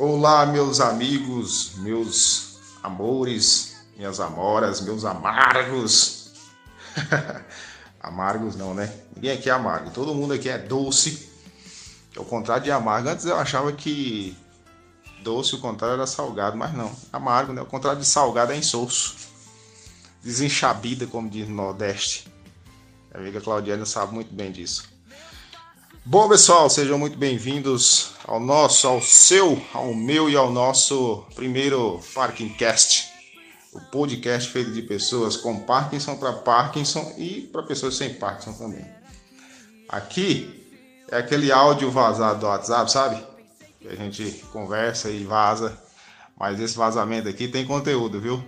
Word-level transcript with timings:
Olá, 0.00 0.46
meus 0.46 0.78
amigos, 0.78 1.72
meus 1.78 2.56
amores, 2.84 3.78
minhas 3.96 4.20
amoras, 4.20 4.80
meus 4.80 5.04
amargos. 5.04 6.30
amargos 7.98 8.54
não, 8.54 8.74
né? 8.74 8.94
Ninguém 9.16 9.32
aqui 9.32 9.50
é 9.50 9.52
amargo, 9.52 9.90
todo 9.90 10.14
mundo 10.14 10.34
aqui 10.34 10.48
é 10.48 10.56
doce. 10.56 11.28
Ao 12.16 12.24
contrário 12.24 12.62
de 12.62 12.70
amargo, 12.70 13.08
antes 13.08 13.24
eu 13.24 13.36
achava 13.36 13.72
que 13.72 14.36
doce 15.24 15.56
o 15.56 15.60
contrário 15.60 15.94
era 15.94 16.06
salgado, 16.06 16.56
mas 16.56 16.72
não. 16.72 16.94
Amargo, 17.12 17.52
né? 17.52 17.60
O 17.60 17.66
contrário 17.66 17.98
de 17.98 18.06
salgado 18.06 18.52
é 18.52 18.56
insosso. 18.56 19.16
Desenchabida, 20.22 21.08
como 21.08 21.28
diz 21.28 21.48
no 21.48 21.56
Nordeste. 21.56 22.32
A 23.12 23.18
amiga 23.18 23.40
Claudiana 23.40 23.84
sabe 23.84 24.14
muito 24.14 24.32
bem 24.32 24.52
disso. 24.52 24.96
Bom, 26.10 26.26
pessoal, 26.26 26.70
sejam 26.70 26.98
muito 26.98 27.18
bem-vindos 27.18 28.12
ao 28.26 28.40
nosso, 28.40 28.88
ao 28.88 29.02
seu, 29.02 29.62
ao 29.74 29.92
meu 29.92 30.30
e 30.30 30.34
ao 30.34 30.50
nosso 30.50 31.22
primeiro 31.34 32.00
Parking 32.14 32.48
Cast. 32.48 33.10
O 33.74 33.80
podcast 33.90 34.50
feito 34.50 34.72
de 34.72 34.80
pessoas 34.80 35.36
com 35.36 35.60
Parkinson 35.60 36.16
para 36.16 36.32
Parkinson 36.32 37.12
e 37.18 37.42
para 37.52 37.62
pessoas 37.62 37.94
sem 37.94 38.14
Parkinson 38.14 38.54
também. 38.54 38.86
Aqui 39.86 40.66
é 41.10 41.18
aquele 41.18 41.52
áudio 41.52 41.90
vazado 41.90 42.40
do 42.40 42.46
WhatsApp, 42.46 42.90
sabe? 42.90 43.22
Que 43.78 43.88
a 43.88 43.94
gente 43.94 44.42
conversa 44.50 45.10
e 45.10 45.24
vaza. 45.24 45.78
Mas 46.40 46.58
esse 46.58 46.74
vazamento 46.74 47.28
aqui 47.28 47.48
tem 47.48 47.66
conteúdo, 47.66 48.18
viu? 48.18 48.42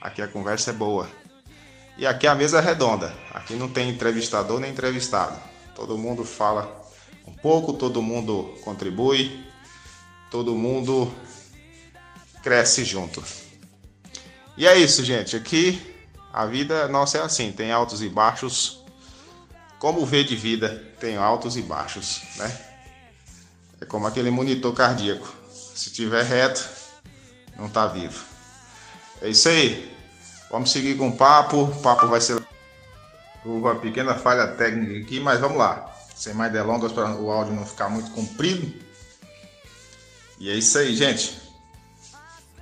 Aqui 0.00 0.20
a 0.20 0.26
conversa 0.26 0.70
é 0.70 0.74
boa. 0.74 1.08
E 1.96 2.04
aqui 2.08 2.26
a 2.26 2.34
mesa 2.34 2.58
é 2.58 2.60
redonda. 2.60 3.14
Aqui 3.32 3.54
não 3.54 3.68
tem 3.68 3.88
entrevistador 3.88 4.58
nem 4.58 4.72
entrevistado 4.72 5.49
Todo 5.80 5.96
mundo 5.96 6.26
fala 6.26 6.78
um 7.26 7.32
pouco, 7.32 7.72
todo 7.72 8.02
mundo 8.02 8.54
contribui, 8.62 9.42
todo 10.30 10.54
mundo 10.54 11.10
cresce 12.42 12.84
junto. 12.84 13.24
E 14.58 14.66
é 14.66 14.76
isso, 14.76 15.02
gente. 15.02 15.34
Aqui 15.34 15.80
a 16.34 16.44
vida 16.44 16.86
nossa 16.86 17.16
é 17.16 17.22
assim, 17.22 17.50
tem 17.50 17.72
altos 17.72 18.02
e 18.02 18.10
baixos. 18.10 18.84
Como 19.78 20.04
ver 20.04 20.24
de 20.24 20.36
vida 20.36 20.68
tem 21.00 21.16
altos 21.16 21.56
e 21.56 21.62
baixos, 21.62 22.24
né? 22.36 22.60
É 23.80 23.86
como 23.86 24.06
aquele 24.06 24.30
monitor 24.30 24.74
cardíaco. 24.74 25.34
Se 25.50 25.90
tiver 25.90 26.24
reto, 26.24 26.68
não 27.56 27.70
tá 27.70 27.86
vivo. 27.86 28.22
É 29.22 29.30
isso 29.30 29.48
aí. 29.48 29.96
Vamos 30.50 30.72
seguir 30.72 30.98
com 30.98 31.08
o 31.08 31.16
papo. 31.16 31.62
O 31.62 31.80
papo 31.80 32.06
vai 32.06 32.20
ser 32.20 32.38
uma 33.44 33.76
pequena 33.76 34.14
falha 34.14 34.48
técnica 34.48 35.04
aqui, 35.04 35.20
mas 35.20 35.40
vamos 35.40 35.58
lá. 35.58 35.94
Sem 36.14 36.34
mais 36.34 36.52
delongas 36.52 36.92
para 36.92 37.14
o 37.16 37.30
áudio 37.30 37.54
não 37.54 37.64
ficar 37.64 37.88
muito 37.88 38.10
comprido. 38.10 38.72
E 40.38 40.50
é 40.50 40.54
isso 40.54 40.78
aí, 40.78 40.94
gente. 40.94 41.40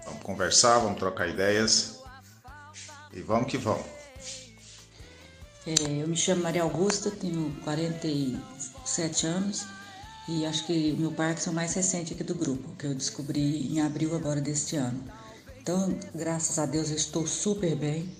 Vamos 0.04 0.22
conversar, 0.22 0.78
vamos 0.78 0.98
trocar 0.98 1.28
ideias. 1.28 1.98
E 3.12 3.20
vamos 3.20 3.50
que 3.50 3.58
vamos. 3.58 3.84
É, 5.66 6.02
eu 6.02 6.08
me 6.08 6.16
chamo 6.16 6.42
Maria 6.42 6.62
Augusta, 6.62 7.10
tenho 7.10 7.54
47 7.62 9.26
anos 9.26 9.66
e 10.28 10.44
acho 10.44 10.66
que 10.66 10.92
meu 10.92 11.10
Parkinson 11.10 11.50
é 11.50 11.52
o 11.52 11.56
mais 11.56 11.72
recente 11.72 12.12
aqui 12.12 12.22
do 12.22 12.34
grupo, 12.34 12.68
que 12.78 12.86
eu 12.86 12.94
descobri 12.94 13.72
em 13.72 13.80
abril 13.80 14.14
agora 14.14 14.42
deste 14.42 14.76
ano. 14.76 15.02
Então, 15.58 15.98
graças 16.14 16.58
a 16.58 16.66
Deus, 16.66 16.90
eu 16.90 16.96
estou 16.96 17.26
super 17.26 17.74
bem. 17.74 18.10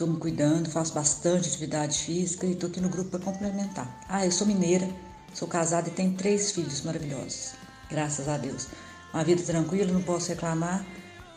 Estou 0.00 0.14
me 0.14 0.18
cuidando, 0.18 0.70
faço 0.70 0.94
bastante 0.94 1.46
atividade 1.46 1.98
física 1.98 2.46
e 2.46 2.52
estou 2.52 2.70
aqui 2.70 2.80
no 2.80 2.88
grupo 2.88 3.10
para 3.10 3.20
complementar. 3.20 4.00
Ah, 4.08 4.24
eu 4.24 4.32
sou 4.32 4.46
mineira, 4.46 4.88
sou 5.34 5.46
casada 5.46 5.90
e 5.90 5.92
tenho 5.92 6.14
três 6.14 6.52
filhos 6.52 6.80
maravilhosos, 6.80 7.52
graças 7.90 8.26
a 8.26 8.38
Deus. 8.38 8.66
Uma 9.12 9.22
vida 9.22 9.42
tranquila, 9.42 9.92
não 9.92 10.00
posso 10.00 10.30
reclamar. 10.30 10.86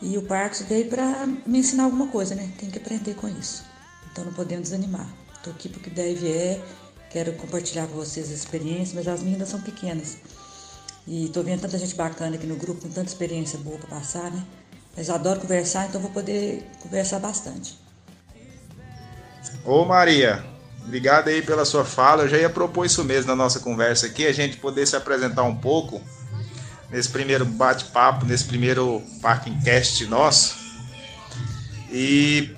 E 0.00 0.16
o 0.16 0.22
Parques 0.22 0.62
veio 0.62 0.88
para 0.88 1.26
me 1.26 1.58
ensinar 1.58 1.84
alguma 1.84 2.06
coisa, 2.06 2.34
né? 2.34 2.50
Tem 2.56 2.70
que 2.70 2.78
aprender 2.78 3.12
com 3.12 3.28
isso. 3.28 3.62
Então 4.10 4.24
não 4.24 4.32
podemos 4.32 4.70
desanimar. 4.70 5.12
Estou 5.36 5.52
aqui 5.52 5.68
porque 5.68 5.90
deve 5.90 6.26
é, 6.32 6.64
quero 7.10 7.34
compartilhar 7.34 7.86
com 7.86 7.96
vocês 7.96 8.28
as 8.28 8.32
experiências, 8.32 8.94
mas 8.94 9.06
as 9.06 9.22
minhas 9.22 9.46
são 9.46 9.60
pequenas. 9.60 10.16
E 11.06 11.26
estou 11.26 11.44
vendo 11.44 11.60
tanta 11.60 11.76
gente 11.76 11.94
bacana 11.94 12.36
aqui 12.36 12.46
no 12.46 12.56
grupo, 12.56 12.80
com 12.80 12.88
tanta 12.88 13.08
experiência 13.08 13.58
boa 13.58 13.76
para 13.76 13.98
passar, 13.98 14.30
né? 14.30 14.42
Mas 14.96 15.10
adoro 15.10 15.38
conversar, 15.38 15.86
então 15.86 16.00
vou 16.00 16.10
poder 16.10 16.66
conversar 16.80 17.18
bastante. 17.18 17.83
Ô 19.64 19.82
Maria, 19.86 20.44
obrigado 20.84 21.28
aí 21.28 21.40
pela 21.40 21.64
sua 21.64 21.86
fala. 21.86 22.24
Eu 22.24 22.28
já 22.28 22.36
ia 22.36 22.50
propor 22.50 22.84
isso 22.84 23.02
mesmo 23.02 23.28
na 23.28 23.36
nossa 23.36 23.60
conversa 23.60 24.06
aqui, 24.06 24.26
a 24.26 24.32
gente 24.32 24.58
poder 24.58 24.86
se 24.86 24.94
apresentar 24.94 25.42
um 25.44 25.56
pouco 25.56 26.02
nesse 26.90 27.08
primeiro 27.08 27.46
bate-papo, 27.46 28.26
nesse 28.26 28.44
primeiro 28.44 29.02
Parking 29.22 29.58
Cast 29.60 30.04
nosso. 30.06 30.56
E 31.90 32.54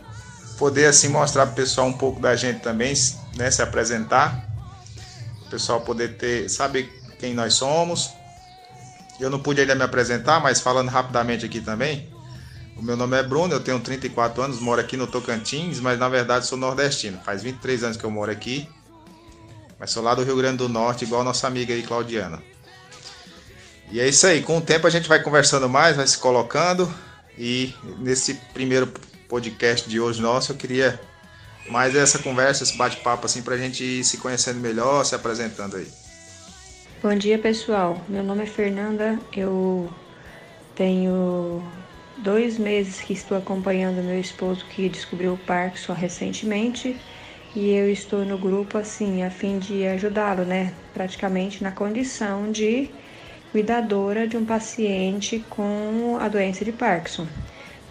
poder 0.58 0.86
assim 0.86 1.08
mostrar 1.08 1.46
para 1.46 1.52
o 1.52 1.56
pessoal 1.56 1.86
um 1.86 1.92
pouco 1.92 2.20
da 2.20 2.34
gente 2.34 2.58
também, 2.58 2.92
né, 3.36 3.52
se 3.52 3.62
apresentar. 3.62 4.44
O 5.46 5.50
pessoal 5.50 5.82
poder 5.82 6.16
ter, 6.16 6.48
saber 6.48 6.90
quem 7.20 7.34
nós 7.34 7.54
somos. 7.54 8.10
Eu 9.20 9.30
não 9.30 9.38
pude 9.38 9.60
ainda 9.60 9.76
me 9.76 9.84
apresentar, 9.84 10.40
mas 10.40 10.60
falando 10.60 10.88
rapidamente 10.88 11.46
aqui 11.46 11.60
também. 11.60 12.16
O 12.76 12.82
meu 12.82 12.97
nome 12.97 13.16
é 13.16 13.22
Bruno, 13.22 13.54
eu 13.54 13.60
tenho 13.60 13.81
34 13.81 14.42
anos, 14.42 14.60
moro 14.60 14.81
aqui 14.81 14.97
no 14.97 15.06
Tocantins, 15.06 15.81
mas 15.81 15.98
na 15.98 16.09
verdade 16.09 16.47
sou 16.47 16.59
nordestino. 16.59 17.19
Faz 17.25 17.42
23 17.42 17.84
anos 17.84 17.97
que 17.97 18.04
eu 18.04 18.10
moro 18.10 18.31
aqui, 18.31 18.69
mas 19.78 19.91
sou 19.91 20.03
lá 20.03 20.14
do 20.14 20.22
Rio 20.22 20.37
Grande 20.37 20.59
do 20.59 20.69
Norte, 20.69 21.04
igual 21.04 21.22
a 21.22 21.25
nossa 21.25 21.47
amiga 21.47 21.72
aí, 21.72 21.82
Claudiana. 21.82 22.42
E 23.91 23.98
é 23.98 24.06
isso 24.06 24.26
aí, 24.26 24.42
com 24.42 24.59
o 24.59 24.60
tempo 24.60 24.86
a 24.86 24.91
gente 24.91 25.09
vai 25.09 25.22
conversando 25.22 25.69
mais, 25.69 25.97
vai 25.97 26.06
se 26.06 26.19
colocando. 26.19 26.92
E 27.38 27.75
nesse 27.98 28.34
primeiro 28.53 28.92
podcast 29.28 29.88
de 29.88 29.98
hoje 29.98 30.20
nosso, 30.20 30.53
eu 30.53 30.56
queria 30.56 31.00
mais 31.70 31.94
essa 31.94 32.19
conversa, 32.19 32.62
esse 32.62 32.76
bate-papo 32.76 33.26
assim, 33.26 33.42
pra 33.42 33.56
gente 33.56 33.82
ir 33.82 34.04
se 34.04 34.19
conhecendo 34.19 34.60
melhor, 34.60 35.04
se 35.04 35.15
apresentando 35.15 35.76
aí. 35.76 35.88
Bom 37.03 37.15
dia 37.15 37.38
pessoal, 37.38 38.03
meu 38.09 38.22
nome 38.22 38.42
é 38.42 38.47
Fernanda, 38.47 39.19
eu 39.34 39.88
tenho 40.75 41.62
dois 42.16 42.59
meses 42.59 43.00
que 43.00 43.12
estou 43.12 43.37
acompanhando 43.37 44.03
meu 44.03 44.19
esposo 44.19 44.66
que 44.66 44.88
descobriu 44.88 45.34
o 45.34 45.38
Parkinson 45.38 45.93
recentemente 45.93 46.97
e 47.54 47.71
eu 47.71 47.91
estou 47.91 48.25
no 48.25 48.38
grupo 48.38 48.78
assim 48.78 49.22
a 49.22 49.31
fim 49.31 49.59
de 49.59 49.87
ajudá-lo, 49.87 50.44
né? 50.44 50.75
Praticamente 50.93 51.62
na 51.62 51.72
condição 51.72 52.50
de 52.50 52.91
cuidadora 53.53 54.27
de 54.27 54.37
um 54.37 54.44
paciente 54.44 55.41
com 55.50 56.19
a 56.21 56.28
doença 56.28 56.65
de 56.65 56.72
Parkinson. 56.72 57.27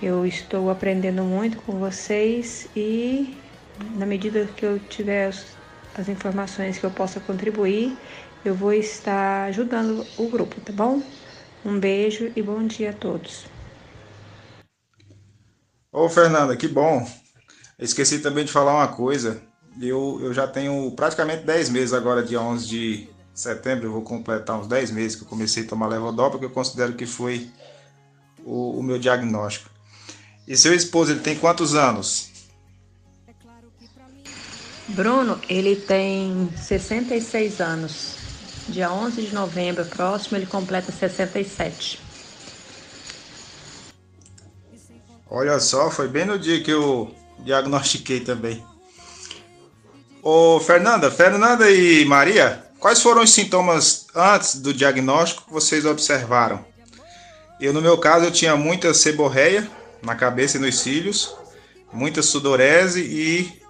Eu 0.01 0.25
estou 0.25 0.69
aprendendo 0.69 1.23
muito 1.23 1.57
com 1.61 1.79
vocês 1.79 2.67
e 2.75 3.43
na 3.95 4.05
medida 4.05 4.47
que 4.47 4.65
eu 4.65 4.79
tiver 4.79 5.29
as 5.93 6.09
informações 6.09 6.77
que 6.77 6.85
eu 6.85 6.91
possa 6.91 7.19
contribuir, 7.19 7.97
eu 8.43 8.55
vou 8.55 8.73
estar 8.73 9.45
ajudando 9.45 10.07
o 10.17 10.29
grupo, 10.29 10.61
tá 10.61 10.73
bom? 10.73 11.01
Um 11.63 11.79
beijo 11.79 12.31
e 12.35 12.41
bom 12.41 12.65
dia 12.65 12.91
a 12.91 12.93
todos. 12.93 13.54
Ô, 15.95 16.09
Fernanda, 16.09 16.57
que 16.57 16.67
bom. 16.67 17.09
Esqueci 17.79 18.19
também 18.19 18.43
de 18.43 18.51
falar 18.51 18.73
uma 18.73 18.89
coisa. 18.89 19.41
Eu, 19.81 20.19
eu 20.21 20.33
já 20.33 20.45
tenho 20.45 20.91
praticamente 20.91 21.45
10 21.45 21.69
meses 21.69 21.93
agora, 21.93 22.21
dia 22.21 22.41
11 22.41 22.67
de 22.67 23.09
setembro, 23.33 23.87
eu 23.87 23.93
vou 23.93 24.01
completar 24.01 24.59
uns 24.59 24.67
10 24.67 24.91
meses 24.91 25.15
que 25.15 25.23
eu 25.23 25.27
comecei 25.27 25.63
a 25.63 25.67
tomar 25.67 25.87
levodopa, 25.87 26.37
que 26.37 26.43
eu 26.43 26.49
considero 26.49 26.95
que 26.95 27.05
foi 27.05 27.49
o, 28.43 28.77
o 28.77 28.83
meu 28.83 28.99
diagnóstico. 28.99 29.69
E 30.45 30.57
seu 30.57 30.73
esposo, 30.73 31.13
ele 31.13 31.21
tem 31.21 31.37
quantos 31.37 31.75
anos? 31.75 32.29
Bruno, 34.89 35.39
ele 35.47 35.77
tem 35.77 36.49
66 36.57 37.61
anos. 37.61 38.17
Dia 38.67 38.91
11 38.91 39.21
de 39.21 39.33
novembro 39.33 39.85
próximo, 39.85 40.35
ele 40.35 40.45
completa 40.45 40.91
67. 40.91 42.04
Olha 45.29 45.59
só, 45.59 45.89
foi 45.89 46.07
bem 46.07 46.25
no 46.25 46.37
dia 46.37 46.61
que 46.61 46.71
eu 46.71 47.13
diagnostiquei 47.39 48.19
também. 48.19 48.63
Ô, 50.21 50.59
Fernanda, 50.59 51.09
Fernanda 51.11 51.69
e 51.69 52.05
Maria, 52.05 52.63
quais 52.79 53.01
foram 53.01 53.23
os 53.23 53.31
sintomas 53.31 54.07
antes 54.15 54.55
do 54.57 54.73
diagnóstico 54.73 55.45
que 55.45 55.53
vocês 55.53 55.85
observaram? 55.85 56.63
Eu, 57.59 57.73
no 57.73 57.81
meu 57.81 57.97
caso, 57.97 58.25
eu 58.25 58.31
tinha 58.31 58.55
muita 58.55 58.93
seborreia 58.93 59.69
na 60.01 60.15
cabeça 60.15 60.57
e 60.57 60.59
nos 60.59 60.79
cílios, 60.79 61.35
muita 61.91 62.21
sudorese 62.21 63.01
e 63.01 63.61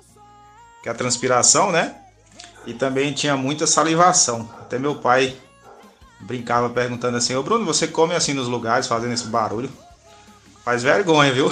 que 0.81 0.89
é 0.89 0.91
a 0.91 0.95
transpiração, 0.95 1.71
né? 1.71 1.95
E 2.65 2.73
também 2.73 3.13
tinha 3.13 3.37
muita 3.37 3.65
salivação. 3.65 4.49
Até 4.59 4.77
meu 4.77 4.95
pai 4.95 5.37
brincava 6.19 6.69
perguntando 6.69 7.17
assim: 7.17 7.35
"Ô 7.35 7.43
Bruno, 7.43 7.65
você 7.65 7.87
come 7.87 8.15
assim 8.15 8.33
nos 8.33 8.47
lugares 8.47 8.87
fazendo 8.87 9.13
esse 9.13 9.27
barulho?" 9.27 9.71
Faz 10.65 10.81
vergonha, 10.81 11.31
viu? 11.31 11.51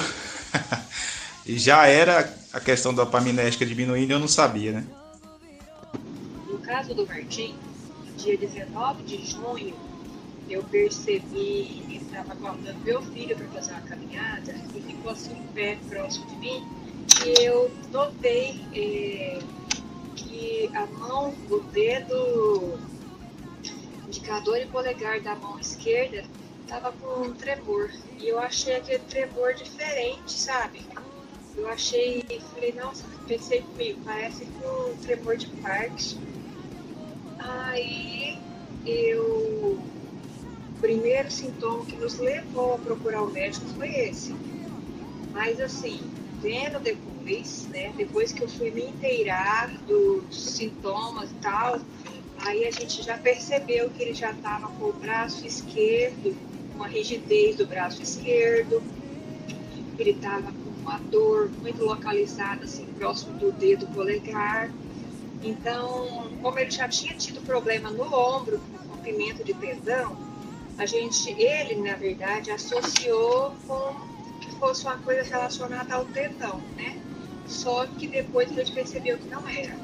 e 1.45 1.59
já 1.59 1.85
era 1.85 2.27
a 2.51 2.59
questão 2.59 2.91
da 2.91 3.05
paminética 3.05 3.63
diminuindo 3.63 4.09
eu 4.09 4.19
não 4.19 4.27
sabia, 4.27 4.71
né? 4.71 4.87
No 6.47 6.57
caso 6.57 6.95
do 6.95 7.05
Martim, 7.05 7.53
dia 8.17 8.35
19 8.35 9.03
de 9.03 9.23
junho 9.23 9.75
eu 10.49 10.63
percebi, 10.63 11.83
ele 11.83 12.01
estava 12.03 12.33
guardando 12.33 12.83
meu 12.83 13.03
filho 13.03 13.37
para 13.37 13.47
fazer 13.49 13.73
uma 13.73 13.81
caminhada 13.81 14.55
e 14.75 14.81
ficou 14.81 15.11
assim 15.11 15.33
em 15.33 15.47
pé 15.53 15.77
próximo 15.87 16.25
de 16.25 16.35
mim 16.37 16.63
e 17.23 17.43
eu 17.43 17.71
notei 17.91 18.59
é, 18.73 19.39
que 20.15 20.71
a 20.73 20.87
mão, 20.87 21.35
o 21.51 21.59
dedo 21.71 22.79
indicador 24.07 24.57
e 24.57 24.65
polegar 24.65 25.21
da 25.21 25.35
mão 25.35 25.59
esquerda 25.59 26.23
estava 26.63 26.91
com 26.93 27.21
um 27.23 27.33
tremor 27.33 27.91
e 28.19 28.27
eu 28.27 28.39
achei 28.39 28.75
aquele 28.75 28.99
tremor 28.99 29.53
diferente, 29.53 30.31
sabe? 30.31 30.81
Eu 31.55 31.67
achei, 31.67 32.23
falei, 32.53 32.73
nossa, 32.73 33.03
pensei 33.27 33.61
comigo, 33.61 33.99
parece 34.03 34.45
com 34.45 34.91
um 34.91 34.97
tremor 34.97 35.37
de 35.37 35.47
Parkinson. 35.61 36.17
Aí 37.39 38.37
eu 38.85 39.79
primeiro 40.81 41.31
sintoma 41.31 41.85
que 41.85 41.95
nos 41.95 42.17
levou 42.19 42.75
a 42.75 42.77
procurar 42.77 43.23
o 43.23 43.31
médico 43.31 43.65
foi 43.77 43.89
esse. 43.89 44.35
Mas 45.31 45.59
assim, 45.59 45.99
vendo 46.41 46.79
depois, 46.79 47.67
né, 47.69 47.93
depois 47.95 48.33
que 48.33 48.43
eu 48.43 48.49
fui 48.49 48.71
me 48.71 48.83
inteirar 48.83 49.69
dos 49.85 50.55
sintomas 50.55 51.29
e 51.29 51.35
tal, 51.35 51.79
aí 52.45 52.65
a 52.65 52.71
gente 52.71 53.01
já 53.01 53.17
percebeu 53.17 53.89
que 53.91 54.03
ele 54.03 54.13
já 54.13 54.31
estava 54.31 54.67
com 54.71 54.89
o 54.89 54.93
braço 54.93 55.45
esquerdo, 55.45 56.35
uma 56.83 56.89
rigidez 56.89 57.55
do 57.55 57.65
braço 57.65 58.01
esquerdo, 58.01 58.83
ele 59.97 60.11
estava 60.11 60.51
com 60.51 60.69
uma 60.81 60.99
dor 60.99 61.49
muito 61.61 61.81
localizada, 61.85 62.65
assim, 62.65 62.85
próximo 62.97 63.37
do 63.39 63.53
dedo 63.53 63.87
polegar. 63.87 64.69
Então, 65.41 66.29
como 66.41 66.59
ele 66.59 66.71
já 66.71 66.89
tinha 66.89 67.13
tido 67.13 67.41
problema 67.45 67.89
no 67.89 68.03
ombro, 68.03 68.59
com 68.59 68.95
rompimento 68.95 69.45
de 69.45 69.53
tendão, 69.53 70.17
a 70.77 70.85
gente, 70.85 71.31
ele, 71.31 71.75
na 71.75 71.95
verdade, 71.95 72.51
associou 72.51 73.53
com 73.65 73.95
que 74.41 74.51
fosse 74.59 74.83
uma 74.83 74.97
coisa 74.97 75.23
relacionada 75.23 75.95
ao 75.95 76.03
tendão, 76.05 76.59
né? 76.75 77.01
Só 77.47 77.85
que 77.85 78.07
depois 78.07 78.51
a 78.51 78.55
gente 78.55 78.73
percebeu 78.73 79.17
que 79.17 79.27
não 79.29 79.47
era. 79.47 79.77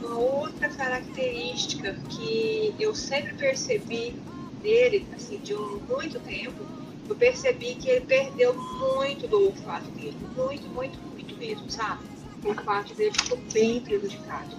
Uma 0.00 0.16
outra 0.16 0.70
característica 0.70 1.94
que 2.08 2.74
eu 2.78 2.94
sempre 2.94 3.34
percebi 3.34 4.14
dele, 4.64 5.06
assim, 5.14 5.38
de 5.38 5.54
um 5.54 5.78
muito 5.88 6.18
tempo, 6.20 6.64
eu 7.08 7.14
percebi 7.14 7.74
que 7.76 7.88
ele 7.88 8.00
perdeu 8.06 8.54
muito 8.54 9.28
do 9.28 9.46
olfato 9.46 9.90
dele. 9.90 10.16
Muito, 10.34 10.66
muito, 10.70 10.98
muito 10.98 11.36
mesmo, 11.36 11.70
sabe? 11.70 12.02
O 12.42 12.48
olfato 12.48 12.94
dele 12.94 13.12
ficou 13.12 13.38
bem 13.52 13.80
prejudicado. 13.80 14.56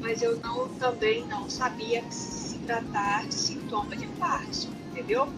Mas 0.00 0.22
eu 0.22 0.38
não, 0.40 0.68
também 0.76 1.26
não 1.26 1.50
sabia 1.50 2.02
se 2.10 2.58
tratar 2.58 3.26
de 3.26 3.34
sintoma 3.34 3.96
de 3.96 4.06
Parkinson 4.18 4.70
entendeu? 4.94 5.28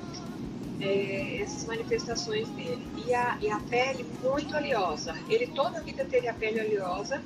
É, 0.79 1.43
essas 1.43 1.65
manifestações 1.65 2.49
dele. 2.51 2.87
E 3.07 3.15
a, 3.15 3.39
e 3.41 3.51
a 3.51 3.59
pele 3.61 4.05
muito 4.23 4.55
oleosa. 4.55 5.15
Ele 5.29 5.47
toda 5.49 5.79
a 5.79 5.81
vida 5.81 6.05
teve 6.05 6.29
a 6.29 6.35
pele 6.35 6.61
oleosa. 6.61 7.23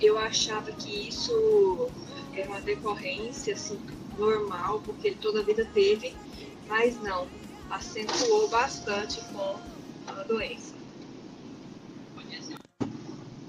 Eu 0.00 0.18
achava 0.18 0.70
que 0.72 1.08
isso 1.08 1.88
era 2.34 2.48
uma 2.48 2.60
decorrência 2.60 3.54
assim, 3.54 3.78
normal, 4.18 4.80
porque 4.80 5.08
ele 5.08 5.16
toda 5.16 5.40
a 5.40 5.42
vida 5.42 5.64
teve, 5.72 6.14
mas 6.68 7.00
não, 7.02 7.26
acentuou 7.70 8.48
bastante 8.48 9.20
com 9.32 9.58
a 10.06 10.22
doença. 10.22 10.74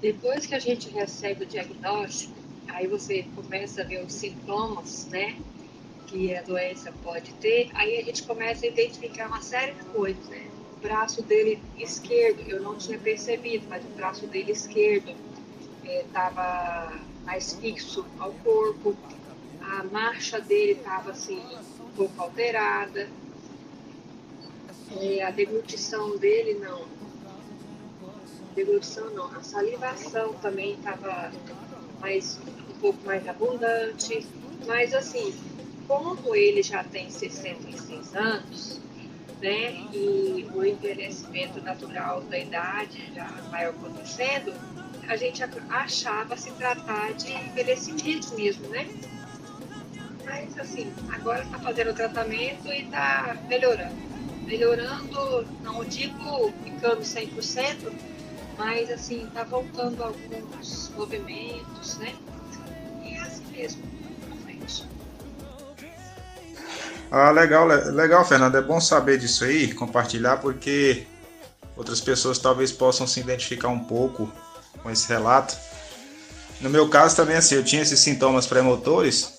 Depois 0.02 0.46
que 0.46 0.54
a 0.54 0.60
gente 0.60 0.90
recebe 0.90 1.46
o 1.46 1.48
diagnóstico, 1.48 2.36
aí 2.68 2.88
você 2.88 3.24
começa 3.36 3.82
a 3.82 3.86
ver 3.86 4.06
os 4.06 4.14
sintomas, 4.14 5.08
né? 5.08 5.38
que 6.06 6.36
a 6.36 6.42
doença 6.42 6.94
pode 7.04 7.34
ter, 7.36 7.70
aí 7.74 7.98
a 7.98 8.04
gente 8.04 8.24
começa 8.24 8.66
a 8.66 8.70
identificar 8.70 9.28
uma 9.28 9.42
série 9.42 9.74
de 9.74 9.84
coisas, 9.86 10.28
né? 10.30 10.48
O 10.78 10.80
braço 10.80 11.22
dele 11.24 11.62
esquerdo, 11.78 12.42
eu 12.48 12.62
não 12.62 12.78
tinha 12.78 12.98
percebido, 12.98 13.66
mas 13.68 13.84
o 13.84 13.90
braço 13.90 14.28
dele 14.28 14.52
esquerdo 14.52 15.16
estava 15.84 16.94
é, 16.94 17.26
mais 17.26 17.54
fixo 17.54 18.06
ao 18.20 18.32
corpo, 18.34 18.96
a 19.72 19.84
marcha 19.84 20.40
dele 20.40 20.74
estava 20.74 21.12
assim, 21.12 21.42
um 21.80 21.90
pouco 21.96 22.22
alterada, 22.22 23.08
é, 25.02 25.24
a 25.24 25.32
deglutição 25.32 26.18
dele 26.18 26.56
não. 26.56 26.86
Deglutição 28.56 29.10
não, 29.10 29.26
a 29.36 29.42
salivação 29.42 30.34
também 30.36 30.74
estava 30.74 31.32
mais, 32.00 32.40
um 32.70 32.80
pouco 32.80 33.06
mais 33.06 33.28
abundante, 33.28 34.26
mas 34.66 34.94
assim, 34.94 35.34
como 35.88 36.36
ele 36.36 36.64
já 36.64 36.84
tem 36.84 37.10
66 37.10 38.16
anos, 38.16 38.80
né, 39.42 39.72
e 39.94 40.48
o 40.54 40.66
envelhecimento 40.66 41.62
natural 41.62 42.22
da 42.22 42.40
idade 42.40 43.12
já 43.14 43.28
vai 43.52 43.66
acontecendo, 43.66 44.54
a 45.08 45.16
gente 45.18 45.44
achava 45.70 46.38
se 46.38 46.52
tratar 46.54 47.14
de 47.14 47.32
envelhecimento 47.34 48.34
mesmo, 48.36 48.68
né? 48.70 48.88
Mas 50.26 50.58
assim, 50.58 50.92
agora 51.12 51.44
está 51.44 51.60
fazendo 51.60 51.92
o 51.92 51.94
tratamento 51.94 52.68
e 52.68 52.82
está 52.82 53.38
melhorando. 53.48 53.96
Melhorando, 54.46 55.48
não 55.64 55.84
digo 55.86 56.54
ficando 56.64 57.02
100%, 57.02 57.92
mas 58.58 58.92
assim, 58.92 59.26
está 59.26 59.44
voltando 59.44 60.04
alguns 60.04 60.92
movimentos, 60.96 61.98
né? 61.98 62.14
E 63.04 63.16
é 63.16 63.22
assim 63.22 63.46
mesmo, 63.52 63.84
frente. 64.44 64.86
Ah, 67.12 67.32
legal, 67.32 67.66
legal, 67.66 68.26
Fernando. 68.26 68.56
É 68.56 68.62
bom 68.62 68.80
saber 68.80 69.18
disso 69.18 69.46
aí, 69.46 69.74
compartilhar, 69.74 70.38
porque 70.38 71.06
outras 71.76 72.02
pessoas 72.02 72.38
talvez 72.38 72.72
possam 72.72 73.08
se 73.08 73.20
identificar 73.20 73.70
um 73.70 73.80
pouco 73.80 74.32
com 74.82 74.90
esse 74.90 75.08
relato. 75.08 75.56
No 76.62 76.70
meu 76.70 76.88
caso 76.90 77.16
também 77.16 77.36
assim, 77.36 77.56
eu 77.56 77.64
tinha 77.64 77.82
esses 77.82 78.00
sintomas 78.00 78.48
pré-motores 78.48 79.35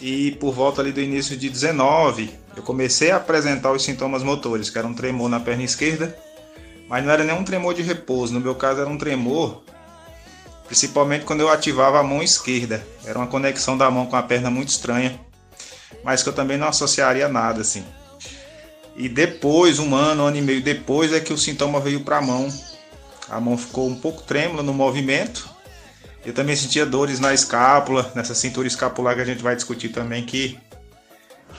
e 0.00 0.32
por 0.32 0.52
volta 0.52 0.80
ali 0.80 0.92
do 0.92 1.00
início 1.00 1.36
de 1.36 1.48
19, 1.48 2.30
eu 2.56 2.62
comecei 2.62 3.10
a 3.10 3.16
apresentar 3.16 3.72
os 3.72 3.82
sintomas 3.82 4.22
motores, 4.22 4.70
que 4.70 4.78
era 4.78 4.86
um 4.86 4.94
tremor 4.94 5.28
na 5.28 5.40
perna 5.40 5.62
esquerda, 5.62 6.16
mas 6.88 7.04
não 7.04 7.12
era 7.12 7.24
nenhum 7.24 7.44
tremor 7.44 7.74
de 7.74 7.82
repouso, 7.82 8.32
no 8.32 8.40
meu 8.40 8.54
caso 8.54 8.80
era 8.80 8.90
um 8.90 8.98
tremor 8.98 9.62
principalmente 10.66 11.24
quando 11.24 11.40
eu 11.40 11.48
ativava 11.48 11.98
a 11.98 12.02
mão 12.02 12.22
esquerda. 12.22 12.86
Era 13.04 13.18
uma 13.18 13.26
conexão 13.26 13.76
da 13.76 13.90
mão 13.90 14.06
com 14.06 14.14
a 14.14 14.22
perna 14.22 14.48
muito 14.52 14.68
estranha 14.68 15.18
mas 16.02 16.22
que 16.22 16.28
eu 16.28 16.32
também 16.32 16.56
não 16.56 16.68
associaria 16.68 17.28
nada 17.28 17.60
assim. 17.60 17.84
E 18.96 19.08
depois, 19.08 19.78
um 19.78 19.94
ano, 19.94 20.24
um 20.24 20.26
ano 20.26 20.36
e 20.36 20.42
meio 20.42 20.62
depois, 20.62 21.12
é 21.12 21.20
que 21.20 21.32
o 21.32 21.38
sintoma 21.38 21.80
veio 21.80 22.00
para 22.00 22.18
a 22.18 22.22
mão. 22.22 22.48
A 23.28 23.40
mão 23.40 23.56
ficou 23.56 23.88
um 23.88 23.94
pouco 23.94 24.22
trêmula 24.22 24.62
no 24.62 24.74
movimento. 24.74 25.48
Eu 26.24 26.34
também 26.34 26.54
sentia 26.54 26.84
dores 26.84 27.18
na 27.18 27.32
escápula, 27.32 28.10
nessa 28.14 28.34
cintura 28.34 28.68
escapular 28.68 29.14
que 29.14 29.22
a 29.22 29.24
gente 29.24 29.42
vai 29.42 29.56
discutir 29.56 29.88
também, 29.88 30.24
que 30.24 30.58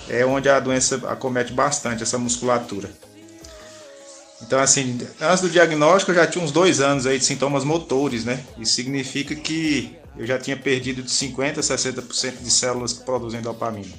é 0.07 0.25
onde 0.25 0.49
a 0.49 0.59
doença 0.59 1.01
acomete 1.07 1.51
bastante 1.51 2.03
essa 2.03 2.17
musculatura. 2.17 2.89
Então, 4.41 4.59
assim, 4.59 4.99
antes 5.19 5.41
do 5.41 5.49
diagnóstico 5.49 6.11
eu 6.11 6.15
já 6.15 6.27
tinha 6.27 6.43
uns 6.43 6.51
dois 6.51 6.81
anos 6.81 7.05
aí 7.05 7.17
de 7.17 7.25
sintomas 7.25 7.63
motores, 7.63 8.25
né? 8.25 8.39
Isso 8.57 8.73
significa 8.73 9.35
que 9.35 9.95
eu 10.17 10.25
já 10.25 10.37
tinha 10.37 10.57
perdido 10.57 11.01
de 11.01 11.09
50% 11.09 11.57
a 11.57 11.61
60% 11.61 12.41
de 12.41 12.51
células 12.51 12.93
que 12.93 13.03
produzem 13.03 13.41
dopamina. 13.41 13.93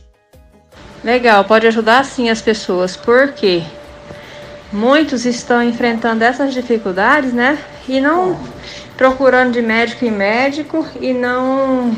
Legal, 1.03 1.45
pode 1.45 1.67
ajudar 1.67 2.05
sim 2.05 2.29
as 2.29 2.41
pessoas, 2.41 2.97
porque 2.97 3.63
muitos 4.73 5.25
estão 5.25 5.63
enfrentando 5.63 6.23
essas 6.23 6.53
dificuldades, 6.53 7.33
né? 7.33 7.59
E 7.89 8.01
não 8.01 8.39
procurando 9.03 9.55
de 9.55 9.61
médico 9.61 10.05
em 10.05 10.13
médico 10.13 10.87
e 11.01 11.13
não 11.13 11.93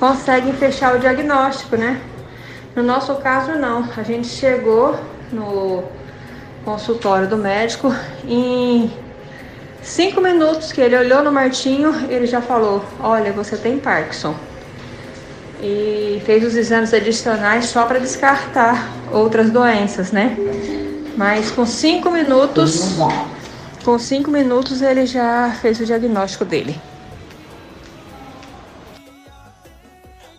conseguem 0.00 0.52
fechar 0.54 0.96
o 0.96 0.98
diagnóstico, 0.98 1.76
né? 1.76 2.00
No 2.74 2.82
nosso 2.82 3.14
caso, 3.14 3.52
não. 3.52 3.88
A 3.96 4.02
gente 4.02 4.26
chegou 4.26 4.98
no 5.30 5.84
consultório 6.64 7.28
do 7.28 7.36
médico 7.36 7.94
em 8.26 8.90
cinco 9.80 10.20
minutos 10.20 10.72
que 10.72 10.80
ele 10.80 10.98
olhou 10.98 11.22
no 11.22 11.30
Martinho, 11.30 11.94
ele 12.10 12.26
já 12.26 12.42
falou: 12.42 12.84
Olha, 13.00 13.32
você 13.32 13.56
tem 13.56 13.78
Parkinson 13.78 14.34
e 15.62 16.20
fez 16.26 16.44
os 16.44 16.56
exames 16.56 16.92
adicionais 16.92 17.66
só 17.66 17.86
para 17.86 18.00
descartar 18.00 18.90
outras 19.12 19.48
doenças, 19.48 20.10
né? 20.10 20.36
Mas 21.16 21.52
com 21.52 21.64
cinco 21.64 22.10
minutos, 22.10 22.98
com 23.86 24.00
cinco 24.00 24.32
minutos 24.32 24.82
ele 24.82 25.06
já 25.06 25.56
fez 25.62 25.78
o 25.78 25.86
diagnóstico 25.86 26.44
dele. 26.44 26.76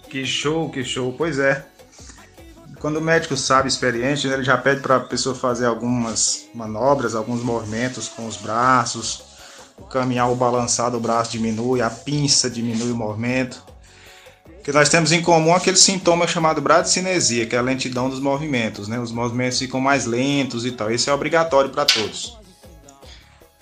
Que 0.09 0.25
show, 0.25 0.69
que 0.69 0.83
show. 0.83 1.15
Pois 1.17 1.39
é. 1.39 1.65
Quando 2.81 2.97
o 2.97 3.01
médico 3.01 3.37
sabe, 3.37 3.69
experiente, 3.69 4.27
né, 4.27 4.33
ele 4.33 4.43
já 4.43 4.57
pede 4.57 4.81
para 4.81 4.97
a 4.97 4.99
pessoa 4.99 5.33
fazer 5.33 5.65
algumas 5.65 6.47
manobras, 6.53 7.15
alguns 7.15 7.41
movimentos 7.41 8.09
com 8.09 8.27
os 8.27 8.35
braços, 8.35 9.23
caminhar 9.89 10.27
ou 10.27 10.35
balançar 10.35 10.91
do 10.91 10.99
braço 10.99 11.31
diminui, 11.31 11.81
a 11.81 11.89
pinça 11.89 12.49
diminui 12.49 12.91
o 12.91 12.97
movimento 12.97 13.63
que 14.61 14.73
nós 14.73 14.89
temos 14.89 15.13
em 15.13 15.21
comum 15.21 15.55
aquele 15.55 15.77
sintoma 15.77 16.27
chamado 16.27 16.59
bradicinesia, 16.59 17.45
que 17.45 17.55
é 17.55 17.59
a 17.59 17.61
lentidão 17.61 18.09
dos 18.09 18.19
movimentos, 18.19 18.89
né? 18.89 18.99
Os 18.99 19.13
movimentos 19.13 19.57
ficam 19.57 19.79
mais 19.79 20.05
lentos 20.05 20.65
e 20.65 20.71
tal. 20.73 20.91
Esse 20.91 21.09
é 21.09 21.13
obrigatório 21.13 21.69
para 21.69 21.85
todos. 21.85 22.37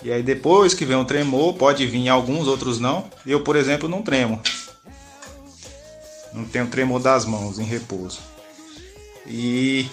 E 0.02 0.12
aí 0.12 0.22
depois 0.22 0.74
que 0.74 0.84
vem 0.84 0.96
um 0.96 1.04
tremor, 1.04 1.54
pode 1.54 1.86
vir 1.86 2.08
alguns, 2.08 2.46
outros 2.46 2.78
não. 2.78 3.10
Eu, 3.26 3.42
por 3.42 3.56
exemplo, 3.56 3.88
não 3.88 4.02
tremo. 4.02 4.40
Não 6.32 6.44
tenho 6.44 6.66
tremor 6.66 7.00
das 7.00 7.24
mãos 7.24 7.58
em 7.58 7.64
repouso. 7.64 8.20
E 9.26 9.88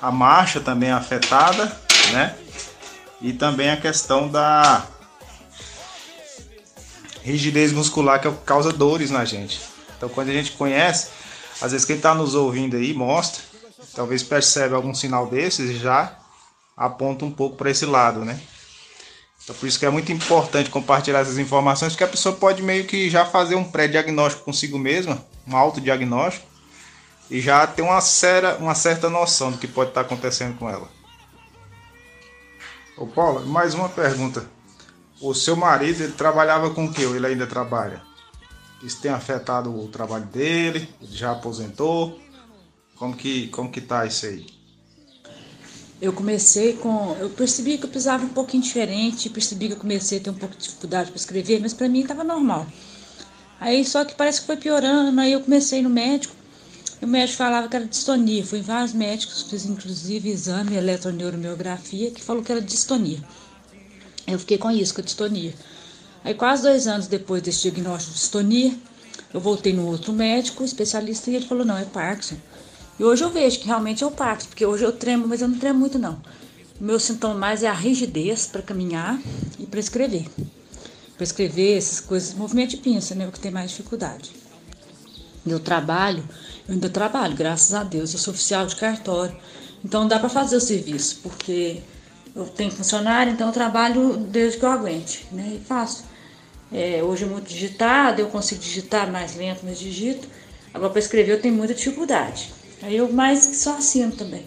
a 0.00 0.10
marcha 0.10 0.60
também 0.60 0.90
é 0.90 0.92
afetada, 0.92 1.80
né? 2.12 2.36
E 3.20 3.32
também 3.32 3.70
a 3.70 3.76
questão 3.76 4.28
da 4.28 4.86
rigidez 7.22 7.72
muscular 7.72 8.20
que 8.20 8.30
causa 8.44 8.72
dores 8.72 9.10
na 9.10 9.24
gente. 9.24 9.60
Então, 9.96 10.08
quando 10.08 10.30
a 10.30 10.32
gente 10.32 10.52
conhece, 10.52 11.08
às 11.60 11.72
vezes 11.72 11.86
quem 11.86 11.96
está 11.96 12.14
nos 12.14 12.34
ouvindo 12.34 12.76
aí 12.76 12.94
mostra, 12.94 13.42
talvez 13.94 14.22
percebe 14.22 14.74
algum 14.74 14.94
sinal 14.94 15.26
desses 15.26 15.70
e 15.70 15.78
já 15.78 16.16
aponta 16.76 17.24
um 17.24 17.30
pouco 17.30 17.56
para 17.56 17.70
esse 17.70 17.84
lado, 17.84 18.24
né? 18.24 18.40
Então, 19.42 19.56
por 19.56 19.66
isso 19.66 19.78
que 19.78 19.86
é 19.86 19.90
muito 19.90 20.12
importante 20.12 20.70
compartilhar 20.70 21.20
essas 21.20 21.38
informações, 21.38 21.92
porque 21.92 22.04
a 22.04 22.08
pessoa 22.08 22.34
pode 22.34 22.62
meio 22.62 22.86
que 22.86 23.08
já 23.08 23.24
fazer 23.24 23.54
um 23.54 23.64
pré-diagnóstico 23.64 24.44
consigo 24.44 24.78
mesma, 24.78 25.24
um 25.46 25.56
autodiagnóstico, 25.56 26.46
e 27.30 27.40
já 27.40 27.66
ter 27.66 27.82
uma, 27.82 28.00
cera, 28.00 28.56
uma 28.56 28.74
certa 28.74 29.08
noção 29.08 29.52
do 29.52 29.58
que 29.58 29.66
pode 29.66 29.90
estar 29.90 30.02
acontecendo 30.02 30.58
com 30.58 30.68
ela. 30.68 30.88
Ô 32.96 33.06
Paula, 33.06 33.40
mais 33.40 33.72
uma 33.72 33.88
pergunta. 33.88 34.44
O 35.20 35.32
seu 35.32 35.56
marido, 35.56 36.02
ele 36.02 36.12
trabalhava 36.12 36.70
com 36.70 36.84
o 36.84 36.92
que? 36.92 37.02
Ele 37.02 37.26
ainda 37.26 37.46
trabalha? 37.46 38.02
Isso 38.82 39.00
tem 39.00 39.10
afetado 39.10 39.74
o 39.74 39.88
trabalho 39.88 40.24
dele? 40.26 40.88
Ele 41.00 41.16
já 41.16 41.32
aposentou? 41.32 42.18
Como 42.96 43.16
que, 43.16 43.48
como 43.48 43.70
que 43.70 43.80
tá 43.80 44.04
isso 44.04 44.26
aí? 44.26 44.46
Eu 46.00 46.12
comecei 46.12 46.74
com. 46.74 47.14
Eu 47.20 47.28
percebi 47.30 47.76
que 47.76 47.84
eu 47.84 47.90
precisava 47.90 48.24
um 48.24 48.28
pouquinho 48.30 48.62
diferente, 48.62 49.28
percebi 49.28 49.66
que 49.66 49.74
eu 49.74 49.78
comecei 49.78 50.18
a 50.18 50.20
ter 50.22 50.30
um 50.30 50.34
pouco 50.34 50.56
de 50.56 50.62
dificuldade 50.62 51.10
para 51.10 51.18
escrever, 51.18 51.60
mas 51.60 51.74
para 51.74 51.88
mim 51.88 52.00
estava 52.00 52.24
normal. 52.24 52.66
Aí 53.60 53.84
só 53.84 54.04
que 54.04 54.14
parece 54.14 54.40
que 54.40 54.46
foi 54.46 54.56
piorando, 54.56 55.20
aí 55.20 55.32
eu 55.32 55.40
comecei 55.40 55.82
no 55.82 55.90
médico, 55.90 56.34
e 57.02 57.04
o 57.04 57.08
médico 57.08 57.36
falava 57.36 57.68
que 57.68 57.76
era 57.76 57.84
distonia. 57.84 58.44
Fui 58.44 58.60
em 58.60 58.62
vários 58.62 58.94
médicos, 58.94 59.42
fiz 59.42 59.66
inclusive 59.66 60.30
exame 60.30 60.76
eletroneuromiografia, 60.76 62.10
que 62.10 62.22
falou 62.22 62.42
que 62.42 62.50
era 62.50 62.62
distonia. 62.62 63.18
Eu 64.26 64.38
fiquei 64.38 64.56
com 64.56 64.70
isso, 64.70 64.94
com 64.94 65.02
a 65.02 65.04
distonia. 65.04 65.54
Aí, 66.24 66.34
quase 66.34 66.62
dois 66.62 66.86
anos 66.86 67.06
depois 67.06 67.42
desse 67.42 67.62
diagnóstico 67.62 68.14
de 68.14 68.20
distonia, 68.20 68.74
eu 69.32 69.40
voltei 69.40 69.72
no 69.72 69.86
outro 69.86 70.12
médico, 70.12 70.64
especialista, 70.64 71.30
e 71.30 71.36
ele 71.36 71.46
falou: 71.46 71.64
não, 71.64 71.76
é 71.76 71.84
Parkinson. 71.84 72.36
E 73.00 73.02
hoje 73.02 73.24
eu 73.24 73.30
vejo 73.30 73.60
que 73.60 73.66
realmente 73.66 74.04
é 74.04 74.06
o 74.06 74.10
Parkinson, 74.10 74.48
porque 74.50 74.66
hoje 74.66 74.84
eu 74.84 74.92
tremo, 74.92 75.26
mas 75.26 75.40
eu 75.40 75.48
não 75.48 75.58
tremo 75.58 75.78
muito, 75.78 75.98
não. 75.98 76.20
O 76.78 76.84
meu 76.84 77.00
sintoma 77.00 77.34
mais 77.34 77.62
é 77.62 77.66
a 77.66 77.72
rigidez 77.72 78.46
para 78.46 78.60
caminhar 78.60 79.18
e 79.58 79.64
para 79.64 79.80
escrever. 79.80 80.28
Para 81.16 81.24
escrever 81.24 81.78
essas 81.78 81.98
coisas, 81.98 82.34
movimento 82.34 82.72
de 82.72 82.76
pinça, 82.76 83.14
né? 83.14 83.26
O 83.26 83.32
que 83.32 83.40
tem 83.40 83.50
mais 83.50 83.70
dificuldade. 83.70 84.32
Meu 85.46 85.58
trabalho, 85.58 86.22
eu 86.68 86.74
ainda 86.74 86.90
trabalho, 86.90 87.34
graças 87.34 87.72
a 87.72 87.82
Deus. 87.82 88.12
Eu 88.12 88.18
sou 88.18 88.34
oficial 88.34 88.66
de 88.66 88.76
cartório. 88.76 89.34
Então 89.82 90.06
dá 90.06 90.18
para 90.18 90.28
fazer 90.28 90.56
o 90.56 90.60
serviço, 90.60 91.20
porque 91.22 91.80
eu 92.36 92.44
tenho 92.48 92.70
funcionário, 92.70 93.32
então 93.32 93.46
eu 93.46 93.52
trabalho 93.54 94.18
desde 94.18 94.58
que 94.58 94.64
eu 94.66 94.70
aguente, 94.70 95.26
né? 95.32 95.54
E 95.54 95.64
faço. 95.64 96.04
É, 96.70 97.02
hoje 97.02 97.24
é 97.24 97.26
muito 97.26 97.48
digitado, 97.48 98.20
eu 98.20 98.26
consigo 98.26 98.60
digitar 98.60 99.10
mais 99.10 99.36
lento, 99.36 99.60
mas 99.64 99.78
digito. 99.78 100.28
Agora, 100.74 100.90
para 100.90 100.98
escrever, 100.98 101.32
eu 101.32 101.40
tenho 101.40 101.54
muita 101.54 101.72
dificuldade. 101.72 102.59
Eu 102.82 103.12
mais 103.12 103.44
só 103.58 103.76
assino 103.76 104.12
também. 104.12 104.44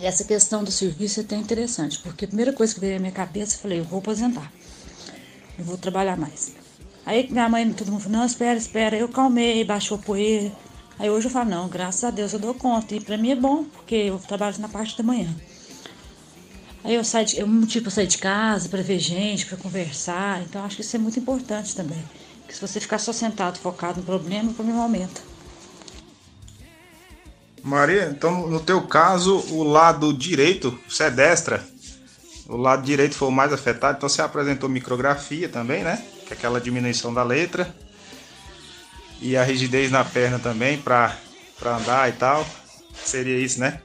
Essa 0.00 0.24
questão 0.24 0.64
do 0.64 0.70
serviço 0.70 1.20
é 1.20 1.22
até 1.22 1.36
interessante, 1.36 1.98
porque 2.00 2.24
a 2.24 2.28
primeira 2.28 2.52
coisa 2.52 2.74
que 2.74 2.80
veio 2.80 2.94
na 2.94 3.00
minha 3.00 3.12
cabeça, 3.12 3.56
eu 3.56 3.60
falei, 3.60 3.80
eu 3.80 3.84
vou 3.84 4.00
aposentar. 4.00 4.52
Eu 5.58 5.64
vou 5.64 5.78
trabalhar 5.78 6.16
mais. 6.16 6.52
Aí 7.06 7.28
minha 7.30 7.48
mãe, 7.48 7.72
todo 7.72 7.92
mundo 7.92 8.00
falou, 8.00 8.18
não, 8.18 8.26
espera, 8.26 8.58
espera. 8.58 8.96
Eu 8.96 9.08
calmei, 9.08 9.64
baixou 9.64 9.96
a 9.96 10.00
poeira. 10.00 10.52
Aí 10.98 11.08
hoje 11.08 11.28
eu 11.28 11.30
falo, 11.30 11.50
não, 11.50 11.68
graças 11.68 12.02
a 12.04 12.10
Deus 12.10 12.32
eu 12.32 12.38
dou 12.38 12.54
conta. 12.54 12.94
E 12.94 13.00
para 13.00 13.16
mim 13.16 13.30
é 13.30 13.36
bom, 13.36 13.64
porque 13.64 13.94
eu 13.94 14.18
trabalho 14.18 14.58
na 14.58 14.68
parte 14.68 14.96
da 14.96 15.04
manhã. 15.04 15.32
Aí 16.82 16.94
eu 16.94 17.04
saio, 17.04 17.26
de, 17.26 17.38
eu 17.38 17.66
tipo 17.66 17.90
sair 17.90 18.06
de 18.06 18.18
casa 18.18 18.68
para 18.68 18.82
ver 18.82 18.98
gente, 18.98 19.46
para 19.46 19.56
conversar. 19.56 20.42
Então 20.42 20.64
acho 20.64 20.76
que 20.76 20.82
isso 20.82 20.96
é 20.96 20.98
muito 20.98 21.18
importante 21.18 21.74
também. 21.74 22.02
Porque 22.40 22.54
se 22.54 22.60
você 22.60 22.80
ficar 22.80 22.98
só 22.98 23.12
sentado 23.12 23.58
focado 23.58 24.00
no 24.00 24.06
problema, 24.06 24.50
o 24.50 24.54
problema 24.54 24.82
aumenta. 24.82 25.33
Maria, 27.64 28.10
então 28.10 28.46
no 28.46 28.60
teu 28.60 28.86
caso, 28.86 29.38
o 29.50 29.64
lado 29.64 30.12
direito, 30.12 30.78
você 30.86 31.04
é 31.04 31.10
destra, 31.10 31.66
o 32.46 32.58
lado 32.58 32.82
direito 32.82 33.14
foi 33.14 33.28
o 33.28 33.32
mais 33.32 33.54
afetado, 33.54 33.96
então 33.96 34.08
você 34.08 34.20
apresentou 34.20 34.68
micrografia 34.68 35.48
também, 35.48 35.82
né? 35.82 36.04
Que 36.26 36.34
é 36.34 36.36
aquela 36.36 36.60
diminuição 36.60 37.12
da 37.12 37.22
letra. 37.22 37.74
E 39.18 39.34
a 39.34 39.42
rigidez 39.42 39.90
na 39.90 40.04
perna 40.04 40.38
também 40.38 40.76
para 40.76 41.16
andar 41.64 42.10
e 42.10 42.12
tal. 42.12 42.46
Seria 43.02 43.38
isso, 43.38 43.58
né? 43.58 43.80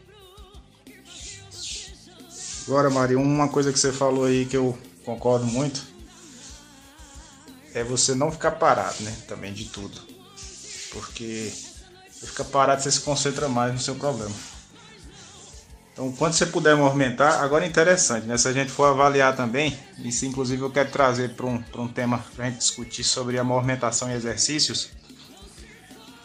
Agora, 2.67 2.89
Maria, 2.89 3.17
uma 3.17 3.47
coisa 3.47 3.71
que 3.71 3.79
você 3.79 3.93
falou 3.93 4.25
aí 4.25 4.45
que 4.45 4.57
eu 4.57 4.77
concordo 5.05 5.45
muito 5.45 5.81
é 7.73 7.83
você 7.83 8.13
não 8.13 8.29
ficar 8.29 8.51
parado, 8.51 9.01
né? 9.03 9.15
Também 9.25 9.53
de 9.53 9.65
tudo. 9.65 10.01
Porque 10.91 11.51
você 12.19 12.27
fica 12.27 12.43
parado, 12.43 12.81
você 12.81 12.91
se 12.91 12.99
concentra 12.99 13.47
mais 13.47 13.71
no 13.71 13.79
seu 13.79 13.95
problema. 13.95 14.35
Então, 15.93 16.11
quando 16.11 16.33
você 16.33 16.45
puder 16.45 16.75
movimentar, 16.75 17.41
agora 17.41 17.63
é 17.63 17.67
interessante, 17.67 18.27
né? 18.27 18.37
Se 18.37 18.47
a 18.47 18.53
gente 18.53 18.71
for 18.71 18.85
avaliar 18.85 19.35
também, 19.35 19.77
isso 19.99 20.25
inclusive 20.25 20.61
eu 20.61 20.69
quero 20.69 20.91
trazer 20.91 21.33
para 21.35 21.45
um, 21.45 21.63
um 21.77 21.87
tema 21.87 22.23
para 22.35 22.45
a 22.45 22.49
gente 22.49 22.59
discutir 22.59 23.05
sobre 23.05 23.39
a 23.39 23.43
movimentação 23.43 24.11
e 24.11 24.13
exercícios, 24.13 24.89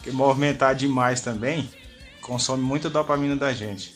que 0.03 0.11
movimentar 0.11 0.75
demais 0.75 1.21
também 1.21 1.69
consome 2.21 2.61
muita 2.61 2.89
dopamina 2.89 3.35
da 3.35 3.53
gente. 3.53 3.95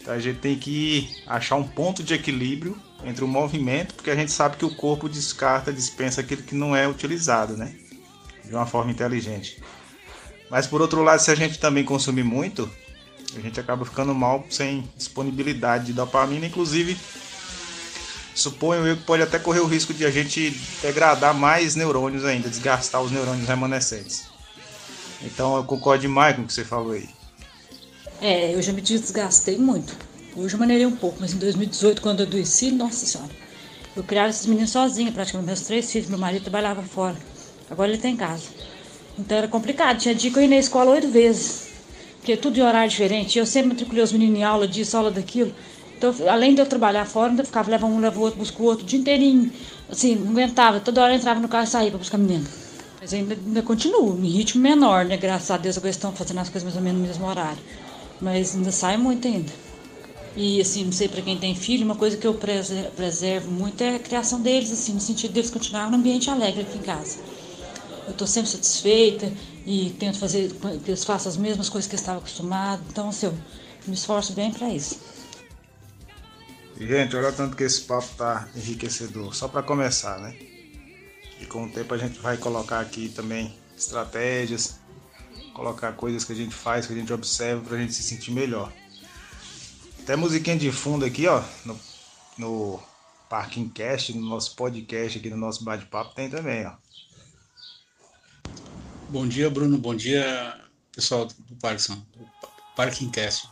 Então 0.00 0.12
a 0.12 0.18
gente 0.18 0.38
tem 0.38 0.58
que 0.58 1.22
achar 1.26 1.56
um 1.56 1.66
ponto 1.66 2.02
de 2.02 2.12
equilíbrio 2.12 2.76
entre 3.04 3.24
o 3.24 3.28
movimento, 3.28 3.94
porque 3.94 4.10
a 4.10 4.16
gente 4.16 4.32
sabe 4.32 4.56
que 4.56 4.64
o 4.64 4.74
corpo 4.74 5.08
descarta, 5.08 5.72
dispensa 5.72 6.20
aquilo 6.20 6.42
que 6.42 6.54
não 6.54 6.76
é 6.76 6.86
utilizado, 6.86 7.56
né? 7.56 7.74
De 8.44 8.54
uma 8.54 8.66
forma 8.66 8.90
inteligente. 8.90 9.62
Mas 10.50 10.66
por 10.66 10.82
outro 10.82 11.02
lado, 11.02 11.20
se 11.20 11.30
a 11.30 11.34
gente 11.34 11.58
também 11.58 11.84
consumir 11.84 12.24
muito, 12.24 12.68
a 13.36 13.40
gente 13.40 13.60
acaba 13.60 13.84
ficando 13.84 14.14
mal 14.14 14.44
sem 14.50 14.88
disponibilidade 14.96 15.86
de 15.86 15.92
dopamina, 15.92 16.46
inclusive 16.46 16.98
suponho 18.34 18.86
eu 18.86 18.96
que 18.96 19.04
pode 19.04 19.22
até 19.22 19.38
correr 19.38 19.60
o 19.60 19.66
risco 19.66 19.94
de 19.94 20.04
a 20.04 20.10
gente 20.10 20.50
degradar 20.82 21.34
mais 21.34 21.76
neurônios 21.76 22.24
ainda, 22.24 22.48
desgastar 22.48 23.00
os 23.00 23.12
neurônios 23.12 23.46
remanescentes. 23.46 24.24
Então 25.22 25.56
eu 25.56 25.64
concordo 25.64 26.02
demais 26.02 26.34
com 26.34 26.42
o 26.42 26.46
que 26.46 26.52
você 26.52 26.64
falou 26.64 26.92
aí. 26.92 27.08
É, 28.20 28.54
eu 28.54 28.60
já 28.60 28.72
me 28.72 28.80
desgastei 28.80 29.58
muito. 29.58 29.96
Hoje 30.34 30.54
eu 30.54 30.58
maneirei 30.58 30.86
um 30.86 30.96
pouco, 30.96 31.18
mas 31.20 31.32
em 31.32 31.38
2018, 31.38 32.00
quando 32.00 32.20
eu 32.20 32.26
adoeci, 32.26 32.70
nossa 32.70 33.04
senhora, 33.06 33.30
eu 33.96 34.02
criava 34.02 34.30
esses 34.30 34.46
meninos 34.46 34.70
sozinha, 34.70 35.10
praticamente. 35.10 35.46
Meus 35.46 35.60
três 35.62 35.90
filhos, 35.90 36.08
meu 36.08 36.18
marido 36.18 36.42
trabalhava 36.42 36.82
fora. 36.82 37.16
Agora 37.68 37.90
ele 37.90 37.98
tem 38.00 38.16
tá 38.16 38.28
casa. 38.28 38.44
Então 39.20 39.38
era 39.38 39.48
complicado. 39.48 39.98
Tinha 39.98 40.14
dia 40.14 40.30
que 40.30 40.38
eu 40.38 40.42
ia 40.42 40.48
na 40.48 40.56
escola 40.56 40.92
oito 40.92 41.08
vezes. 41.08 41.68
Porque 42.18 42.36
tudo 42.36 42.58
em 42.58 42.62
horário 42.62 42.90
diferente. 42.90 43.38
Eu 43.38 43.46
sempre 43.46 43.70
matriculei 43.70 44.02
os 44.02 44.12
meninos 44.12 44.38
em 44.38 44.42
aula 44.42 44.66
disso, 44.66 44.96
aula 44.96 45.10
daquilo. 45.10 45.52
Então, 45.96 46.14
além 46.28 46.54
de 46.54 46.60
eu 46.60 46.66
trabalhar 46.66 47.04
fora, 47.04 47.34
eu 47.36 47.44
ficava, 47.44 47.70
leva 47.70 47.86
um, 47.86 48.00
leva 48.00 48.18
o 48.18 48.22
outro, 48.22 48.38
busca 48.38 48.62
o 48.62 48.66
outro, 48.66 48.84
o 48.84 48.88
dia 48.88 48.98
inteirinho. 48.98 49.52
Assim, 49.88 50.16
não 50.16 50.32
aguentava. 50.32 50.80
Toda 50.80 51.02
hora 51.02 51.12
eu 51.12 51.18
entrava 51.18 51.40
no 51.40 51.48
carro 51.48 51.64
e 51.64 51.66
saía 51.68 51.90
para 51.90 51.98
buscar 51.98 52.18
menino. 52.18 52.46
Mas 53.00 53.12
ainda, 53.12 53.34
ainda 53.34 53.62
continuo, 53.62 54.18
em 54.22 54.28
ritmo 54.28 54.62
menor, 54.62 55.04
né? 55.04 55.16
Graças 55.16 55.50
a 55.50 55.56
Deus, 55.56 55.76
agora 55.76 55.90
estão 55.90 56.12
fazendo 56.12 56.40
as 56.40 56.48
coisas 56.48 56.64
mais 56.64 56.76
ou 56.76 56.82
menos 56.82 57.00
no 57.00 57.06
mesmo 57.06 57.26
horário 57.26 57.60
mas 58.20 58.54
ainda 58.54 58.70
sai 58.70 58.96
muito 58.96 59.26
ainda. 59.26 59.52
E 60.36 60.60
assim, 60.60 60.84
não 60.84 60.92
sei 60.92 61.08
para 61.08 61.22
quem 61.22 61.36
tem 61.36 61.54
filho, 61.54 61.84
uma 61.84 61.96
coisa 61.96 62.16
que 62.16 62.26
eu 62.26 62.34
preservo 62.34 63.50
muito 63.50 63.82
é 63.82 63.96
a 63.96 63.98
criação 63.98 64.40
deles, 64.40 64.70
assim, 64.70 64.92
no 64.92 65.00
sentido 65.00 65.32
deles 65.32 65.50
continuarem 65.50 65.90
num 65.90 65.98
ambiente 65.98 66.30
alegre 66.30 66.62
aqui 66.62 66.78
em 66.78 66.82
casa. 66.82 67.18
Eu 68.10 68.12
estou 68.12 68.26
sempre 68.26 68.50
satisfeita 68.50 69.32
e 69.64 69.90
tento 69.90 70.18
fazer 70.18 70.52
que 70.52 70.90
eles 70.90 71.04
façam 71.04 71.30
as 71.30 71.36
mesmas 71.36 71.68
coisas 71.68 71.88
que 71.88 71.94
eu 71.94 72.00
estava 72.00 72.18
acostumado. 72.18 72.82
Então, 72.88 73.08
assim, 73.08 73.26
eu 73.26 73.34
me 73.86 73.94
esforço 73.94 74.32
bem 74.32 74.52
para 74.52 74.68
isso. 74.68 74.98
Gente, 76.76 77.14
olha 77.14 77.30
tanto 77.30 77.56
que 77.56 77.62
esse 77.62 77.82
papo 77.82 78.08
tá 78.16 78.48
enriquecedor. 78.56 79.32
Só 79.32 79.46
para 79.46 79.62
começar, 79.62 80.18
né? 80.18 80.36
E 81.40 81.46
com 81.46 81.66
o 81.66 81.70
tempo 81.70 81.94
a 81.94 81.98
gente 81.98 82.18
vai 82.18 82.36
colocar 82.36 82.80
aqui 82.80 83.08
também 83.10 83.54
estratégias, 83.78 84.80
colocar 85.54 85.92
coisas 85.92 86.24
que 86.24 86.32
a 86.32 86.36
gente 86.36 86.54
faz, 86.54 86.86
que 86.86 86.92
a 86.92 86.96
gente 86.96 87.12
observa 87.12 87.62
pra 87.62 87.78
gente 87.78 87.92
se 87.92 88.02
sentir 88.02 88.32
melhor. 88.32 88.72
Até 90.02 90.16
musiquinha 90.16 90.56
de 90.56 90.72
fundo 90.72 91.04
aqui, 91.04 91.28
ó, 91.28 91.44
no, 91.64 91.78
no 92.36 92.82
Parking 93.28 93.68
Cast, 93.68 94.12
no 94.18 94.28
nosso 94.28 94.56
podcast 94.56 95.16
aqui, 95.16 95.30
no 95.30 95.36
nosso 95.36 95.62
bate-papo, 95.62 96.12
tem 96.12 96.28
também, 96.28 96.66
ó. 96.66 96.72
Bom 99.10 99.26
dia, 99.26 99.50
Bruno. 99.50 99.76
Bom 99.76 99.92
dia, 99.92 100.54
pessoal 100.92 101.26
do 101.26 101.56
Parkinson, 101.56 101.94
do 102.16 102.24
Parking 102.76 103.10
Cast. 103.10 103.48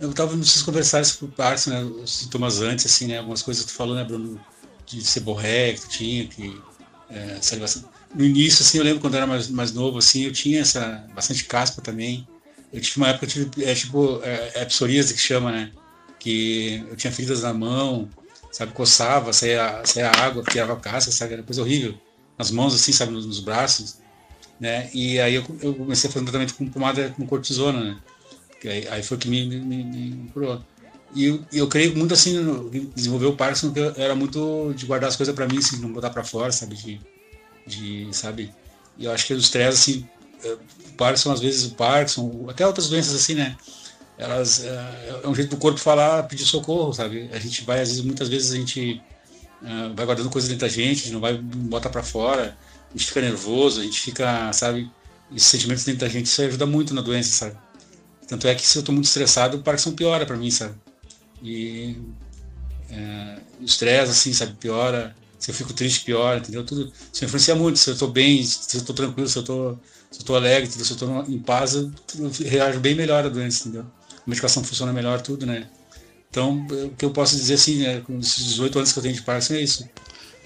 Eu 0.00 0.10
estava 0.10 0.34
vocês 0.34 0.62
conversarem 0.62 1.04
sobre 1.04 1.26
o 1.26 1.28
Parkinson, 1.36 1.70
né, 1.70 1.84
os 1.84 2.10
sintomas 2.10 2.60
antes, 2.60 2.84
assim, 2.84 3.06
né, 3.06 3.18
algumas 3.18 3.40
coisas 3.40 3.64
que 3.64 3.70
tu 3.70 3.76
falou, 3.76 3.94
né, 3.94 4.02
Bruno, 4.02 4.44
de 4.84 5.00
seborréia 5.04 5.74
que 5.74 5.80
tu 5.82 5.88
tinha, 5.90 6.26
que 6.26 6.60
é, 7.08 7.38
salivação. 7.40 7.88
No 8.12 8.24
início, 8.24 8.64
assim, 8.64 8.78
eu 8.78 8.84
lembro 8.84 9.00
quando 9.00 9.14
eu 9.14 9.18
era 9.18 9.28
mais, 9.28 9.48
mais 9.48 9.72
novo, 9.72 9.98
assim, 9.98 10.24
eu 10.24 10.32
tinha 10.32 10.62
essa 10.62 11.06
bastante 11.14 11.44
caspa 11.44 11.80
também. 11.80 12.26
Eu 12.72 12.80
tive 12.80 12.96
uma 12.96 13.10
época, 13.10 13.26
eu 13.26 13.28
tive, 13.28 13.64
é, 13.64 13.74
tipo, 13.76 14.20
é, 14.24 14.52
é 14.56 14.64
psoríase 14.64 15.14
que 15.14 15.20
chama, 15.20 15.52
né, 15.52 15.70
que 16.18 16.84
eu 16.90 16.96
tinha 16.96 17.12
feridas 17.12 17.42
na 17.42 17.54
mão, 17.54 18.10
sabe, 18.50 18.72
coçava, 18.72 19.32
saía, 19.32 19.82
saía 19.84 20.10
água, 20.10 20.42
tirava 20.42 20.74
casca, 20.74 21.12
sabe, 21.12 21.34
era 21.34 21.44
coisa 21.44 21.62
horrível. 21.62 21.96
Nas 22.36 22.50
mãos, 22.50 22.74
assim, 22.74 22.90
sabe, 22.90 23.12
nos, 23.12 23.24
nos 23.24 23.38
braços 23.38 24.02
né? 24.58 24.88
E 24.92 25.20
aí 25.20 25.34
eu, 25.34 25.44
eu 25.60 25.74
comecei 25.74 26.08
a 26.08 26.12
fazer 26.12 26.22
um 26.22 26.26
tratamento 26.26 26.54
com 26.54 26.68
pomada 26.68 27.10
com 27.10 27.26
cortisona, 27.26 27.80
né? 27.80 27.98
Aí, 28.64 28.88
aí, 28.88 29.02
foi 29.02 29.18
que 29.18 29.28
me, 29.28 29.46
me, 29.46 29.84
me 29.84 30.30
curou. 30.32 30.62
E 31.14 31.26
eu, 31.26 31.44
eu 31.52 31.68
creio 31.68 31.94
muito 31.96 32.14
assim, 32.14 32.34
desenvolver 32.94 33.26
o 33.26 33.36
Parkinson, 33.36 33.72
que 33.72 33.78
eu 33.78 33.92
era 33.96 34.14
muito 34.14 34.72
de 34.74 34.86
guardar 34.86 35.08
as 35.10 35.16
coisas 35.16 35.34
para 35.34 35.46
mim, 35.46 35.58
assim, 35.58 35.76
não 35.80 35.92
botar 35.92 36.08
para 36.08 36.24
fora, 36.24 36.50
sabe? 36.50 36.74
De, 36.74 37.00
de, 37.66 38.08
sabe? 38.12 38.50
E 38.96 39.04
eu 39.04 39.12
acho 39.12 39.26
que 39.26 39.34
o 39.34 39.38
estresse, 39.38 39.68
assim, 39.68 40.08
é, 40.42 40.52
o 40.52 40.92
Parkinson, 40.96 41.32
às 41.32 41.40
vezes 41.40 41.66
o 41.66 41.74
Parkinson, 41.74 42.46
até 42.48 42.66
outras 42.66 42.88
doenças 42.88 43.14
assim, 43.14 43.34
né? 43.34 43.54
Elas, 44.16 44.64
é, 44.64 45.20
é 45.24 45.28
um 45.28 45.34
jeito 45.34 45.50
do 45.50 45.56
corpo 45.58 45.78
falar, 45.78 46.22
pedir 46.22 46.44
socorro, 46.44 46.92
sabe? 46.92 47.28
A 47.32 47.38
gente 47.38 47.64
vai, 47.64 47.80
às 47.80 47.88
vezes, 47.90 48.02
muitas 48.02 48.28
vezes 48.28 48.52
a 48.52 48.56
gente 48.56 49.02
uh, 49.62 49.94
vai 49.94 50.06
guardando 50.06 50.30
coisas 50.30 50.48
dentro 50.48 50.66
da 50.66 50.72
gente, 50.72 51.00
a 51.00 51.04
gente 51.04 51.12
não 51.12 51.20
vai 51.20 51.36
botar 51.36 51.90
para 51.90 52.02
fora 52.02 52.56
a 52.94 52.96
gente 52.96 53.08
fica 53.08 53.20
nervoso, 53.20 53.80
a 53.80 53.84
gente 53.84 54.00
fica, 54.00 54.52
sabe, 54.52 54.88
esses 55.34 55.48
sentimentos 55.48 55.84
dentro 55.84 56.00
da 56.02 56.08
gente, 56.08 56.26
isso 56.26 56.40
ajuda 56.42 56.64
muito 56.64 56.94
na 56.94 57.02
doença, 57.02 57.30
sabe? 57.30 57.58
Tanto 58.28 58.46
é 58.46 58.54
que 58.54 58.64
se 58.66 58.78
eu 58.78 58.80
estou 58.80 58.94
muito 58.94 59.06
estressado, 59.06 59.56
o 59.56 59.62
Parkinson 59.62 59.92
piora 59.92 60.24
para 60.24 60.36
mim, 60.36 60.50
sabe? 60.50 60.74
E 61.42 61.96
é, 62.88 63.38
o 63.60 63.64
estresse, 63.64 64.12
assim, 64.12 64.32
sabe, 64.32 64.54
piora. 64.54 65.14
Se 65.38 65.50
eu 65.50 65.54
fico 65.54 65.74
triste, 65.74 66.04
piora, 66.04 66.38
entendeu? 66.38 66.64
Tudo 66.64 66.90
isso 67.12 67.24
influencia 67.24 67.54
muito. 67.54 67.78
Se 67.78 67.90
eu 67.90 67.94
estou 67.94 68.08
bem, 68.08 68.42
se 68.42 68.76
eu 68.76 68.80
estou 68.80 68.94
tranquilo, 68.94 69.28
se 69.28 69.36
eu 69.36 69.42
estou 69.42 69.78
se 70.10 70.20
eu 70.20 70.24
tô 70.24 70.36
alegre, 70.36 70.70
se 70.70 70.78
eu 70.78 70.82
estou 70.82 71.24
em 71.28 71.40
paz, 71.40 71.74
eu, 71.74 71.90
reajo 72.46 72.78
bem 72.78 72.94
melhor 72.94 73.26
à 73.26 73.28
doença, 73.28 73.68
entendeu? 73.68 73.84
A 74.10 74.30
medicação 74.30 74.62
funciona 74.62 74.92
melhor, 74.92 75.20
tudo, 75.20 75.44
né? 75.44 75.68
Então, 76.30 76.64
o 76.70 76.90
que 76.90 77.04
eu 77.04 77.10
posso 77.10 77.34
dizer, 77.34 77.54
assim, 77.54 77.78
né, 77.82 78.00
com 78.00 78.18
esses 78.20 78.44
18 78.44 78.78
anos 78.78 78.92
que 78.92 78.98
eu 78.98 79.02
tenho 79.02 79.14
de 79.14 79.22
Parkinson 79.22 79.54
é 79.54 79.60
isso. 79.60 79.88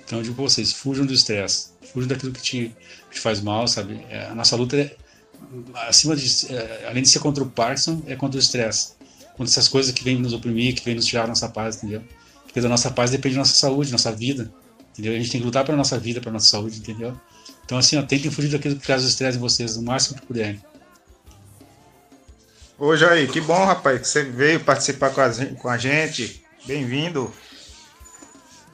Então, 0.05 0.19
eu 0.19 0.23
digo 0.23 0.35
para 0.35 0.45
vocês, 0.45 0.73
fujam 0.73 1.05
do 1.05 1.13
estresse 1.13 1.78
fuja 1.93 2.07
daquilo 2.07 2.33
que 2.33 2.43
te, 2.43 2.75
te 3.11 3.21
faz 3.21 3.41
mal, 3.41 3.67
sabe? 3.67 4.05
É, 4.11 4.27
a 4.27 4.35
nossa 4.35 4.57
luta 4.57 4.77
é, 4.77 4.97
acima 5.89 6.15
de, 6.17 6.53
é, 6.53 6.87
além 6.89 7.03
de 7.03 7.09
ser 7.09 7.19
contra 7.21 7.43
o 7.43 7.51
Parkinson, 7.51 8.03
é 8.07 8.17
contra 8.17 8.39
o 8.39 8.43
estresse, 8.43 8.93
contra 9.37 9.45
essas 9.45 9.69
coisas 9.69 9.93
que 9.93 10.05
vêm 10.05 10.19
nos 10.19 10.33
oprimir, 10.33 10.75
que 10.75 10.85
vêm 10.85 10.95
nos 10.95 11.07
tirar 11.07 11.25
a 11.25 11.27
nossa 11.29 11.49
paz, 11.49 11.77
entendeu? 11.77 12.03
Porque 12.45 12.61
da 12.61 12.69
nossa 12.69 12.91
paz 12.91 13.11
depende 13.11 13.35
da 13.35 13.41
nossa 13.41 13.55
saúde, 13.55 13.93
nossa 13.93 14.13
vida, 14.13 14.53
entendeu? 14.93 15.15
A 15.15 15.19
gente 15.19 15.31
tem 15.31 15.41
que 15.41 15.47
lutar 15.47 15.65
pela 15.65 15.77
nossa 15.77 15.99
vida, 15.99 16.21
pela 16.21 16.33
nossa 16.33 16.47
saúde, 16.47 16.79
entendeu? 16.79 17.15
Então, 17.65 17.77
assim, 17.77 17.97
ó, 17.97 18.03
tentem 18.03 18.31
fugir 18.31 18.51
daquilo 18.51 18.77
que 18.77 18.87
traz 18.87 19.05
o 19.05 19.09
estresse 19.09 19.37
em 19.37 19.41
vocês 19.41 19.77
o 19.77 19.83
máximo 19.83 20.19
que 20.19 20.27
puderem. 20.27 20.61
Ô 22.79 22.97
Jair, 22.97 23.31
que 23.31 23.41
bom, 23.41 23.65
rapaz, 23.65 24.01
que 24.01 24.09
você 24.09 24.23
veio 24.23 24.61
participar 24.61 25.11
com 25.11 25.69
a 25.69 25.77
gente. 25.77 26.43
Bem-vindo. 26.65 27.33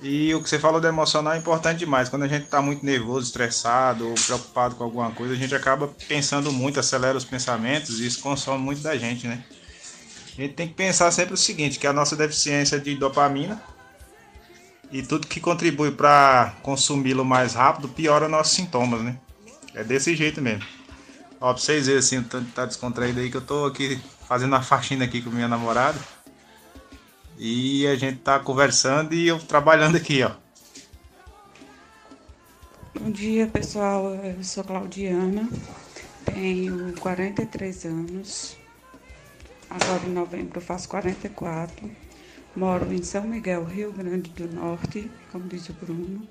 E 0.07 0.35
o 0.35 0.43
que 0.43 0.51
você 0.51 0.59
falou 0.59 0.83
do 0.83 0.87
emocional 0.87 1.33
é 1.33 1.39
importante 1.39 1.79
demais. 1.79 2.11
Quando 2.11 2.25
a 2.25 2.29
gente 2.29 2.45
está 2.45 2.61
muito 2.61 2.85
nervoso, 2.85 3.27
estressado 3.27 4.07
ou 4.07 4.15
preocupado 4.15 4.75
com 4.75 4.85
alguma 4.85 5.11
coisa, 5.11 5.33
a 5.33 5.37
gente 5.37 5.55
acaba 5.55 5.89
pensando 6.07 6.53
muito, 6.53 6.79
acelera 6.79 7.17
os 7.17 7.25
pensamentos 7.25 8.01
e 8.01 8.07
isso 8.07 8.21
consome 8.21 8.63
muito 8.63 8.83
da 8.83 8.99
gente, 8.99 9.27
né? 9.27 9.43
A 10.37 10.43
gente 10.43 10.53
tem 10.53 10.69
que 10.69 10.75
pensar 10.75 11.11
sempre 11.11 11.33
o 11.33 11.39
seguinte, 11.39 11.79
que 11.79 11.87
a 11.87 11.93
nossa 11.93 12.15
deficiência 12.15 12.79
de 12.79 12.95
dopamina 12.97 13.63
e 14.93 15.03
tudo 15.03 15.27
que 15.27 15.41
contribui 15.41 15.91
para 15.91 16.55
consumi-lo 16.63 17.25
mais 17.25 17.55
rápido 17.55 17.89
piora 17.89 18.29
nossos 18.29 18.53
sintomas, 18.53 19.01
né? 19.01 19.17
É 19.75 19.83
desse 19.83 20.15
jeito 20.15 20.43
mesmo. 20.43 20.67
Ó, 21.41 21.55
pra 21.55 21.63
vocês 21.63 21.87
verem 21.87 22.01
assim, 22.01 22.23
tá 22.55 22.67
descontraído 22.67 23.21
aí 23.21 23.31
que 23.31 23.39
eu 23.39 23.41
tô 23.41 23.65
aqui 23.65 23.99
fazendo 24.29 24.53
uma 24.53 24.63
faxina 24.63 25.07
aqui 25.07 25.23
com 25.23 25.31
minha 25.31 25.49
namorada. 25.49 25.99
E 27.37 27.87
a 27.87 27.97
gente 27.97 28.19
tá 28.19 28.39
conversando 28.39 29.13
e 29.13 29.27
eu 29.27 29.39
trabalhando 29.41 29.97
aqui, 29.97 30.23
ó. 30.23 30.33
Bom 32.99 33.11
dia, 33.11 33.47
pessoal. 33.49 34.15
Eu 34.15 34.43
sou 34.45 34.63
Claudiana, 34.63 35.49
tenho 36.25 36.95
43 37.01 37.85
anos. 37.87 38.57
Agora 39.69 40.07
em 40.07 40.13
novembro 40.13 40.59
eu 40.59 40.63
faço 40.63 40.89
44. 40.89 41.91
Moro 42.55 42.93
em 42.93 43.03
São 43.03 43.25
Miguel, 43.25 43.65
Rio 43.65 43.93
Grande 43.93 44.31
do 44.31 44.47
Norte, 44.55 45.11
como 45.33 45.49
diz 45.49 45.69
o 45.69 45.73
Bruno. 45.73 46.29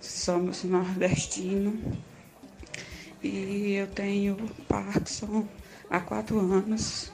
Somos 0.00 0.62
nordestino. 0.62 1.96
E 3.20 3.72
eu 3.74 3.88
tenho 3.88 4.36
Parkinson 4.68 5.48
há 5.90 5.98
quatro 5.98 6.38
anos. 6.38 7.10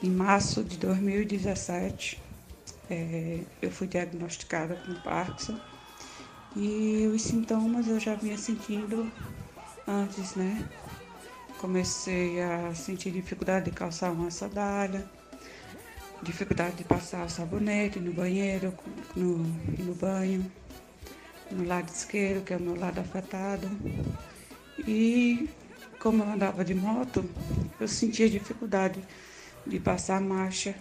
Em 0.00 0.10
março 0.10 0.62
de 0.62 0.76
2017, 0.76 2.22
é, 2.88 3.40
eu 3.60 3.68
fui 3.68 3.88
diagnosticada 3.88 4.76
com 4.76 4.94
Parkinson 5.00 5.58
e 6.54 7.10
os 7.12 7.20
sintomas 7.20 7.88
eu 7.88 7.98
já 7.98 8.14
vinha 8.14 8.38
sentindo 8.38 9.10
antes, 9.88 10.36
né? 10.36 10.68
Comecei 11.60 12.40
a 12.40 12.72
sentir 12.76 13.10
dificuldade 13.10 13.64
de 13.64 13.70
calçar 13.72 14.12
uma 14.12 14.30
sandália, 14.30 15.04
dificuldade 16.22 16.76
de 16.76 16.84
passar 16.84 17.26
o 17.26 17.28
sabonete 17.28 17.98
no 17.98 18.12
banheiro, 18.12 18.72
no, 19.16 19.38
no 19.38 19.94
banho, 19.96 20.48
no 21.50 21.66
lado 21.66 21.88
esquerdo, 21.88 22.44
que 22.44 22.54
é 22.54 22.56
o 22.56 22.60
meu 22.60 22.78
lado 22.78 23.00
afetado. 23.00 23.68
E 24.86 25.50
como 25.98 26.22
eu 26.22 26.30
andava 26.30 26.64
de 26.64 26.72
moto, 26.72 27.28
eu 27.80 27.88
sentia 27.88 28.30
dificuldade 28.30 29.02
de 29.68 29.78
passar 29.78 30.20
marcha. 30.20 30.74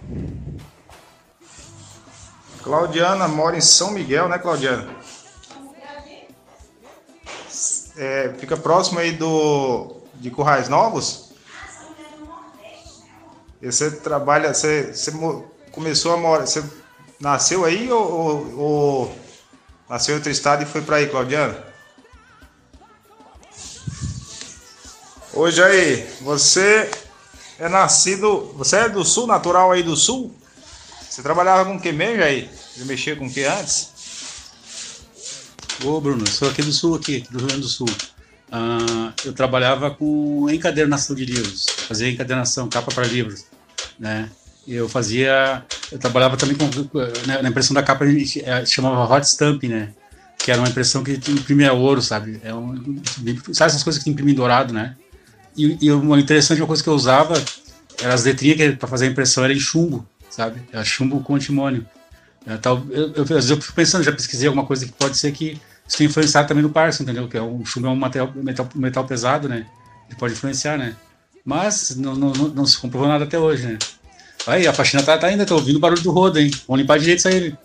Claudiana 2.63 3.28
mora 3.28 3.58
em 3.58 3.62
São 3.62 3.91
Miguel, 3.91 4.28
né, 4.28 4.39
Claudiana? 4.39 4.89
É, 7.97 8.34
fica 8.38 8.56
próximo 8.56 9.00
aí 9.00 9.12
do 9.12 9.97
de 10.15 10.30
Currais 10.32 10.69
Novos? 10.69 11.32
E 13.62 13.65
você 13.71 13.91
trabalha, 13.91 14.54
você, 14.54 14.93
você 14.93 15.12
começou 15.71 16.13
a 16.13 16.17
morar, 16.17 16.45
você 16.45 16.63
nasceu 17.19 17.65
aí 17.65 17.91
ou, 17.91 18.12
ou, 18.12 18.60
ou 18.60 19.15
nasceu 19.89 20.13
em 20.13 20.17
outro 20.17 20.32
estado 20.32 20.63
e 20.63 20.65
foi 20.65 20.82
para 20.82 20.97
aí, 20.97 21.08
Claudiana? 21.08 21.65
Hoje 25.34 25.63
aí, 25.63 26.08
você 26.21 26.89
é 27.60 27.70
nascido. 27.70 28.54
Você 28.56 28.78
é 28.78 28.89
do 28.89 29.04
sul, 29.04 29.28
natural 29.28 29.72
aí 29.72 29.84
do 29.84 29.96
sul? 29.96 30.34
Você 31.10 31.22
trabalhava 31.22 31.65
com 31.65 31.80
que 31.80 31.91
mesmo 31.91 32.24
aí? 32.24 32.50
Você 32.76 32.86
mexia 32.86 33.15
com 33.15 33.30
que 33.30 33.43
antes? 33.43 33.89
Ô 35.84 36.02
Bruno, 36.02 36.28
sou 36.28 36.50
aqui 36.50 36.62
do 36.62 36.72
sul, 36.72 36.96
aqui, 36.96 37.24
do 37.30 37.38
Rio 37.38 37.48
Grande 37.48 37.62
do 37.62 37.67
Sul. 37.67 37.88
Uh, 38.50 39.13
eu 39.26 39.34
trabalhava 39.34 39.91
com 39.91 40.50
encadernação 40.50 41.15
de 41.15 41.26
livros, 41.26 41.65
fazia 41.88 42.10
encadernação, 42.10 42.70
capa 42.70 42.91
para 42.93 43.06
livros, 43.06 43.46
né? 44.00 44.30
Eu 44.67 44.89
fazia, 44.89 45.63
eu 45.91 46.00
trabalhava 46.00 46.36
também 46.36 46.56
com 46.56 46.65
né, 47.26 47.41
na 47.41 47.50
impressão 47.50 47.74
da 47.74 47.84
capa 47.84 48.06
a 48.06 48.12
gente 48.12 48.43
é, 48.43 48.65
chamava 48.65 49.13
hot 49.13 49.26
stamp, 49.28 49.63
né? 49.63 49.93
Que 50.38 50.52
era 50.52 50.60
uma 50.60 50.70
impressão 50.70 51.04
que 51.04 51.13
imprimia 51.30 51.74
ouro, 51.74 52.02
sabe? 52.02 52.39
É 52.43 52.54
um, 52.54 53.02
sabe 53.54 53.70
essas 53.72 53.84
coisas 53.84 54.02
que 54.02 54.10
imprimem 54.10 54.34
dourado, 54.34 54.74
né? 54.74 54.96
E, 55.58 55.78
e 55.82 55.91
uma 55.91 56.20
interessante 56.20 56.62
uma 56.62 56.67
coisa 56.67 56.84
que 56.84 56.89
eu 56.89 56.93
usava 56.93 57.34
eram 58.00 58.13
as 58.13 58.24
letrinhas 58.24 58.58
que 58.58 58.72
para 58.74 58.88
fazer 58.88 59.06
a 59.06 59.10
impressão 59.10 59.43
era 59.43 59.54
em 59.54 59.60
chumbo, 59.60 60.08
sabe? 60.30 60.62
Era 60.72 60.84
chumbo 60.84 61.20
com 61.22 61.36
antimônio. 61.36 61.86
É, 62.46 62.56
tal, 62.58 62.86
eu, 62.91 63.12
eu, 63.13 63.24
às 63.24 63.30
vezes 63.30 63.50
eu 63.50 63.60
fico 63.60 63.74
pensando, 63.74 64.04
já 64.04 64.12
pesquisei 64.12 64.48
alguma 64.48 64.65
coisa 64.65 64.86
que 64.86 64.91
pode 64.93 65.17
ser 65.17 65.32
que 65.32 65.60
isso 65.88 65.98
tenha 65.98 66.10
influenciado 66.10 66.48
também 66.48 66.63
no 66.63 66.70
Parson, 66.70 67.04
entendeu? 67.04 67.28
Que 67.28 67.38
é 67.38 67.41
um 67.41 67.65
chumbo 67.65 67.88
é 67.88 67.89
um 67.89 67.96
material, 67.96 68.32
metal, 68.36 68.70
metal 68.76 69.06
pesado, 69.06 69.50
né? 69.50 69.65
Que 70.10 70.15
pode 70.15 70.34
influenciar, 70.34 70.78
né? 70.78 70.96
Mas 71.43 71.96
não, 71.96 72.15
não, 72.15 72.32
não, 72.32 72.65
se 72.65 72.78
comprovou 72.78 73.08
nada 73.08 73.24
até 73.24 73.39
hoje, 73.39 73.65
né? 73.65 73.80
Aí, 74.46 74.67
a 74.67 74.74
faxina 74.74 75.02
tá, 75.02 75.17
tá 75.17 75.28
ainda, 75.28 75.46
tô 75.46 75.56
ouvindo 75.56 75.78
o 75.78 75.80
barulho 75.80 76.02
do 76.02 76.12
rodo, 76.12 76.39
hein? 76.39 76.52
Vamos 76.67 76.82
limpar 76.82 77.00
direito 77.00 77.20
isso 77.20 77.28
aí. 77.28 77.56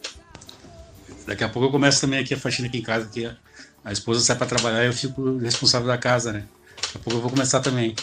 Daqui 1.26 1.44
a 1.44 1.48
pouco 1.48 1.68
eu 1.68 1.70
começo 1.70 2.00
também 2.00 2.20
aqui 2.20 2.34
a 2.34 2.36
faxina 2.36 2.68
aqui 2.68 2.78
em 2.78 2.82
casa, 2.82 3.08
que 3.12 3.30
a 3.84 3.92
esposa 3.92 4.20
sai 4.20 4.36
para 4.36 4.46
trabalhar 4.46 4.84
e 4.84 4.86
eu 4.86 4.92
fico 4.92 5.38
responsável 5.38 5.86
da 5.86 5.98
casa, 5.98 6.32
né? 6.32 6.44
Daqui 6.92 6.98
a 6.98 7.00
pouco 7.00 7.18
eu 7.18 7.22
vou 7.22 7.30
começar 7.30 7.60
também. 7.60 7.96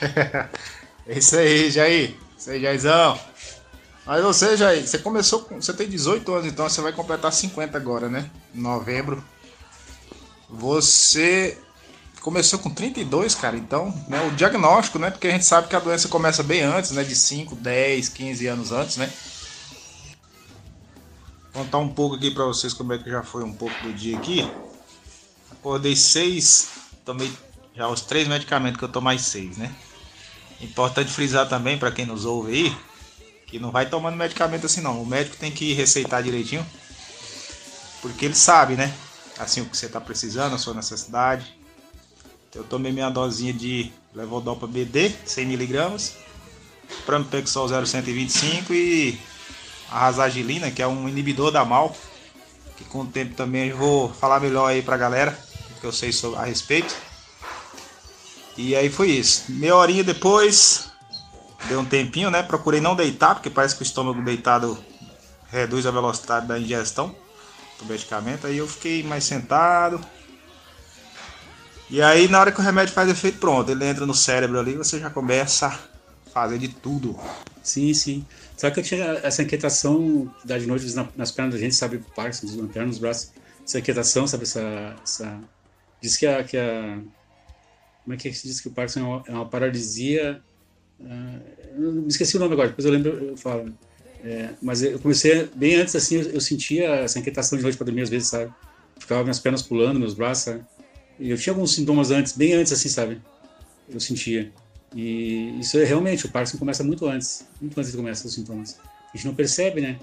é 1.08 1.18
isso 1.18 1.36
aí, 1.36 1.70
Jair. 1.70 2.14
Isso 2.36 2.50
aí, 2.50 2.60
Jairzão. 2.60 3.18
Mas 4.04 4.22
você, 4.22 4.56
Jair, 4.56 4.86
você 4.86 4.98
começou 4.98 5.40
com. 5.40 5.60
Você 5.60 5.72
tem 5.72 5.88
18 5.88 6.32
anos, 6.32 6.46
então 6.46 6.68
você 6.68 6.80
vai 6.80 6.92
completar 6.92 7.32
50 7.32 7.76
agora, 7.76 8.08
né? 8.08 8.30
Em 8.54 8.60
novembro. 8.60 9.24
Você 10.50 11.58
começou 12.20 12.58
com 12.58 12.70
32, 12.70 13.34
cara. 13.34 13.56
Então, 13.56 13.92
né, 14.06 14.20
o 14.26 14.30
diagnóstico, 14.32 14.98
né? 14.98 15.10
Porque 15.10 15.28
a 15.28 15.30
gente 15.30 15.44
sabe 15.44 15.68
que 15.68 15.76
a 15.76 15.80
doença 15.80 16.08
começa 16.08 16.42
bem 16.42 16.62
antes, 16.62 16.90
né? 16.90 17.02
De 17.02 17.16
5, 17.16 17.56
10, 17.56 18.08
15 18.10 18.46
anos 18.46 18.72
antes, 18.72 18.96
né? 18.98 19.10
Vou 21.52 21.64
contar 21.64 21.78
um 21.78 21.88
pouco 21.88 22.16
aqui 22.16 22.30
para 22.30 22.44
vocês 22.44 22.74
como 22.74 22.92
é 22.92 22.98
que 22.98 23.10
já 23.10 23.22
foi 23.22 23.44
um 23.44 23.52
pouco 23.52 23.74
do 23.82 23.92
dia 23.92 24.16
aqui. 24.16 24.50
Acordei 25.50 25.96
6, 25.96 26.77
tomei 27.08 27.32
já 27.74 27.88
os 27.88 28.02
três 28.02 28.28
medicamentos 28.28 28.78
que 28.78 28.84
eu 28.84 29.00
mais 29.00 29.22
6, 29.22 29.56
né? 29.56 29.74
Importante 30.60 31.10
frisar 31.10 31.48
também 31.48 31.78
para 31.78 31.90
quem 31.90 32.04
nos 32.04 32.26
ouve 32.26 32.52
aí, 32.52 32.76
que 33.46 33.58
não 33.58 33.70
vai 33.70 33.88
tomando 33.88 34.14
medicamento 34.14 34.66
assim 34.66 34.82
não. 34.82 35.00
O 35.00 35.06
médico 35.06 35.36
tem 35.36 35.50
que 35.50 35.72
receitar 35.72 36.22
direitinho, 36.22 36.66
porque 38.02 38.26
ele 38.26 38.34
sabe, 38.34 38.74
né? 38.74 38.92
Assim 39.38 39.62
o 39.62 39.66
que 39.66 39.74
você 39.76 39.86
está 39.86 39.98
precisando, 39.98 40.54
a 40.54 40.58
sua 40.58 40.74
necessidade. 40.74 41.56
Eu 42.54 42.64
tomei 42.64 42.92
minha 42.92 43.08
dosinha 43.08 43.54
de 43.54 43.90
levodopa 44.14 44.66
BD, 44.66 45.10
100mg, 45.26 46.12
Pramipexol 47.06 47.68
0,125 47.68 48.74
e 48.74 49.18
a 49.90 50.00
Razagilina, 50.00 50.70
que 50.70 50.82
é 50.82 50.86
um 50.86 51.08
inibidor 51.08 51.50
da 51.50 51.64
mal, 51.64 51.96
que 52.76 52.84
com 52.84 53.00
o 53.00 53.06
tempo 53.06 53.34
também 53.34 53.70
eu 53.70 53.78
vou 53.78 54.12
falar 54.12 54.40
melhor 54.40 54.66
aí 54.66 54.82
pra 54.82 54.96
galera, 54.98 55.47
que 55.78 55.86
eu 55.86 55.92
sei 55.92 56.12
sobre, 56.12 56.38
a 56.38 56.44
respeito. 56.44 56.94
E 58.56 58.74
aí 58.74 58.90
foi 58.90 59.10
isso. 59.10 59.44
Meia 59.48 59.76
horinha 59.76 60.02
depois, 60.02 60.90
deu 61.68 61.80
um 61.80 61.84
tempinho, 61.84 62.30
né? 62.30 62.42
Procurei 62.42 62.80
não 62.80 62.96
deitar, 62.96 63.34
porque 63.34 63.50
parece 63.50 63.76
que 63.76 63.82
o 63.82 63.84
estômago 63.84 64.20
deitado 64.22 64.76
reduz 65.50 65.86
a 65.86 65.90
velocidade 65.90 66.46
da 66.46 66.58
ingestão 66.58 67.14
do 67.78 67.86
medicamento. 67.86 68.46
Aí 68.46 68.58
eu 68.58 68.66
fiquei 68.66 69.02
mais 69.02 69.24
sentado, 69.24 70.00
e 71.90 72.02
aí, 72.02 72.28
na 72.28 72.38
hora 72.38 72.52
que 72.52 72.60
o 72.60 72.62
remédio 72.62 72.92
faz 72.92 73.08
efeito, 73.08 73.38
pronto, 73.38 73.70
ele 73.70 73.82
entra 73.82 74.04
no 74.04 74.12
cérebro 74.12 74.58
ali, 74.58 74.76
você 74.76 74.98
já 74.98 75.08
começa 75.08 75.68
a 75.68 75.78
fazer 76.30 76.58
de 76.58 76.68
tudo. 76.68 77.18
Sim, 77.62 77.94
sim. 77.94 78.26
Só 78.58 78.70
que 78.70 78.80
eu 78.80 78.84
tinha 78.84 79.04
essa 79.22 79.42
inquietação 79.42 80.30
da 80.44 80.58
de 80.58 80.66
noite 80.66 80.84
nas 81.16 81.32
pernas 81.32 81.54
da 81.54 81.60
gente, 81.60 81.74
sabe, 81.74 82.04
Parkinson, 82.14 82.46
nas 82.46 82.70
pernas, 82.70 82.90
nos 82.90 82.98
braços. 82.98 83.30
Essa 83.64 83.78
inquietação, 83.78 84.26
sabe, 84.26 84.42
essa. 84.42 84.94
essa... 85.02 85.40
Diz 86.00 86.16
que 86.16 86.26
a, 86.26 86.42
que 86.44 86.56
a. 86.56 87.00
Como 88.04 88.14
é 88.14 88.16
que 88.16 88.32
se 88.32 88.46
diz 88.48 88.60
que 88.60 88.68
o 88.68 88.70
Parkinson 88.70 89.00
é 89.00 89.02
uma, 89.02 89.24
é 89.28 89.32
uma 89.32 89.48
paralisia. 89.48 90.42
Uh, 91.00 91.80
me 91.80 92.08
esqueci 92.08 92.36
o 92.36 92.40
nome 92.40 92.54
agora, 92.54 92.68
depois 92.68 92.84
eu 92.84 92.92
lembro, 92.92 93.10
eu 93.10 93.36
falo. 93.36 93.72
É, 94.24 94.50
mas 94.60 94.82
eu 94.82 94.98
comecei 94.98 95.48
bem 95.54 95.76
antes, 95.76 95.94
assim, 95.94 96.16
eu, 96.16 96.22
eu 96.30 96.40
sentia 96.40 96.88
essa 96.96 97.18
inquietação 97.18 97.56
de 97.56 97.62
noite 97.62 97.78
para 97.78 97.84
dormir 97.84 98.02
às 98.02 98.08
vezes, 98.08 98.28
sabe? 98.28 98.52
Ficava 98.98 99.22
minhas 99.22 99.38
pernas 99.38 99.62
pulando, 99.62 100.00
meus 100.00 100.14
braços, 100.14 100.44
sabe? 100.44 100.64
Eu 101.20 101.36
tinha 101.36 101.52
alguns 101.52 101.74
sintomas 101.74 102.10
antes, 102.10 102.32
bem 102.32 102.54
antes, 102.54 102.72
assim, 102.72 102.88
sabe? 102.88 103.20
Eu 103.88 104.00
sentia. 104.00 104.52
E 104.94 105.58
isso 105.60 105.78
é 105.78 105.84
realmente, 105.84 106.26
o 106.26 106.28
Parkinson 106.30 106.58
começa 106.58 106.82
muito 106.82 107.06
antes. 107.06 107.46
Muito 107.60 107.78
antes 107.78 107.90
que 107.90 107.96
começa 107.96 108.26
os 108.26 108.34
sintomas. 108.34 108.78
A 109.12 109.16
gente 109.16 109.26
não 109.26 109.34
percebe, 109.34 109.80
né? 109.80 109.98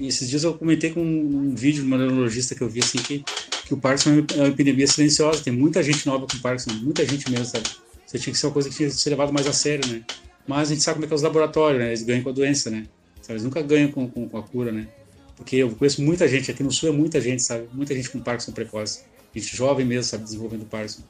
E 0.00 0.08
esses 0.08 0.28
dias 0.28 0.42
eu 0.42 0.54
comentei 0.54 0.90
com 0.90 1.02
um 1.02 1.54
vídeo 1.54 1.82
de 1.82 1.86
uma 1.86 1.98
neurologista 1.98 2.54
que 2.54 2.62
eu 2.62 2.68
vi, 2.68 2.80
assim, 2.80 2.98
que, 2.98 3.22
que 3.66 3.74
o 3.74 3.76
Parkinson 3.76 4.24
é 4.34 4.36
uma 4.38 4.48
epidemia 4.48 4.86
silenciosa. 4.86 5.42
Tem 5.42 5.52
muita 5.52 5.82
gente 5.82 6.06
nova 6.06 6.26
com 6.26 6.38
Parkinson, 6.38 6.72
muita 6.82 7.06
gente 7.06 7.30
mesmo, 7.30 7.44
sabe? 7.44 7.68
Você 8.06 8.18
tinha 8.18 8.32
que 8.32 8.38
ser 8.38 8.46
uma 8.46 8.52
coisa 8.52 8.68
que 8.68 8.74
tinha 8.74 8.88
que 8.88 8.94
ser 8.94 9.10
levado 9.10 9.32
mais 9.32 9.46
a 9.46 9.52
sério, 9.52 9.86
né? 9.88 10.02
Mas 10.48 10.70
a 10.70 10.74
gente 10.74 10.82
sabe 10.82 10.94
como 10.94 11.04
é 11.04 11.06
que 11.06 11.12
é 11.12 11.16
os 11.16 11.22
laboratórios, 11.22 11.80
né? 11.80 11.88
Eles 11.88 12.02
ganham 12.02 12.22
com 12.22 12.30
a 12.30 12.32
doença, 12.32 12.70
né? 12.70 12.86
Sabe? 13.20 13.34
Eles 13.34 13.44
nunca 13.44 13.62
ganham 13.62 13.92
com, 13.92 14.08
com, 14.08 14.28
com 14.28 14.38
a 14.38 14.42
cura, 14.42 14.72
né? 14.72 14.88
Porque 15.36 15.56
eu 15.56 15.70
conheço 15.70 16.02
muita 16.02 16.26
gente, 16.26 16.50
aqui 16.50 16.62
no 16.62 16.72
Sul 16.72 16.88
é 16.88 16.92
muita 16.92 17.20
gente, 17.20 17.42
sabe? 17.42 17.68
Muita 17.72 17.94
gente 17.94 18.10
com 18.10 18.18
Parkinson 18.20 18.52
precoce 18.52 19.00
gente 19.34 19.56
jovem 19.56 19.86
mesmo, 19.86 20.04
sabe, 20.04 20.24
desenvolvendo 20.24 20.64
Parkinson. 20.64 21.02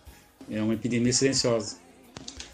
É 0.50 0.60
uma 0.60 0.74
epidemia 0.74 1.12
silenciosa. 1.12 1.76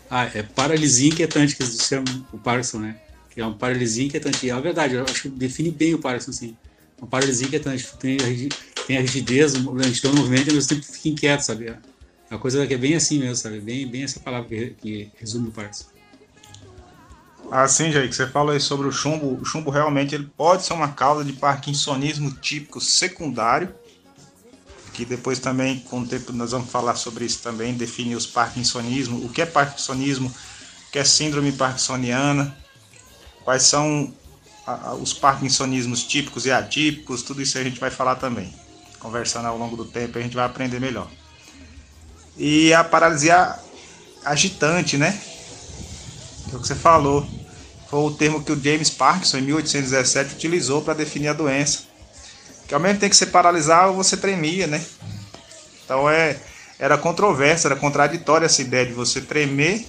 Ah, 0.09 0.31
é 0.33 0.43
paralisia 0.43 1.09
inquietante 1.09 1.57
que 1.57 1.63
eles 1.63 1.81
chamam 1.81 2.27
o 2.33 2.39
Parkinson, 2.39 2.79
né? 2.79 2.97
Que 3.37 3.43
é 3.43 3.45
uma 3.45 3.55
paralisia 3.55 4.07
inquietante. 4.07 4.49
É 4.49 4.59
verdade, 4.59 4.95
eu 4.95 5.05
acho 5.05 5.23
que 5.23 5.29
define 5.29 5.71
bem 5.71 5.93
o 5.93 5.99
Parkinson, 5.99 6.31
assim. 6.31 6.57
Uma 6.97 7.07
paralisia 7.07 7.47
inquietante. 7.47 7.87
Tem 8.01 8.17
a, 8.17 8.85
tem 8.87 8.97
a 8.97 9.01
rigidez, 9.03 9.55
a 9.55 9.71
lentidão 9.71 10.13
do 10.13 10.23
movimento 10.23 10.49
e 10.49 10.55
mesmo 10.55 10.71
tempo 10.71 10.83
fica 10.83 11.11
inquieto, 11.11 11.43
sabe? 11.43 11.69
É 11.69 11.77
uma 12.31 12.41
coisa 12.41 12.67
que 12.67 12.73
é 12.73 12.79
bem 12.79 12.95
assim 12.95 13.19
mesmo, 13.19 13.37
sabe? 13.37 13.61
Bem, 13.61 13.87
bem 13.87 14.05
essa 14.05 14.19
palavra 14.21 14.49
que, 14.49 14.71
que 14.81 15.13
resume 15.21 15.49
o 15.49 15.53
Parkinson. 15.53 15.85
Assim, 17.51 17.93
Jair, 17.93 18.09
que 18.09 18.17
você 18.17 18.27
falou 18.27 18.55
aí 18.55 18.61
sobre 18.61 18.89
o 18.89 18.91
chumbo, 18.91 19.39
o 19.39 19.45
chumbo 19.45 19.71
realmente 19.71 20.15
ele 20.15 20.31
pode 20.35 20.65
ser 20.65 20.73
uma 20.73 20.89
causa 20.89 21.23
de 21.23 21.35
parkinsonismo 21.35 22.31
típico 22.31 22.81
secundário, 22.81 23.69
que 24.95 25.05
depois 25.05 25.39
também, 25.41 25.81
com 25.81 26.01
o 26.01 26.07
tempo, 26.07 26.33
nós 26.33 26.53
vamos 26.53 26.71
falar 26.71 26.95
sobre 26.95 27.27
isso 27.27 27.43
também, 27.43 27.75
definir 27.75 28.17
os 28.17 28.27
parkinsonismo, 28.27 29.23
o 29.27 29.29
que 29.29 29.43
é 29.43 29.47
parkinsonismo, 29.47 30.29
o 30.29 30.91
que 30.91 30.99
é 30.99 31.05
síndrome 31.05 31.53
parkinsoniana, 31.53 32.57
quais 33.47 33.63
são 33.63 34.13
os 35.01 35.15
parkinsonismos 35.15 36.03
típicos 36.03 36.45
e 36.45 36.51
atípicos, 36.51 37.23
tudo 37.23 37.41
isso 37.41 37.57
a 37.57 37.63
gente 37.63 37.79
vai 37.79 37.91
falar 37.91 38.17
também. 38.17 38.53
Conversando 38.99 39.47
ao 39.47 39.57
longo 39.57 39.77
do 39.77 39.85
tempo, 39.85 40.19
a 40.19 40.21
gente 40.21 40.35
vai 40.35 40.45
aprender 40.45 40.81
melhor. 40.81 41.09
E 42.37 42.75
a 42.75 42.83
paralisia 42.83 43.57
agitante, 44.25 44.99
né? 44.99 45.19
É 46.53 46.57
o 46.57 46.61
que 46.61 46.67
você 46.67 46.75
falou. 46.75 47.25
Foi 47.89 48.01
o 48.01 48.11
termo 48.11 48.43
que 48.43 48.51
o 48.51 48.61
James 48.61 48.91
Parkinson, 48.91 49.39
em 49.39 49.43
1817, 49.43 50.35
utilizou 50.35 50.83
para 50.83 50.95
definir 50.95 51.29
a 51.29 51.33
doença 51.33 51.85
que 52.67 52.75
ao 52.75 52.81
mesmo 52.81 52.99
tempo 52.99 53.11
que 53.11 53.17
você 53.17 53.27
paralisava, 53.27 53.93
você 53.93 54.17
tremia, 54.17 54.67
né? 54.67 54.85
Então 55.85 56.11
é, 56.11 56.37
era 56.79 56.99
controversa, 56.99 57.69
era 57.69 57.77
contraditória 57.77 58.47
essa 58.47 58.61
ideia 58.61 58.87
de 58.87 58.93
você 58.93 59.21
tremer 59.21 59.87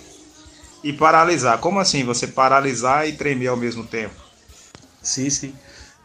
e 0.87 0.93
paralisar. 0.93 1.59
Como 1.59 1.81
assim 1.81 2.05
você 2.05 2.25
paralisar 2.25 3.05
e 3.05 3.11
tremer 3.11 3.47
ao 3.47 3.57
mesmo 3.57 3.85
tempo? 3.85 4.15
Sim, 5.01 5.29
sim. 5.29 5.53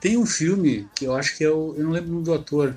Tem 0.01 0.17
um 0.17 0.27
filme 0.27 0.89
que 0.97 1.05
eu 1.05 1.15
acho 1.15 1.37
que 1.37 1.45
é 1.45 1.51
o. 1.51 1.73
Eu 1.77 1.85
não 1.85 1.93
lembro 1.93 2.21
do 2.21 2.35
ator, 2.35 2.77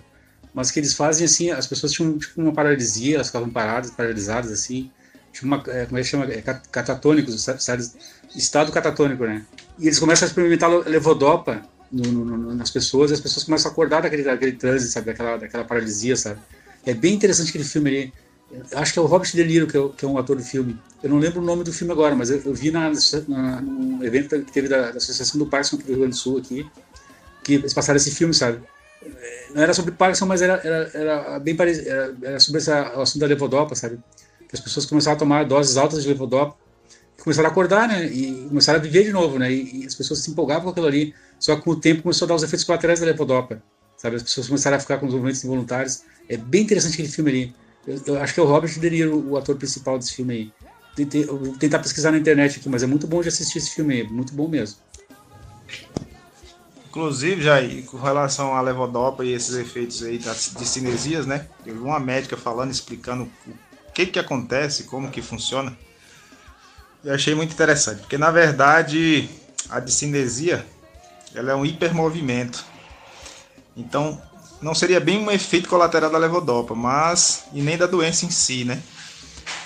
mas 0.54 0.70
que 0.70 0.80
eles 0.80 0.94
fazem 0.94 1.26
assim: 1.26 1.50
as 1.50 1.66
pessoas 1.66 1.92
tinham 1.92 2.16
tipo 2.20 2.40
uma 2.40 2.54
paralisia, 2.54 3.16
elas 3.16 3.28
ficavam 3.28 3.50
paradas, 3.50 3.90
paralisadas 3.90 4.52
assim. 4.52 4.92
Tipo 5.34 5.48
uma, 5.48 5.64
é, 5.68 5.88
como 5.88 5.98
é 5.98 6.02
que 6.04 6.08
chama? 6.08 6.26
É, 6.26 6.44
catatônicos, 6.72 7.48
estado 8.36 8.72
catatônico, 8.72 9.26
né? 9.26 9.44
E 9.80 9.88
eles 9.88 9.98
começam 9.98 10.28
a 10.28 10.30
experimentar 10.30 10.70
levodopa 10.70 11.64
no, 11.92 12.04
no, 12.04 12.54
nas 12.54 12.70
pessoas, 12.70 13.10
e 13.10 13.16
as 13.16 13.20
pessoas 13.20 13.46
começam 13.46 13.72
a 13.72 13.74
acordar 13.74 14.04
daquele, 14.04 14.22
daquele 14.22 14.54
transe, 14.54 14.92
sabe? 14.92 15.08
Daquela, 15.08 15.38
daquela 15.38 15.64
paralisia, 15.64 16.16
sabe? 16.16 16.40
É 16.86 16.94
bem 16.94 17.16
interessante 17.16 17.50
aquele 17.50 17.64
filme 17.64 17.90
ali. 17.90 18.14
Acho 18.74 18.94
que 18.94 19.00
é 19.00 19.02
o 19.02 19.06
Robert 19.06 19.30
De 19.32 19.44
Niro, 19.44 19.68
que 19.68 19.78
é, 19.78 19.90
que 19.90 20.06
é 20.06 20.08
um 20.08 20.18
ator 20.18 20.36
do 20.36 20.44
filme. 20.44 20.80
Eu 21.04 21.10
não 21.10 21.18
lembro 21.18 21.42
o 21.42 21.44
nome 21.44 21.64
do 21.64 21.74
filme 21.74 21.92
agora, 21.92 22.16
mas 22.16 22.30
eu, 22.30 22.42
eu 22.46 22.54
vi 22.54 22.72
na, 22.72 22.92
na, 23.28 23.62
num 23.62 24.04
evento 24.04 24.40
que 24.42 24.52
teve 24.52 24.68
da, 24.68 24.92
da 24.92 24.98
Associação 24.98 25.40
do 25.40 25.46
Parkinson 25.46 25.78
do 25.78 25.84
Rio 25.86 25.98
Grande 25.98 26.12
do 26.12 26.18
Sul, 26.18 26.38
aqui, 26.38 26.66
que 27.44 27.56
eles 27.56 27.74
passaram 27.74 27.98
esse 27.98 28.12
filme, 28.12 28.34
sabe? 28.34 28.60
Não 29.54 29.62
era 29.62 29.74
sobre 29.74 29.92
Parkinson, 29.92 30.26
mas 30.26 30.42
era, 30.42 30.54
era, 30.64 30.92
era 30.94 31.40
bem 31.40 31.56
parecido. 31.56 31.90
Era, 31.90 32.16
era, 32.24 32.40
sobre 32.40 32.60
essa, 32.60 32.98
o 32.98 33.02
assunto 33.02 33.22
da 33.22 33.28
levodopa, 33.28 33.76
sabe? 33.76 34.00
Que 34.48 34.56
as 34.56 34.60
pessoas 34.60 34.86
começaram 34.86 35.16
a 35.16 35.20
tomar 35.20 35.46
doses 35.46 35.78
altas 35.78 36.04
de 36.04 36.10
levodopa 36.10 36.58
começaram 37.26 37.50
a 37.50 37.52
acordar, 37.52 37.88
né? 37.88 38.06
E 38.06 38.46
começaram 38.48 38.80
a 38.80 38.82
viver 38.82 39.04
de 39.04 39.12
novo, 39.12 39.40
né? 39.40 39.52
E, 39.52 39.82
e, 39.82 39.86
as 39.86 39.96
pessoas 39.96 40.20
se 40.20 40.30
empolgavam 40.30 40.66
com 40.66 40.70
aquilo 40.70 40.86
ali. 40.86 41.14
Só 41.40 41.56
que 41.56 41.64
com 41.64 41.72
o 41.72 41.76
tempo 41.76 42.04
começou 42.04 42.28
a 42.28 42.30
dar 42.30 42.36
os 42.36 42.44
efeitos 42.44 42.64
colaterais 42.64 43.00
da 43.00 43.08
levodopa. 43.08 43.62
Sabe? 43.98 44.18
As 44.18 44.24
pessoas 44.24 44.48
começaram 44.48 44.78
a 44.78 44.80
ficar 44.80 45.00
com 45.00 45.08
os 45.08 45.14
movimentos 45.14 45.44
involuntários. 45.44 46.04
É 46.30 46.38
bem 46.38 46.62
interessante 46.62 46.94
aquele 46.94 47.08
filme 47.08 47.32
ali. 47.32 47.56
Eu, 47.88 48.02
eu 48.08 48.22
acho 48.22 48.34
que 48.34 48.40
é 48.40 48.44
o 48.44 48.46
Robert 48.46 48.80
De 48.80 48.90
Niro, 48.90 49.30
o 49.30 49.38
ator 49.38 49.56
principal 49.56 49.98
desse 49.98 50.14
filme 50.14 50.34
aí. 50.34 50.54
Vou 51.28 51.58
tentar 51.58 51.80
pesquisar 51.80 52.12
na 52.12 52.18
internet 52.18 52.60
aqui, 52.60 52.70
mas 52.70 52.84
é 52.84 52.88
muito 52.88 53.06
bom 53.06 53.22
de 53.22 53.28
assistir 53.28 53.58
esse 53.58 53.72
filme 53.72 53.96
aí. 53.96 54.04
Muito 54.08 54.34
bom 54.34 54.48
mesmo. 54.48 54.78
Inclusive, 56.88 57.42
já 57.42 57.58
com 57.88 57.98
relação 57.98 58.56
à 58.56 58.62
levodopa 58.62 59.26
e 59.26 59.34
esses 59.34 59.56
efeitos 59.56 60.02
aí 60.02 60.18
de 60.18 60.66
cinesias, 60.66 61.26
né? 61.26 61.48
Vi 61.66 61.72
uma 61.72 62.00
médica 62.00 62.38
falando, 62.38 62.72
explicando 62.72 63.24
o 63.26 63.92
que 63.94 64.06
que 64.06 64.18
acontece, 64.18 64.86
como 64.86 65.12
que 65.12 65.22
funciona. 65.22 65.78
Eu 67.04 67.14
achei 67.14 67.36
muito 67.36 67.54
interessante, 67.54 68.00
porque 68.00 68.18
na 68.18 68.32
verdade 68.32 69.30
a 69.70 69.82
discinesia 69.82 70.66
ela 71.34 71.52
é 71.52 71.56
um 71.56 71.66
hipermovimento. 71.66 72.66
Então, 73.76 74.22
não 74.66 74.74
seria 74.74 75.00
bem 75.00 75.20
um 75.20 75.30
efeito 75.30 75.70
colateral 75.70 76.10
da 76.10 76.18
levodopa, 76.18 76.74
mas 76.74 77.44
e 77.54 77.62
nem 77.62 77.78
da 77.78 77.86
doença 77.86 78.26
em 78.26 78.32
si, 78.32 78.66
né? 78.66 78.82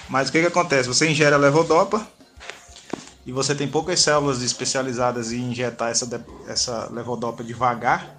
Mas 0.09 0.27
o 0.27 0.31
que, 0.33 0.41
que 0.41 0.47
acontece? 0.47 0.89
Você 0.89 1.09
ingere 1.09 1.33
a 1.33 1.37
levodopa 1.37 2.05
e 3.25 3.31
você 3.31 3.55
tem 3.55 3.65
poucas 3.65 4.01
células 4.01 4.41
especializadas 4.41 5.31
em 5.31 5.51
injetar 5.51 5.89
essa, 5.89 6.25
essa 6.49 6.89
levodopa 6.91 7.45
devagar. 7.45 8.13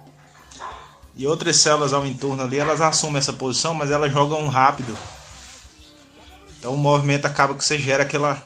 E 1.15 1.27
outras 1.27 1.57
células 1.57 1.93
ao 1.93 2.03
entorno 2.03 2.41
ali, 2.41 2.57
elas 2.57 2.81
assumem 2.81 3.19
essa 3.19 3.33
posição, 3.33 3.75
mas 3.75 3.91
elas 3.91 4.11
jogam 4.11 4.47
rápido. 4.47 4.97
Então 6.57 6.73
o 6.73 6.77
movimento 6.77 7.27
acaba 7.27 7.53
que 7.53 7.63
você 7.63 7.77
gera 7.77 8.01
aquela 8.01 8.41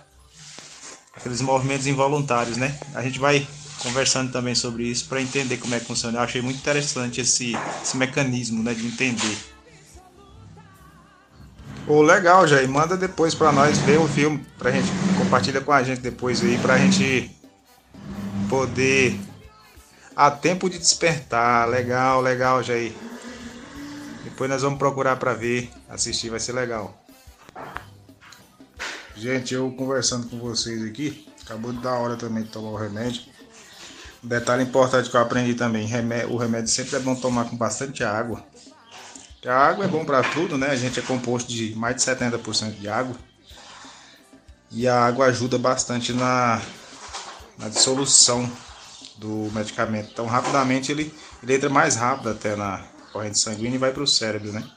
aqueles 1.15 1.39
movimentos 1.39 1.87
involuntários, 1.87 2.57
né? 2.57 2.77
A 2.93 3.01
gente 3.01 3.17
vai 3.17 3.47
conversando 3.85 4.31
também 4.31 4.55
sobre 4.55 4.83
isso 4.83 5.05
para 5.07 5.21
entender 5.21 5.57
como 5.57 5.75
é 5.75 5.79
que 5.79 5.85
funciona. 5.85 6.17
Eu 6.17 6.23
achei 6.23 6.41
muito 6.41 6.57
interessante 6.57 7.21
esse, 7.21 7.55
esse 7.83 7.95
mecanismo, 7.95 8.63
né, 8.63 8.73
de 8.73 8.85
entender. 8.87 9.37
Ô, 11.87 12.01
legal, 12.01 12.47
Jair. 12.47 12.67
Manda 12.67 12.97
depois 12.97 13.35
pra 13.35 13.51
nós 13.51 13.77
ver 13.79 13.99
o 13.99 14.07
filme. 14.07 14.43
Pra 14.57 14.71
gente. 14.71 14.87
Compartilha 15.17 15.61
com 15.61 15.71
a 15.71 15.83
gente 15.83 16.01
depois 16.01 16.43
aí 16.43 16.57
pra 16.57 16.79
gente 16.79 17.31
poder. 18.49 19.19
A 20.15 20.31
tempo 20.31 20.67
de 20.67 20.79
despertar. 20.79 21.69
Legal, 21.69 22.21
legal, 22.21 22.63
Jair. 22.63 22.91
Depois 24.23 24.49
nós 24.49 24.63
vamos 24.63 24.79
procurar 24.79 25.17
pra 25.17 25.33
ver. 25.33 25.69
Assistir, 25.87 26.29
vai 26.29 26.39
ser 26.39 26.53
legal. 26.53 27.05
Gente, 29.15 29.53
eu 29.53 29.71
conversando 29.71 30.27
com 30.27 30.39
vocês 30.39 30.83
aqui. 30.83 31.27
Acabou 31.45 31.71
de 31.71 31.79
dar 31.79 31.93
hora 31.93 32.15
também 32.15 32.43
de 32.43 32.49
tomar 32.49 32.71
o 32.71 32.75
remédio. 32.75 33.34
Detalhe 34.25 34.63
importante 34.63 35.07
que 35.07 35.15
eu 35.15 35.21
aprendi 35.21 35.53
também: 35.53 35.88
o 36.29 36.35
remédio 36.35 36.67
sempre 36.67 36.95
é 36.95 36.99
bom 36.99 37.13
tomar 37.13 37.45
com 37.45 37.55
bastante 37.55 38.03
água. 38.03 38.43
A 39.45 39.53
água 39.53 39.85
é 39.85 39.88
bom 39.88 40.03
para 40.03 40.23
tudo, 40.23 40.57
né? 40.57 40.71
A 40.71 40.75
gente 40.75 40.99
é 40.99 41.03
composto 41.03 41.51
de 41.51 41.75
mais 41.75 41.97
de 41.97 42.01
70% 42.01 42.79
de 42.79 42.89
água. 42.89 43.15
E 44.71 44.88
a 44.88 45.05
água 45.05 45.27
ajuda 45.27 45.59
bastante 45.59 46.11
na, 46.11 46.59
na 47.59 47.69
dissolução 47.69 48.51
do 49.17 49.51
medicamento. 49.53 50.09
Então, 50.11 50.25
rapidamente 50.25 50.91
ele, 50.91 51.13
ele 51.43 51.53
entra 51.53 51.69
mais 51.69 51.95
rápido 51.95 52.31
até 52.31 52.55
na 52.55 52.83
corrente 53.13 53.38
sanguínea 53.38 53.75
e 53.75 53.77
vai 53.77 53.91
para 53.91 54.01
o 54.01 54.07
cérebro, 54.07 54.51
né? 54.51 54.67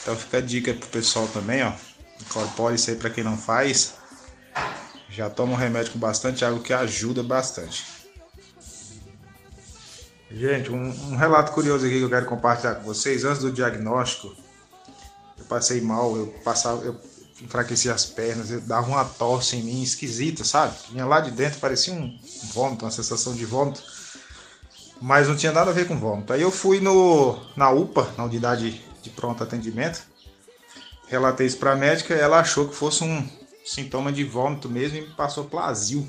Então, 0.00 0.16
fica 0.16 0.38
a 0.38 0.40
dica 0.40 0.72
pro 0.72 0.88
pessoal 0.88 1.28
também, 1.28 1.62
ó. 1.62 1.72
Incorpore 2.22 2.76
isso 2.76 2.88
aí 2.88 2.96
para 2.96 3.10
quem 3.10 3.22
não 3.22 3.36
faz. 3.36 3.92
Já 5.10 5.28
toma 5.28 5.52
um 5.52 5.56
remédio 5.56 5.92
com 5.92 5.98
bastante 5.98 6.42
água 6.42 6.60
que 6.60 6.72
ajuda 6.72 7.22
bastante. 7.22 7.99
Gente, 10.30 10.70
um, 10.70 10.88
um, 11.10 11.16
relato 11.16 11.50
curioso 11.50 11.84
aqui 11.84 11.96
que 11.96 12.04
eu 12.04 12.08
quero 12.08 12.26
compartilhar 12.26 12.76
com 12.76 12.84
vocês. 12.84 13.24
Antes 13.24 13.42
do 13.42 13.50
diagnóstico, 13.50 14.32
eu 15.36 15.44
passei 15.46 15.80
mal, 15.80 16.16
eu 16.16 16.28
passava, 16.44 16.84
eu 16.84 16.96
enfraquecia 17.42 17.92
as 17.92 18.06
pernas, 18.06 18.50
eu 18.50 18.60
dava 18.60 18.86
uma 18.86 19.04
tosse 19.04 19.56
em 19.56 19.62
mim 19.62 19.82
esquisita, 19.82 20.44
sabe? 20.44 20.76
Vinha 20.90 21.04
lá 21.04 21.18
de 21.20 21.32
dentro, 21.32 21.58
parecia 21.58 21.92
um 21.92 22.16
vômito, 22.52 22.84
uma 22.84 22.92
sensação 22.92 23.34
de 23.34 23.44
vômito. 23.44 23.82
Mas 25.00 25.26
não 25.26 25.34
tinha 25.34 25.50
nada 25.50 25.70
a 25.70 25.74
ver 25.74 25.88
com 25.88 25.98
vômito. 25.98 26.32
Aí 26.32 26.42
eu 26.42 26.50
fui 26.52 26.78
no, 26.78 27.36
na 27.56 27.70
UPA, 27.70 28.12
na 28.16 28.24
unidade 28.24 28.84
de 29.02 29.10
pronto 29.10 29.42
atendimento, 29.42 30.02
relatei 31.08 31.46
isso 31.46 31.56
para 31.56 31.72
a 31.72 31.76
médica 31.76 32.14
ela 32.14 32.38
achou 32.38 32.68
que 32.68 32.76
fosse 32.76 33.02
um 33.02 33.26
sintoma 33.64 34.12
de 34.12 34.22
vômito 34.22 34.68
mesmo 34.68 34.98
e 34.98 35.00
me 35.00 35.14
passou 35.14 35.44
plasio. 35.44 36.06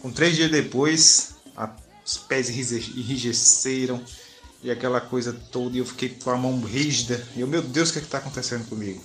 Com 0.00 0.10
três 0.10 0.34
dias 0.34 0.50
depois, 0.50 1.36
a 1.56 1.68
os 2.08 2.16
pés 2.16 2.48
enrijeceram 2.48 4.02
e 4.62 4.70
aquela 4.70 4.98
coisa 4.98 5.30
toda, 5.52 5.76
e 5.76 5.80
eu 5.80 5.84
fiquei 5.84 6.08
com 6.08 6.30
a 6.30 6.36
mão 6.38 6.58
rígida. 6.62 7.22
E 7.36 7.42
eu, 7.42 7.46
meu 7.46 7.60
Deus, 7.60 7.90
o 7.90 7.92
que 7.92 7.98
é 7.98 8.02
está 8.02 8.16
acontecendo 8.16 8.66
comigo? 8.66 8.98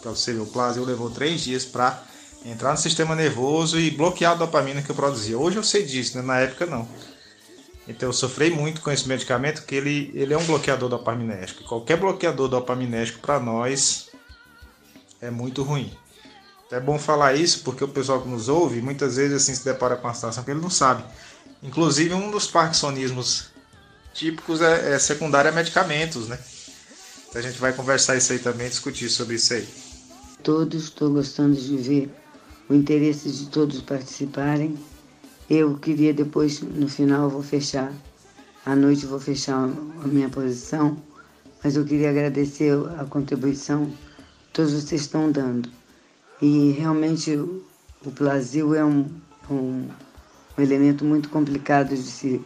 Para 0.00 0.12
você 0.12 0.32
ver, 0.32 0.40
o 0.40 0.84
levou 0.84 1.10
três 1.10 1.42
dias 1.42 1.66
para 1.66 2.02
entrar 2.46 2.70
no 2.70 2.78
sistema 2.78 3.14
nervoso 3.14 3.78
e 3.78 3.90
bloquear 3.90 4.32
a 4.32 4.36
dopamina 4.36 4.80
que 4.80 4.90
eu 4.90 4.94
produzia. 4.94 5.38
Hoje 5.38 5.56
eu 5.58 5.62
sei 5.62 5.84
disso, 5.84 6.16
né? 6.16 6.22
na 6.22 6.38
época 6.38 6.64
não. 6.64 6.88
Então 7.86 8.08
eu 8.08 8.12
sofri 8.12 8.50
muito 8.50 8.80
com 8.80 8.90
esse 8.90 9.06
medicamento, 9.06 9.64
que 9.64 9.74
ele, 9.74 10.10
ele 10.14 10.32
é 10.32 10.38
um 10.38 10.44
bloqueador 10.44 10.88
dopaminérgico. 10.88 11.62
Qualquer 11.64 11.98
bloqueador 11.98 12.48
dopaminérgico 12.48 13.20
para 13.20 13.38
nós 13.38 14.08
é 15.20 15.30
muito 15.30 15.62
ruim. 15.62 15.92
É 16.72 16.80
bom 16.80 16.98
falar 16.98 17.34
isso 17.34 17.62
porque 17.62 17.84
o 17.84 17.88
pessoal 17.88 18.22
que 18.22 18.28
nos 18.28 18.48
ouve 18.48 18.80
muitas 18.80 19.16
vezes 19.16 19.42
assim 19.42 19.54
se 19.54 19.64
depara 19.64 19.94
com 19.94 20.08
uma 20.08 20.14
situação 20.14 20.42
que 20.42 20.50
ele 20.50 20.60
não 20.60 20.70
sabe. 20.70 21.04
Inclusive, 21.62 22.14
um 22.14 22.30
dos 22.30 22.46
parkinsonismos 22.46 23.46
típicos 24.12 24.60
é, 24.60 24.94
é 24.94 24.98
secundário 24.98 25.50
a 25.50 25.54
medicamentos, 25.54 26.28
né? 26.28 26.38
A 27.34 27.40
gente 27.40 27.58
vai 27.58 27.72
conversar 27.72 28.16
isso 28.16 28.32
aí 28.32 28.38
também, 28.38 28.68
discutir 28.68 29.10
sobre 29.10 29.36
isso 29.36 29.52
aí. 29.52 29.68
Todos, 30.42 30.84
estou 30.84 31.10
gostando 31.10 31.54
de 31.54 31.76
ver 31.76 32.10
o 32.68 32.74
interesse 32.74 33.30
de 33.30 33.46
todos 33.46 33.82
participarem. 33.82 34.78
Eu 35.48 35.76
queria 35.76 36.14
depois, 36.14 36.60
no 36.60 36.88
final, 36.88 37.28
vou 37.28 37.42
fechar, 37.42 37.92
à 38.64 38.74
noite 38.74 39.06
vou 39.06 39.20
fechar 39.20 39.64
a 39.64 40.06
minha 40.06 40.28
posição, 40.28 40.96
mas 41.62 41.76
eu 41.76 41.84
queria 41.84 42.10
agradecer 42.10 42.72
a 42.98 43.04
contribuição 43.04 43.86
que 43.86 44.52
todos 44.54 44.72
vocês 44.72 45.02
estão 45.02 45.30
dando. 45.30 45.68
E 46.40 46.70
realmente 46.72 47.36
o 47.36 48.10
Brasil 48.18 48.74
é 48.74 48.84
um, 48.84 49.08
um 49.50 49.88
um 50.56 50.62
elemento 50.62 51.04
muito 51.04 51.28
complicado 51.28 51.90
de 51.90 52.02
se 52.02 52.40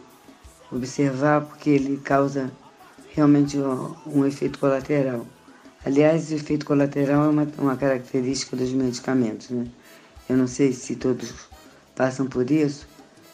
observar, 0.71 1.41
porque 1.41 1.69
ele 1.69 1.97
causa 1.97 2.51
realmente 3.13 3.57
um, 3.57 3.95
um 4.05 4.25
efeito 4.25 4.59
colateral. 4.59 5.25
Aliás, 5.85 6.29
o 6.31 6.35
efeito 6.35 6.65
colateral 6.65 7.25
é 7.25 7.29
uma, 7.29 7.47
uma 7.57 7.75
característica 7.75 8.55
dos 8.55 8.71
medicamentos. 8.71 9.49
Né? 9.49 9.65
Eu 10.29 10.37
não 10.37 10.47
sei 10.47 10.73
se 10.73 10.95
todos 10.95 11.33
passam 11.95 12.27
por 12.27 12.49
isso, 12.49 12.87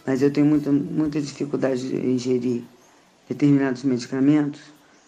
mas 0.06 0.22
eu 0.22 0.32
tenho 0.32 0.46
muita, 0.46 0.72
muita 0.72 1.22
dificuldade 1.22 1.90
de 1.90 1.96
ingerir 1.96 2.64
determinados 3.28 3.84
medicamentos, 3.84 4.62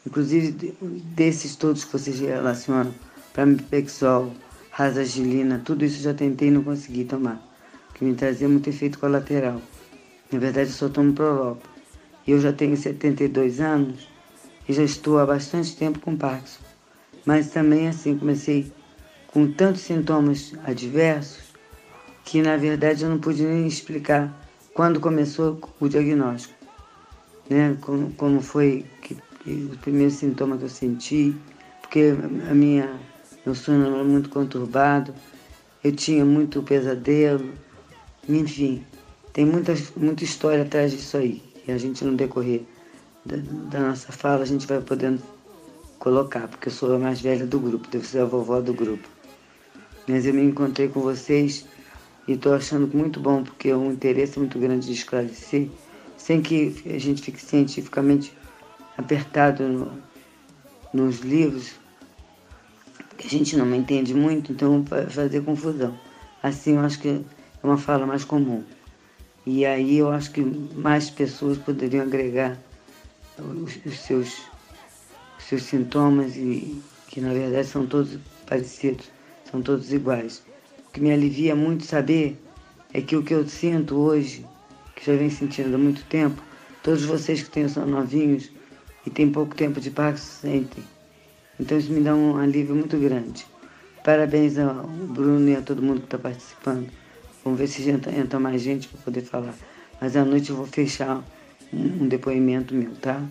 inclusive 0.05 0.75
desses 1.15 1.55
todos 1.55 1.85
que 1.85 1.93
vocês 1.93 2.19
relacionam, 2.19 2.93
pramipexol, 3.33 4.33
razagilina, 4.71 5.61
tudo 5.63 5.85
isso 5.85 6.01
já 6.01 6.13
tentei 6.13 6.49
e 6.49 6.51
não 6.51 6.63
consegui 6.63 7.05
tomar 7.05 7.48
que 7.99 8.05
me 8.05 8.15
trazia 8.15 8.47
muito 8.47 8.69
efeito 8.69 8.97
colateral. 8.97 9.61
Na 10.31 10.39
verdade, 10.39 10.69
eu 10.69 10.73
só 10.73 10.87
tomo 10.87 11.11
Prolop. 11.11 11.61
Eu 12.25 12.39
já 12.39 12.53
tenho 12.53 12.77
72 12.77 13.59
anos 13.59 14.07
e 14.67 14.71
já 14.71 14.83
estou 14.83 15.19
há 15.19 15.25
bastante 15.25 15.75
tempo 15.75 15.99
com 15.99 16.15
Parkinson. 16.15 16.61
Mas 17.25 17.49
também, 17.49 17.89
assim, 17.89 18.17
comecei 18.17 18.71
com 19.27 19.51
tantos 19.51 19.81
sintomas 19.81 20.53
adversos 20.63 21.49
que, 22.23 22.41
na 22.41 22.55
verdade, 22.55 23.03
eu 23.03 23.09
não 23.09 23.19
pude 23.19 23.43
nem 23.43 23.67
explicar 23.67 24.33
quando 24.73 25.01
começou 25.01 25.59
o 25.79 25.89
diagnóstico. 25.89 26.53
Né? 27.49 27.75
Como, 27.81 28.13
como 28.13 28.41
foi 28.41 28.85
que, 29.01 29.17
que 29.43 29.69
o 29.73 29.77
primeiro 29.77 30.11
sintoma 30.11 30.57
que 30.57 30.63
eu 30.63 30.69
senti, 30.69 31.35
porque 31.81 32.13
a 32.49 32.53
minha, 32.53 32.97
meu 33.45 33.55
sono 33.55 33.93
era 33.93 34.03
muito 34.05 34.29
conturbado, 34.29 35.13
eu 35.83 35.91
tinha 35.91 36.23
muito 36.23 36.61
pesadelo, 36.63 37.51
enfim, 38.35 38.83
tem 39.33 39.45
muita, 39.45 39.73
muita 39.95 40.23
história 40.23 40.63
atrás 40.63 40.91
disso 40.91 41.17
aí. 41.17 41.41
E 41.67 41.71
a 41.71 41.77
gente, 41.77 42.03
no 42.05 42.15
decorrer 42.15 42.61
da, 43.25 43.37
da 43.69 43.79
nossa 43.79 44.11
fala, 44.11 44.43
a 44.43 44.45
gente 44.45 44.67
vai 44.67 44.79
podendo 44.81 45.21
colocar, 45.97 46.47
porque 46.47 46.69
eu 46.69 46.73
sou 46.73 46.95
a 46.95 46.99
mais 46.99 47.21
velha 47.21 47.45
do 47.45 47.59
grupo, 47.59 47.87
devo 47.89 48.05
ser 48.05 48.19
a 48.19 48.25
vovó 48.25 48.61
do 48.61 48.73
grupo. 48.73 49.07
Mas 50.07 50.25
eu 50.25 50.33
me 50.33 50.43
encontrei 50.43 50.87
com 50.87 51.01
vocês 51.01 51.65
e 52.27 52.33
estou 52.33 52.53
achando 52.53 52.89
muito 52.95 53.19
bom, 53.19 53.43
porque 53.43 53.69
é 53.69 53.75
um 53.75 53.91
interesse 53.91 54.39
muito 54.39 54.57
grande 54.57 54.87
de 54.87 54.93
esclarecer, 54.93 55.69
sem 56.17 56.41
que 56.41 56.75
a 56.85 56.99
gente 56.99 57.21
fique 57.21 57.41
cientificamente 57.41 58.33
apertado 58.97 59.67
no, 59.67 59.91
nos 60.93 61.19
livros, 61.19 61.73
que 63.17 63.27
a 63.27 63.29
gente 63.29 63.57
não 63.57 63.73
entende 63.75 64.13
muito, 64.13 64.51
então 64.51 64.83
vai 64.83 65.05
fazer 65.07 65.43
confusão. 65.43 65.97
Assim, 66.41 66.75
eu 66.75 66.81
acho 66.81 66.99
que 66.99 67.23
é 67.61 67.67
uma 67.67 67.77
fala 67.77 68.05
mais 68.05 68.23
comum. 68.23 68.63
E 69.45 69.65
aí 69.65 69.97
eu 69.97 70.09
acho 70.11 70.31
que 70.31 70.41
mais 70.41 71.09
pessoas 71.09 71.57
poderiam 71.57 72.03
agregar 72.03 72.57
os, 73.37 73.77
os 73.85 73.99
seus, 73.99 74.41
os 75.37 75.43
seus 75.45 75.63
sintomas 75.63 76.35
e 76.35 76.81
que 77.07 77.19
na 77.19 77.33
verdade 77.33 77.67
são 77.67 77.85
todos 77.85 78.17
parecidos, 78.45 79.09
são 79.49 79.61
todos 79.61 79.91
iguais. 79.91 80.43
O 80.87 80.91
que 80.91 81.01
me 81.01 81.11
alivia 81.11 81.55
muito 81.55 81.85
saber 81.85 82.39
é 82.93 83.01
que 83.01 83.15
o 83.15 83.23
que 83.23 83.33
eu 83.33 83.47
sinto 83.47 83.95
hoje, 83.95 84.45
que 84.95 85.05
já 85.05 85.17
venho 85.17 85.31
sentindo 85.31 85.73
há 85.75 85.77
muito 85.77 86.03
tempo, 86.05 86.41
todos 86.83 87.05
vocês 87.05 87.41
que 87.41 87.49
têm, 87.49 87.67
são 87.67 87.85
novinhos 87.85 88.49
e 89.05 89.09
têm 89.09 89.31
pouco 89.31 89.55
tempo 89.55 89.79
de 89.79 89.91
Parkinson 89.91 90.41
sentem. 90.41 90.83
Então 91.59 91.77
isso 91.77 91.91
me 91.91 92.01
dá 92.01 92.15
um 92.15 92.37
alívio 92.37 92.75
muito 92.75 92.97
grande. 92.97 93.45
Parabéns 94.03 94.57
ao 94.57 94.87
Bruno 94.87 95.49
e 95.49 95.55
a 95.55 95.61
todo 95.61 95.81
mundo 95.81 95.99
que 95.99 96.05
está 96.05 96.17
participando. 96.17 96.98
Vamos 97.49 97.61
ver 97.61 97.67
se 97.67 97.89
entra, 97.89 98.15
entra 98.15 98.39
mais 98.39 98.61
gente 98.61 98.87
para 98.87 99.01
poder 99.01 99.21
falar. 99.21 99.55
Mas 99.99 100.15
à 100.15 100.23
noite 100.23 100.51
eu 100.51 100.55
vou 100.55 100.67
fechar 100.67 101.23
um, 101.73 102.03
um 102.03 102.07
depoimento 102.07 102.75
meu, 102.75 102.91
tá? 102.97 103.23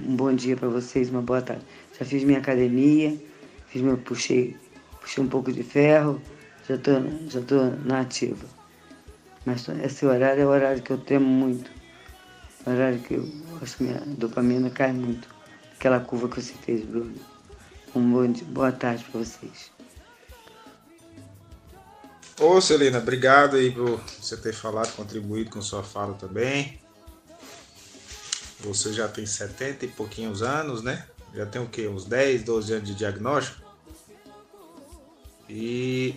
Um 0.00 0.16
bom 0.16 0.34
dia 0.34 0.56
para 0.56 0.68
vocês, 0.68 1.08
uma 1.08 1.22
boa 1.22 1.40
tarde. 1.40 1.62
Já 1.96 2.04
fiz 2.04 2.24
minha 2.24 2.40
academia, 2.40 3.16
fiz 3.68 3.80
meu, 3.80 3.96
puxei, 3.96 4.56
puxei 5.00 5.22
um 5.22 5.28
pouco 5.28 5.52
de 5.52 5.62
ferro, 5.62 6.20
já 6.68 6.76
tô, 6.76 6.90
já 7.28 7.40
tô 7.42 7.66
na 7.84 8.00
ativa. 8.00 8.44
Mas 9.46 9.68
esse 9.84 10.04
horário 10.04 10.42
é 10.42 10.46
o 10.46 10.48
horário 10.48 10.82
que 10.82 10.90
eu 10.90 10.98
temo 10.98 11.24
muito. 11.24 11.70
O 12.66 12.70
horário 12.70 12.98
que 12.98 13.14
eu 13.14 13.24
acho 13.62 13.76
que 13.76 13.84
minha 13.84 14.00
dopamina 14.18 14.68
cai 14.68 14.92
muito. 14.92 15.28
Aquela 15.76 16.00
curva 16.00 16.28
que 16.28 16.42
você 16.42 16.54
fez, 16.54 16.84
Bruno. 16.84 17.14
Um 17.94 18.10
bom 18.10 18.26
dia, 18.26 18.44
boa 18.48 18.72
tarde 18.72 19.04
para 19.04 19.20
vocês. 19.20 19.70
Ô 22.40 22.60
Celina, 22.60 22.98
obrigado 22.98 23.56
aí 23.56 23.70
por 23.70 24.00
você 24.20 24.36
ter 24.36 24.52
falado, 24.52 24.92
contribuído 24.96 25.50
com 25.50 25.62
sua 25.62 25.84
fala 25.84 26.14
também. 26.14 26.80
Você 28.60 28.92
já 28.92 29.06
tem 29.06 29.24
70 29.24 29.84
e 29.84 29.88
pouquinhos 29.88 30.42
anos, 30.42 30.82
né? 30.82 31.06
Já 31.32 31.46
tem 31.46 31.62
o 31.62 31.68
quê? 31.68 31.86
Uns 31.86 32.04
10, 32.04 32.42
12 32.42 32.72
anos 32.72 32.88
de 32.88 32.94
diagnóstico? 32.94 33.62
E 35.48 36.16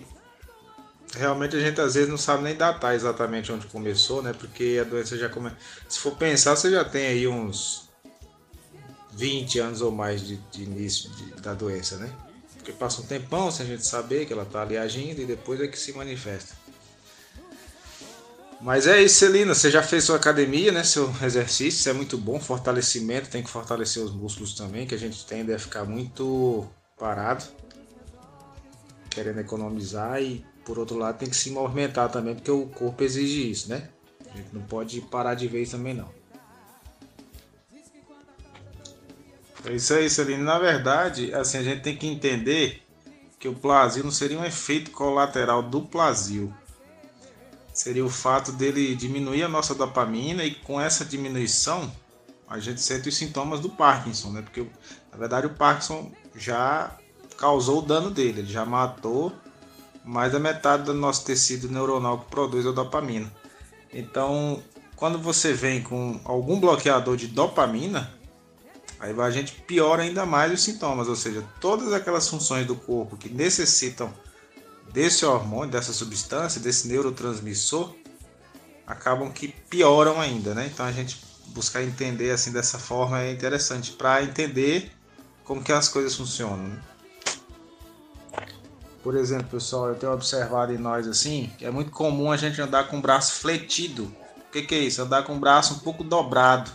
realmente 1.14 1.54
a 1.54 1.60
gente 1.60 1.80
às 1.80 1.94
vezes 1.94 2.08
não 2.08 2.18
sabe 2.18 2.42
nem 2.42 2.56
datar 2.56 2.94
exatamente 2.94 3.52
onde 3.52 3.66
começou, 3.68 4.20
né? 4.20 4.32
Porque 4.32 4.78
a 4.80 4.84
doença 4.84 5.16
já 5.16 5.28
começa. 5.28 5.56
Se 5.88 6.00
for 6.00 6.16
pensar, 6.16 6.56
você 6.56 6.70
já 6.70 6.84
tem 6.84 7.06
aí 7.06 7.28
uns 7.28 7.88
20 9.12 9.58
anos 9.60 9.82
ou 9.82 9.92
mais 9.92 10.26
de, 10.26 10.36
de 10.50 10.64
início 10.64 11.10
de, 11.10 11.42
da 11.42 11.54
doença, 11.54 11.96
né? 11.96 12.12
Porque 12.68 12.78
passa 12.78 13.00
um 13.00 13.06
tempão 13.06 13.50
sem 13.50 13.64
a 13.64 13.68
gente 13.70 13.86
saber 13.86 14.26
que 14.26 14.32
ela 14.34 14.42
está 14.42 14.60
ali 14.60 14.76
agindo 14.76 15.22
e 15.22 15.24
depois 15.24 15.58
é 15.58 15.66
que 15.66 15.78
se 15.78 15.90
manifesta. 15.94 16.54
Mas 18.60 18.86
é 18.86 19.02
isso, 19.02 19.20
Celina. 19.20 19.54
Você 19.54 19.70
já 19.70 19.82
fez 19.82 20.04
sua 20.04 20.16
academia, 20.16 20.70
né? 20.70 20.84
Seu 20.84 21.10
exercício, 21.24 21.78
isso 21.78 21.88
é 21.88 21.94
muito 21.94 22.18
bom. 22.18 22.38
Fortalecimento, 22.38 23.30
tem 23.30 23.42
que 23.42 23.48
fortalecer 23.48 24.02
os 24.02 24.12
músculos 24.12 24.52
também, 24.52 24.86
que 24.86 24.94
a 24.94 24.98
gente 24.98 25.24
tende 25.24 25.50
a 25.54 25.58
ficar 25.58 25.86
muito 25.86 26.68
parado, 26.98 27.42
querendo 29.08 29.40
economizar 29.40 30.22
e 30.22 30.44
por 30.66 30.78
outro 30.78 30.98
lado 30.98 31.16
tem 31.16 31.30
que 31.30 31.36
se 31.36 31.50
movimentar 31.50 32.10
também, 32.10 32.34
porque 32.34 32.50
o 32.50 32.66
corpo 32.66 33.02
exige 33.02 33.50
isso, 33.50 33.70
né? 33.70 33.88
A 34.30 34.36
gente 34.36 34.50
não 34.52 34.60
pode 34.60 35.00
parar 35.00 35.34
de 35.34 35.48
vez 35.48 35.70
também 35.70 35.94
não. 35.94 36.17
É 39.68 39.74
isso 39.74 39.92
aí, 39.92 40.08
Celina. 40.08 40.44
Na 40.44 40.58
verdade, 40.58 41.34
assim, 41.34 41.58
a 41.58 41.62
gente 41.62 41.82
tem 41.82 41.96
que 41.96 42.06
entender 42.06 42.82
que 43.38 43.48
o 43.48 43.54
plasio 43.54 44.02
não 44.02 44.10
seria 44.10 44.38
um 44.38 44.44
efeito 44.44 44.90
colateral 44.90 45.62
do 45.62 45.82
plasio 45.82 46.52
seria 47.78 48.04
o 48.04 48.10
fato 48.10 48.50
dele 48.50 48.96
diminuir 48.96 49.44
a 49.44 49.48
nossa 49.48 49.72
dopamina 49.72 50.42
e 50.42 50.52
com 50.52 50.80
essa 50.80 51.04
diminuição 51.04 51.90
a 52.48 52.58
gente 52.58 52.80
sente 52.80 53.08
os 53.08 53.16
sintomas 53.16 53.60
do 53.60 53.68
Parkinson, 53.68 54.32
né? 54.32 54.42
Porque 54.42 54.66
na 55.12 55.18
verdade 55.18 55.46
o 55.46 55.50
Parkinson 55.50 56.10
já 56.34 56.96
causou 57.36 57.78
o 57.78 57.82
dano 57.82 58.10
dele, 58.10 58.40
ele 58.40 58.52
já 58.52 58.64
matou 58.64 59.32
mais 60.04 60.32
da 60.32 60.40
metade 60.40 60.84
do 60.84 60.94
nosso 60.94 61.24
tecido 61.24 61.68
neuronal 61.68 62.18
que 62.18 62.30
produz 62.30 62.66
a 62.66 62.72
dopamina. 62.72 63.32
Então, 63.92 64.60
quando 64.96 65.18
você 65.18 65.52
vem 65.52 65.82
com 65.82 66.18
algum 66.24 66.58
bloqueador 66.58 67.16
de 67.16 67.28
dopamina, 67.28 68.12
aí 69.00 69.14
a 69.18 69.30
gente 69.30 69.52
piora 69.52 70.02
ainda 70.02 70.26
mais 70.26 70.52
os 70.52 70.62
sintomas, 70.62 71.08
ou 71.08 71.16
seja, 71.16 71.44
todas 71.60 71.92
aquelas 71.92 72.28
funções 72.28 72.66
do 72.66 72.74
corpo 72.74 73.16
que 73.16 73.28
necessitam 73.28 74.12
desse 74.92 75.24
hormônio, 75.24 75.70
dessa 75.70 75.92
substância, 75.92 76.60
desse 76.60 76.88
neurotransmissor, 76.88 77.94
acabam 78.86 79.30
que 79.30 79.48
pioram 79.48 80.20
ainda, 80.20 80.54
né? 80.54 80.70
Então 80.72 80.84
a 80.84 80.92
gente 80.92 81.20
buscar 81.48 81.82
entender 81.82 82.30
assim 82.30 82.52
dessa 82.52 82.78
forma 82.78 83.20
é 83.20 83.32
interessante 83.32 83.92
para 83.92 84.22
entender 84.22 84.90
como 85.44 85.62
que 85.62 85.72
as 85.72 85.88
coisas 85.88 86.14
funcionam. 86.14 86.56
Né? 86.56 86.78
Por 89.02 89.16
exemplo, 89.16 89.46
pessoal, 89.48 89.88
eu 89.88 89.94
tenho 89.94 90.12
observado 90.12 90.72
em 90.72 90.78
nós 90.78 91.06
assim, 91.06 91.50
que 91.56 91.64
é 91.64 91.70
muito 91.70 91.90
comum 91.90 92.30
a 92.30 92.36
gente 92.36 92.60
andar 92.60 92.88
com 92.88 92.98
o 92.98 93.00
braço 93.00 93.34
fletido. 93.40 94.04
O 94.36 94.50
que, 94.50 94.62
que 94.62 94.74
é 94.74 94.78
isso? 94.78 95.02
Andar 95.02 95.22
com 95.24 95.36
o 95.36 95.38
braço 95.38 95.74
um 95.74 95.78
pouco 95.78 96.02
dobrado. 96.02 96.70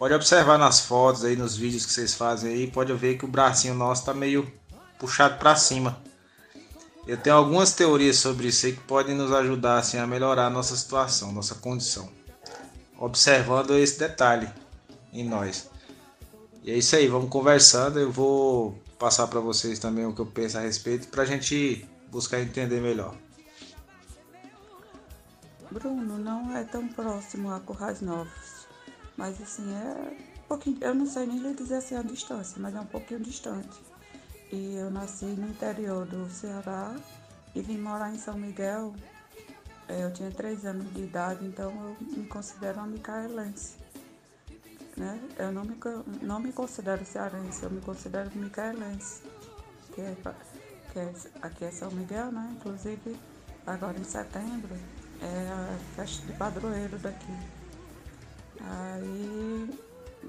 Pode 0.00 0.14
observar 0.14 0.56
nas 0.56 0.80
fotos 0.80 1.26
aí, 1.26 1.36
nos 1.36 1.54
vídeos 1.54 1.84
que 1.84 1.92
vocês 1.92 2.14
fazem 2.14 2.50
aí, 2.50 2.70
pode 2.70 2.90
ver 2.94 3.18
que 3.18 3.26
o 3.26 3.28
bracinho 3.28 3.74
nosso 3.74 4.00
está 4.00 4.14
meio 4.14 4.50
puxado 4.98 5.36
para 5.36 5.54
cima. 5.54 6.02
Eu 7.06 7.18
tenho 7.18 7.36
algumas 7.36 7.74
teorias 7.74 8.16
sobre 8.16 8.48
isso 8.48 8.64
aí 8.64 8.72
que 8.72 8.80
podem 8.84 9.14
nos 9.14 9.30
ajudar 9.30 9.76
assim, 9.76 9.98
a 9.98 10.06
melhorar 10.06 10.46
a 10.46 10.50
nossa 10.50 10.74
situação, 10.74 11.32
nossa 11.32 11.54
condição. 11.56 12.08
Observando 12.98 13.76
esse 13.76 13.98
detalhe 13.98 14.50
em 15.12 15.28
nós. 15.28 15.68
E 16.62 16.70
é 16.70 16.78
isso 16.78 16.96
aí, 16.96 17.06
vamos 17.06 17.28
conversando. 17.28 18.00
Eu 18.00 18.10
vou 18.10 18.82
passar 18.98 19.26
para 19.26 19.40
vocês 19.40 19.78
também 19.78 20.06
o 20.06 20.14
que 20.14 20.22
eu 20.22 20.26
penso 20.26 20.56
a 20.56 20.62
respeito 20.62 21.08
para 21.08 21.24
a 21.24 21.26
gente 21.26 21.86
buscar 22.10 22.40
entender 22.40 22.80
melhor. 22.80 23.14
Bruno 25.70 26.16
não 26.16 26.56
é 26.56 26.64
tão 26.64 26.88
próximo 26.88 27.52
a 27.52 27.60
Currais 27.60 28.00
Novos, 28.00 28.59
mas 29.20 29.38
assim 29.42 29.70
é 29.74 30.16
um 30.38 30.48
pouquinho, 30.48 30.78
eu 30.80 30.94
não 30.94 31.04
sei 31.04 31.26
nem 31.26 31.38
lhe 31.38 31.54
dizer 31.54 31.76
assim 31.76 31.94
a 31.94 32.02
distância, 32.02 32.56
mas 32.58 32.74
é 32.74 32.80
um 32.80 32.86
pouquinho 32.86 33.20
distante. 33.20 33.78
E 34.50 34.76
eu 34.76 34.90
nasci 34.90 35.26
no 35.26 35.46
interior 35.46 36.06
do 36.06 36.28
Ceará 36.30 36.96
e 37.54 37.60
vim 37.60 37.76
morar 37.76 38.10
em 38.14 38.18
São 38.18 38.38
Miguel. 38.38 38.94
É, 39.86 40.04
eu 40.04 40.12
tinha 40.12 40.30
três 40.30 40.64
anos 40.64 40.90
de 40.94 41.02
idade, 41.02 41.44
então 41.44 41.70
eu 41.70 41.96
me 42.00 42.26
considero 42.28 42.78
uma 42.78 42.86
micaelense. 42.86 43.74
Né? 44.96 45.20
Eu 45.38 45.52
não 45.52 45.64
me, 45.64 45.76
não 46.22 46.40
me 46.40 46.50
considero 46.50 47.04
cearense, 47.04 47.62
eu 47.62 47.70
me 47.70 47.82
considero 47.82 48.30
micaelense. 48.34 49.22
Que 49.94 50.00
é, 50.00 50.16
que 50.92 50.98
é, 50.98 51.12
aqui 51.42 51.64
é 51.66 51.70
São 51.70 51.90
Miguel, 51.90 52.32
né? 52.32 52.54
Inclusive, 52.58 53.18
agora 53.66 53.98
em 53.98 54.04
setembro 54.04 54.74
é 55.20 55.48
a 55.52 55.78
festa 55.94 56.26
de 56.26 56.32
padroeiro 56.32 56.98
daqui. 56.98 57.59
Aí 58.64 59.70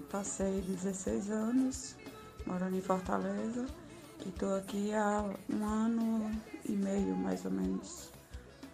passei 0.09 0.61
16 0.61 1.29
anos 1.31 1.95
morando 2.45 2.75
em 2.75 2.81
Fortaleza 2.81 3.65
Estou 4.25 4.55
aqui 4.55 4.93
há 4.93 5.23
um 5.49 5.65
ano 5.65 6.31
e 6.69 6.73
meio, 6.73 7.15
mais 7.15 7.43
ou 7.43 7.51
menos, 7.51 8.11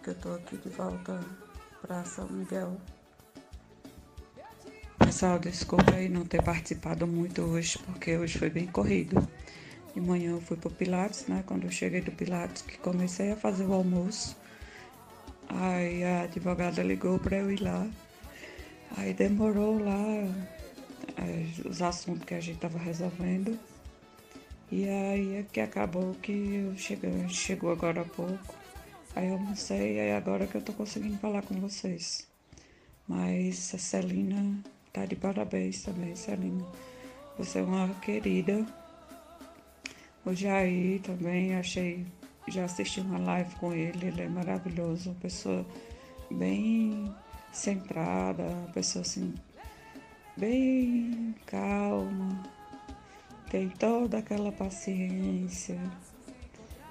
que 0.02 0.10
eu 0.10 0.12
estou 0.12 0.34
aqui 0.34 0.58
de 0.58 0.68
volta 0.68 1.18
para 1.80 2.04
São 2.04 2.28
Miguel. 2.28 2.78
Pessoal, 4.98 5.38
desculpa 5.38 5.94
aí 5.94 6.08
não 6.08 6.26
ter 6.26 6.42
participado 6.42 7.06
muito 7.06 7.40
hoje, 7.40 7.78
porque 7.78 8.16
hoje 8.16 8.38
foi 8.38 8.50
bem 8.50 8.66
corrido. 8.66 9.26
De 9.94 10.00
manhã 10.02 10.32
eu 10.32 10.40
fui 10.40 10.56
para 10.58 10.68
o 10.68 10.70
Pilates, 10.72 11.26
né? 11.26 11.42
Quando 11.46 11.64
eu 11.64 11.70
cheguei 11.70 12.02
do 12.02 12.12
Pilates, 12.12 12.60
que 12.60 12.76
comecei 12.78 13.32
a 13.32 13.36
fazer 13.36 13.64
o 13.64 13.72
almoço. 13.72 14.36
Aí 15.48 16.04
a 16.04 16.22
advogada 16.22 16.82
ligou 16.82 17.18
para 17.18 17.38
eu 17.38 17.50
ir 17.50 17.62
lá. 17.62 17.86
Aí 18.96 19.12
demorou 19.12 19.78
lá 19.78 20.06
é, 21.16 21.68
os 21.68 21.82
assuntos 21.82 22.24
que 22.24 22.34
a 22.34 22.40
gente 22.40 22.56
estava 22.56 22.78
resolvendo. 22.78 23.58
E 24.70 24.88
aí 24.88 25.36
é 25.36 25.42
que 25.50 25.60
acabou 25.60 26.14
que 26.22 26.32
eu 26.32 26.76
cheguei, 26.76 27.28
chegou 27.28 27.72
agora 27.72 28.02
há 28.02 28.04
pouco. 28.04 28.54
Aí 29.16 29.28
eu 29.28 29.34
almocei, 29.34 29.98
aí 29.98 30.12
agora 30.12 30.46
que 30.46 30.56
eu 30.56 30.62
tô 30.62 30.72
conseguindo 30.72 31.18
falar 31.18 31.42
com 31.42 31.54
vocês. 31.54 32.26
Mas 33.06 33.74
a 33.74 33.78
Celina 33.78 34.62
tá 34.92 35.06
de 35.06 35.16
parabéns 35.16 35.82
também, 35.82 36.14
Celina. 36.14 36.64
Você 37.38 37.60
é 37.60 37.62
uma 37.62 37.88
querida. 38.00 38.66
O 40.24 40.34
Jair 40.34 41.00
também, 41.00 41.54
achei, 41.54 42.04
já 42.48 42.64
assisti 42.64 43.00
uma 43.00 43.18
live 43.18 43.54
com 43.56 43.72
ele, 43.72 44.08
ele 44.08 44.22
é 44.22 44.28
maravilhoso, 44.28 45.10
uma 45.10 45.20
pessoa 45.20 45.64
bem 46.30 47.10
centrada, 47.52 48.42
uma 48.42 48.72
pessoa 48.72 49.02
assim, 49.02 49.34
bem 50.36 51.34
calma 51.46 52.58
tem 53.50 53.68
toda 53.68 54.18
aquela 54.18 54.52
paciência. 54.52 55.78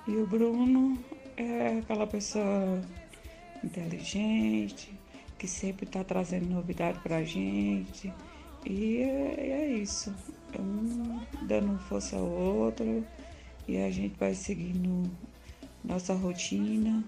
E 0.08 0.12
o 0.12 0.26
Bruno 0.26 0.98
é 1.36 1.80
aquela 1.80 2.08
pessoa 2.08 2.82
inteligente, 3.63 4.91
que 5.38 5.48
sempre 5.48 5.86
está 5.86 6.04
trazendo 6.04 6.48
novidade 6.48 7.00
para 7.00 7.17
a 7.17 7.24
gente. 7.24 8.12
E 8.65 8.98
é, 8.98 9.36
é, 9.38 9.67
isso. 9.74 10.13
Um 10.58 11.20
dando 11.46 11.78
força 11.84 12.15
ao 12.15 12.26
outro 12.26 13.06
e 13.67 13.78
a 13.78 13.91
gente 13.91 14.15
vai 14.17 14.34
seguindo 14.34 15.12
nossa 15.84 16.13
rotina, 16.13 17.04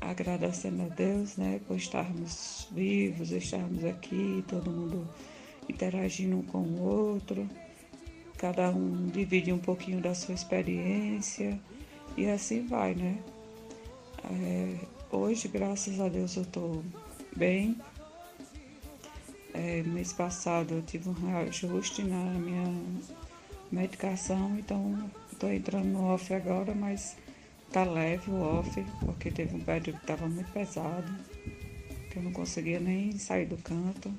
agradecendo 0.00 0.82
a 0.82 0.88
Deus, 0.88 1.36
né, 1.36 1.60
por 1.66 1.76
estarmos 1.76 2.68
vivos, 2.70 3.30
estarmos 3.30 3.84
aqui, 3.84 4.44
todo 4.48 4.70
mundo 4.70 5.08
interagindo 5.68 6.36
um 6.36 6.42
com 6.42 6.58
o 6.58 6.82
outro 6.82 7.48
cada 8.36 8.68
um 8.70 9.06
divide 9.06 9.52
um 9.52 9.58
pouquinho 9.58 10.00
da 10.00 10.14
sua 10.14 10.34
experiência 10.34 11.58
e 12.16 12.28
assim 12.28 12.66
vai, 12.66 12.94
né? 12.94 13.18
É, 14.24 14.76
hoje, 15.10 15.48
graças 15.48 16.00
a 16.00 16.08
Deus, 16.08 16.36
eu 16.36 16.42
estou 16.42 16.84
bem. 17.34 17.76
É, 19.54 19.82
mês 19.82 20.12
passado 20.12 20.74
eu 20.74 20.82
tive 20.82 21.08
um 21.08 21.12
reajuste 21.12 22.02
na 22.02 22.24
minha 22.34 22.66
medicação, 23.72 24.56
então 24.58 25.10
estou 25.32 25.50
entrando 25.50 25.86
no 25.86 26.04
off 26.04 26.32
agora, 26.34 26.74
mas 26.74 27.16
tá 27.72 27.84
leve 27.84 28.30
o 28.30 28.40
off, 28.40 28.84
porque 29.04 29.30
teve 29.30 29.56
um 29.56 29.60
período 29.60 29.98
que 29.98 30.04
estava 30.04 30.28
muito 30.28 30.50
pesado, 30.52 31.12
que 32.10 32.18
eu 32.18 32.22
não 32.22 32.32
conseguia 32.32 32.80
nem 32.80 33.18
sair 33.18 33.46
do 33.46 33.56
canto. 33.58 34.12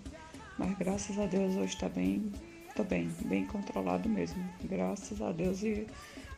Mas 0.58 0.78
graças 0.78 1.18
a 1.20 1.26
Deus 1.26 1.56
hoje 1.56 1.74
está 1.74 1.89
bem 1.89 2.32
Tô 2.78 2.84
bem, 2.84 3.10
bem 3.26 3.43
controlado 3.43 4.08
mesmo. 4.08 4.38
Graças 4.64 5.20
a 5.20 5.32
Deus 5.32 5.64
e, 5.64 5.88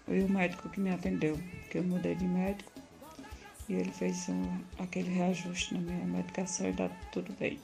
e 0.07 0.19
o 0.21 0.29
médico 0.29 0.69
que 0.69 0.79
me 0.79 0.89
atendeu, 0.89 1.37
que 1.69 1.77
eu 1.77 1.83
mudei 1.83 2.15
de 2.15 2.23
médico 2.23 2.71
e 3.67 3.73
ele 3.73 3.91
fez 3.91 4.29
um, 4.29 4.43
aquele 4.81 5.13
reajuste 5.13 5.73
na 5.73 5.81
minha 5.81 6.05
medicação 6.05 6.69
e 6.69 6.71
dá 6.71 6.87
tudo 7.11 7.35
bem. 7.37 7.59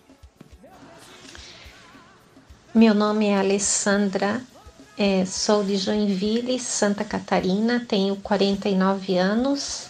Meu 2.73 2.93
nome 2.93 3.27
é 3.27 3.37
Alessandra 3.37 4.43
É, 4.97 5.25
sou 5.25 5.61
de 5.61 5.75
Joinville, 5.75 6.57
Santa 6.57 7.03
Catarina, 7.03 7.85
tenho 7.85 8.15
49 8.15 9.17
anos 9.17 9.87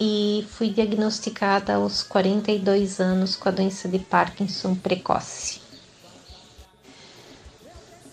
e 0.00 0.46
fui 0.50 0.70
diagnosticada 0.70 1.74
aos 1.74 2.02
42 2.02 3.00
anos 3.00 3.36
com 3.36 3.50
a 3.50 3.52
doença 3.52 3.86
de 3.86 3.98
Parkinson 3.98 4.74
precoce. 4.74 5.60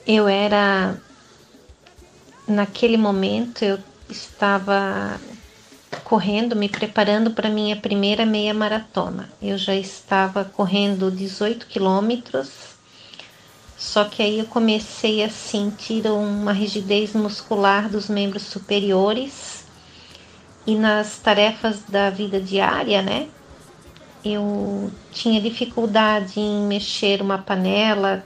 Eu 0.05 0.27
era, 0.27 1.01
naquele 2.45 2.97
momento, 2.97 3.63
eu 3.63 3.79
estava 4.09 5.17
correndo, 6.03 6.57
me 6.57 6.67
preparando 6.67 7.31
para 7.31 7.49
minha 7.49 7.77
primeira 7.77 8.25
meia 8.25 8.53
maratona. 8.53 9.29
Eu 9.41 9.57
já 9.57 9.73
estava 9.73 10.43
correndo 10.43 11.09
18 11.09 11.67
quilômetros 11.67 12.72
só 13.83 14.05
que 14.05 14.23
aí 14.23 14.39
eu 14.39 14.45
comecei 14.45 15.21
a 15.21 15.29
sentir 15.29 16.07
uma 16.07 16.53
rigidez 16.53 17.13
muscular 17.13 17.89
dos 17.89 18.07
membros 18.07 18.43
superiores 18.43 19.65
e 20.65 20.73
nas 20.73 21.19
tarefas 21.19 21.81
da 21.83 22.09
vida 22.09 22.39
diária, 22.39 23.01
né? 23.01 23.27
Eu 24.23 24.89
tinha 25.11 25.41
dificuldade 25.41 26.39
em 26.39 26.65
mexer 26.65 27.21
uma 27.21 27.37
panela, 27.37 28.23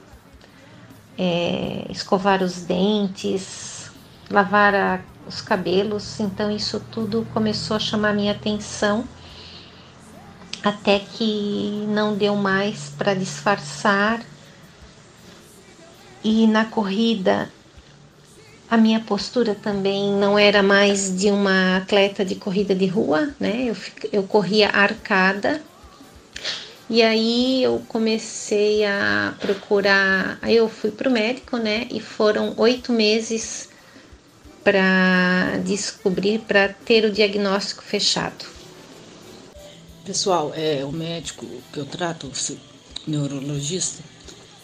é, 1.18 1.86
escovar 1.90 2.40
os 2.40 2.62
dentes, 2.62 3.90
lavar 4.30 4.76
a, 4.76 5.00
os 5.26 5.40
cabelos, 5.40 6.20
então 6.20 6.52
isso 6.52 6.78
tudo 6.92 7.26
começou 7.34 7.76
a 7.76 7.80
chamar 7.80 8.14
minha 8.14 8.30
atenção 8.30 9.04
até 10.62 11.00
que 11.00 11.84
não 11.88 12.16
deu 12.16 12.36
mais 12.36 12.90
para 12.96 13.12
disfarçar 13.12 14.22
e 16.22 16.46
na 16.46 16.64
corrida 16.64 17.50
a 18.70 18.76
minha 18.76 19.00
postura 19.00 19.54
também 19.54 20.12
não 20.12 20.38
era 20.38 20.62
mais 20.62 21.16
de 21.18 21.30
uma 21.30 21.78
atleta 21.78 22.22
de 22.22 22.34
corrida 22.34 22.74
de 22.74 22.86
rua, 22.86 23.34
né? 23.40 23.64
Eu, 23.66 23.76
eu 24.12 24.22
corria 24.24 24.68
arcada. 24.68 25.62
E 26.90 27.02
aí 27.02 27.62
eu 27.62 27.82
comecei 27.88 28.84
a 28.84 29.34
procurar. 29.40 30.38
Aí 30.42 30.56
eu 30.56 30.68
fui 30.68 30.90
para 30.90 31.08
o 31.08 31.12
médico, 31.12 31.56
né? 31.56 31.86
E 31.90 31.98
foram 31.98 32.52
oito 32.58 32.92
meses 32.92 33.70
para 34.62 35.58
descobrir, 35.64 36.40
para 36.40 36.68
ter 36.68 37.06
o 37.06 37.10
diagnóstico 37.10 37.82
fechado. 37.82 38.44
Pessoal, 40.04 40.52
é 40.54 40.84
o 40.84 40.92
médico 40.92 41.46
que 41.72 41.78
eu 41.78 41.86
trato, 41.86 42.26
o 42.26 43.10
neurologista, 43.10 44.02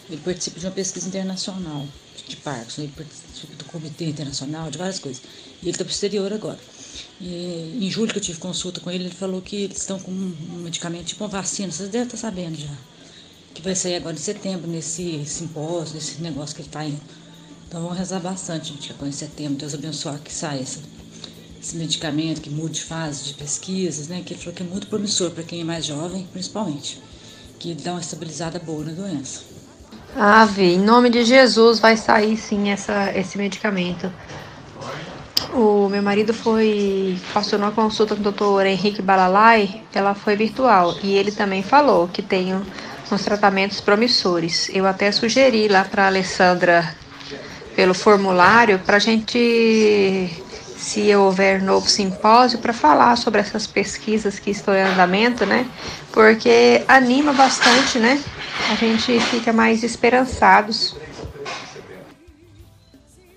ele 0.09 0.21
participa 0.21 0.59
de 0.59 0.65
uma 0.65 0.71
pesquisa 0.71 1.07
internacional 1.07 1.85
de 2.27 2.35
Parkinson, 2.37 2.83
ele 2.83 2.93
participa 2.95 3.55
do 3.55 3.65
Comitê 3.65 4.05
Internacional, 4.05 4.69
de 4.71 4.77
várias 4.77 4.99
coisas. 4.99 5.21
E 5.61 5.65
ele 5.65 5.71
está 5.71 5.83
para 5.83 5.93
exterior 5.93 6.31
agora. 6.33 6.59
E, 7.19 7.77
em 7.81 7.89
julho 7.89 8.11
que 8.11 8.17
eu 8.17 8.23
tive 8.23 8.39
consulta 8.39 8.79
com 8.79 8.89
ele, 8.89 9.05
ele 9.05 9.13
falou 9.13 9.41
que 9.41 9.55
eles 9.55 9.77
estão 9.77 9.99
com 9.99 10.11
um 10.11 10.61
medicamento, 10.63 11.05
tipo 11.05 11.23
uma 11.23 11.29
vacina, 11.29 11.71
vocês 11.71 11.89
devem 11.89 12.05
estar 12.05 12.17
sabendo 12.17 12.57
já. 12.57 12.73
Que 13.53 13.61
vai 13.61 13.75
sair 13.75 13.95
agora 13.95 14.15
em 14.15 14.19
setembro, 14.19 14.69
nesse 14.69 15.23
simpósio, 15.25 15.95
nesse 15.95 16.21
negócio 16.21 16.55
que 16.55 16.61
ele 16.61 16.69
está 16.69 16.85
indo. 16.85 17.01
Então 17.67 17.81
vamos 17.81 17.97
rezar 17.97 18.19
bastante, 18.19 18.73
gente, 18.73 18.93
que 18.93 19.05
em 19.05 19.11
setembro, 19.11 19.57
Deus 19.57 19.73
abençoe 19.73 20.19
que 20.19 20.33
saia 20.33 20.61
esse, 20.61 20.79
esse 21.61 21.75
medicamento, 21.75 22.41
que 22.41 22.49
mude 22.49 22.81
fase 22.81 23.23
de 23.25 23.33
pesquisas, 23.33 24.07
né? 24.07 24.21
Que 24.25 24.33
ele 24.33 24.39
falou 24.39 24.55
que 24.55 24.63
é 24.63 24.65
muito 24.65 24.87
promissor 24.87 25.31
para 25.31 25.43
quem 25.43 25.61
é 25.61 25.63
mais 25.63 25.85
jovem, 25.85 26.27
principalmente. 26.31 27.01
Que 27.57 27.73
dá 27.73 27.93
uma 27.93 28.01
estabilizada 28.01 28.59
boa 28.59 28.83
na 28.83 28.91
doença. 28.91 29.54
Ave, 30.17 30.75
em 30.75 30.79
nome 30.79 31.09
de 31.09 31.25
Jesus 31.25 31.79
vai 31.79 31.97
sair 31.97 32.37
sim 32.37 32.69
essa, 32.69 33.11
esse 33.13 33.37
medicamento. 33.37 34.09
O 35.53 35.89
meu 35.89 36.01
marido 36.01 36.33
foi 36.33 37.19
passou 37.33 37.59
numa 37.59 37.71
consulta 37.71 38.15
com 38.15 38.21
o 38.21 38.23
doutor 38.23 38.65
Henrique 38.65 39.01
Balalai, 39.01 39.83
ela 39.93 40.13
foi 40.13 40.37
virtual 40.37 40.95
e 41.03 41.15
ele 41.15 41.31
também 41.31 41.61
falou 41.61 42.07
que 42.07 42.21
tem 42.21 42.55
uns 43.11 43.23
tratamentos 43.23 43.81
promissores. 43.81 44.69
Eu 44.73 44.85
até 44.87 45.11
sugeri 45.11 45.67
lá 45.67 45.83
para 45.83 46.07
Alessandra 46.07 46.95
pelo 47.75 47.93
formulário 47.93 48.79
para 48.79 48.95
a 48.95 48.99
gente, 48.99 50.29
se 50.77 51.15
houver 51.15 51.61
novo 51.61 51.89
simpósio, 51.89 52.59
para 52.59 52.73
falar 52.73 53.15
sobre 53.17 53.41
essas 53.41 53.65
pesquisas 53.65 54.39
que 54.39 54.51
estão 54.51 54.73
em 54.73 54.81
andamento, 54.81 55.45
né? 55.45 55.69
Porque 56.11 56.83
anima 56.87 57.33
bastante, 57.33 57.99
né? 57.99 58.23
a 58.69 58.75
gente 58.75 59.19
fica 59.19 59.51
mais 59.53 59.83
esperançados. 59.83 60.95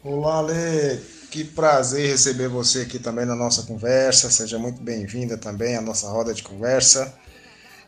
Olá, 0.03 0.41
Lê. 0.41 0.99
Que 1.30 1.45
prazer 1.45 2.09
receber 2.09 2.49
você 2.49 2.80
aqui 2.80 2.99
também 2.99 3.26
na 3.26 3.34
nossa 3.34 3.62
conversa. 3.64 4.30
Seja 4.30 4.59
muito 4.59 4.80
bem-vinda 4.80 5.36
também 5.36 5.76
à 5.76 5.82
nossa 5.82 6.09
roda 6.09 6.32
de 6.32 6.43
conversa. 6.43 7.12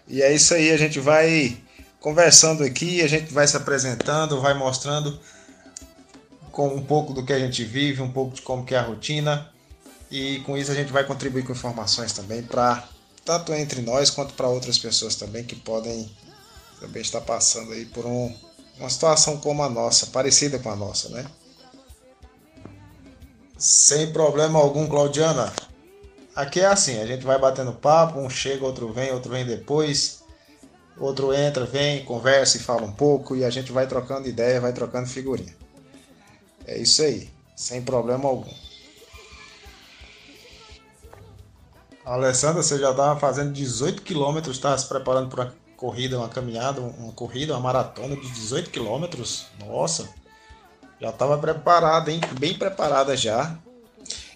E 0.07 0.21
é 0.21 0.35
isso 0.35 0.53
aí, 0.53 0.71
a 0.71 0.77
gente 0.77 1.01
vai 1.01 1.57
conversando 1.99 2.63
aqui, 2.63 3.01
a 3.01 3.09
gente 3.09 3.33
vai 3.33 3.47
se 3.47 3.57
apresentando, 3.57 4.41
vai 4.41 4.53
mostrando 4.53 5.19
com 6.51 6.69
um 6.69 6.83
pouco 6.83 7.13
do 7.13 7.25
que 7.25 7.33
a 7.33 7.39
gente 7.39 7.65
vive, 7.65 8.03
um 8.03 8.13
pouco 8.13 8.35
de 8.35 8.43
como 8.43 8.65
que 8.65 8.75
é 8.75 8.79
a 8.79 8.83
rotina. 8.83 9.51
E 10.11 10.41
com 10.41 10.57
isso 10.57 10.73
a 10.73 10.75
gente 10.75 10.93
vai 10.93 11.05
contribuir 11.05 11.45
com 11.45 11.53
informações 11.53 12.13
também 12.13 12.43
para 12.43 12.89
tanto 13.25 13.53
entre 13.55 13.81
nós 13.81 14.11
quanto 14.11 14.35
para 14.35 14.49
outras 14.49 14.79
pessoas 14.79 15.15
também 15.15 15.45
que 15.45 15.55
podem 15.55 16.11
também 16.81 17.03
está 17.03 17.21
passando 17.21 17.73
aí 17.73 17.85
por 17.85 18.07
um, 18.07 18.35
uma 18.79 18.89
situação 18.89 19.37
como 19.37 19.63
a 19.63 19.69
nossa, 19.69 20.07
parecida 20.07 20.59
com 20.59 20.71
a 20.71 20.77
nossa, 20.77 21.11
né? 21.11 21.27
Sem 23.59 24.11
problema 24.11 24.59
algum, 24.59 24.87
Claudiana. 24.87 25.53
Aqui 26.35 26.61
é 26.61 26.67
assim, 26.67 26.99
a 26.99 27.07
gente 27.07 27.25
vai 27.25 27.39
batendo 27.39 27.75
papo, 27.75 28.19
um 28.19 28.31
chega, 28.31 28.65
outro 28.65 28.91
vem, 28.91 29.13
outro 29.13 29.31
vem 29.31 29.45
depois, 29.45 30.23
outro 30.99 31.35
entra, 31.35 31.67
vem, 31.67 32.03
conversa 32.05 32.57
e 32.57 32.61
fala 32.61 32.83
um 32.83 32.93
pouco 32.93 33.37
e 33.37 33.45
a 33.45 33.51
gente 33.51 33.71
vai 33.71 33.87
trocando 33.87 34.27
ideia, 34.27 34.61
vai 34.61 34.73
trocando 34.73 35.07
figurinha. 35.07 35.60
É 36.71 36.79
isso 36.79 37.03
aí, 37.03 37.29
sem 37.57 37.83
problema 37.83 38.29
algum. 38.29 38.55
Alessandra, 42.05 42.63
você 42.63 42.79
já 42.79 42.93
estava 42.93 43.19
fazendo 43.19 43.53
18 43.53 44.03
quilômetros, 44.03 44.57
estava 44.57 44.79
se 44.79 44.87
preparando 44.87 45.29
para 45.29 45.53
corrida, 45.77 46.17
uma 46.17 46.29
caminhada, 46.29 46.81
uma 46.81 47.13
corrida, 47.13 47.55
uma 47.55 47.61
maratona 47.61 48.15
de 48.15 48.31
18 48.31 48.71
quilômetros. 48.71 49.47
Nossa, 49.59 50.09
já 51.01 51.11
estava 51.11 51.37
preparada, 51.39 52.13
hein? 52.13 52.21
Bem 52.39 52.57
preparada 52.57 53.17
já. 53.17 53.59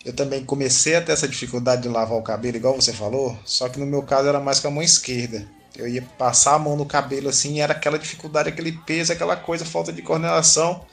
Eu 0.05 0.13
também 0.13 0.45
comecei 0.45 0.97
a 0.97 1.03
ter 1.03 1.13
essa 1.13 1.29
dificuldade 1.29 1.83
de 1.83 1.89
lavar 1.89 2.19
o 2.19 2.23
cabelo, 2.23 2.57
igual 2.57 2.75
você 2.75 2.93
falou, 2.93 3.39
só 3.45 3.69
que 3.69 3.79
no 3.79 3.87
meu 3.87 4.03
caso 4.03 4.29
era 4.29 4.41
mais 4.41 4.59
com 4.59 4.67
a 4.67 4.71
mão 4.73 4.83
esquerda. 4.83 5.47
Eu 5.77 5.87
ia 5.87 6.03
passar 6.19 6.55
a 6.55 6.59
mão 6.59 6.77
no 6.77 6.85
cabelo 6.85 7.29
assim, 7.29 7.55
e 7.55 7.61
era 7.61 7.75
aquela 7.75 7.99
dificuldade, 7.99 8.49
aquele 8.49 8.73
peso, 8.73 9.13
aquela 9.13 9.37
coisa, 9.37 9.65
falta 9.65 9.93
de 9.93 10.03
coordenação. 10.03 10.85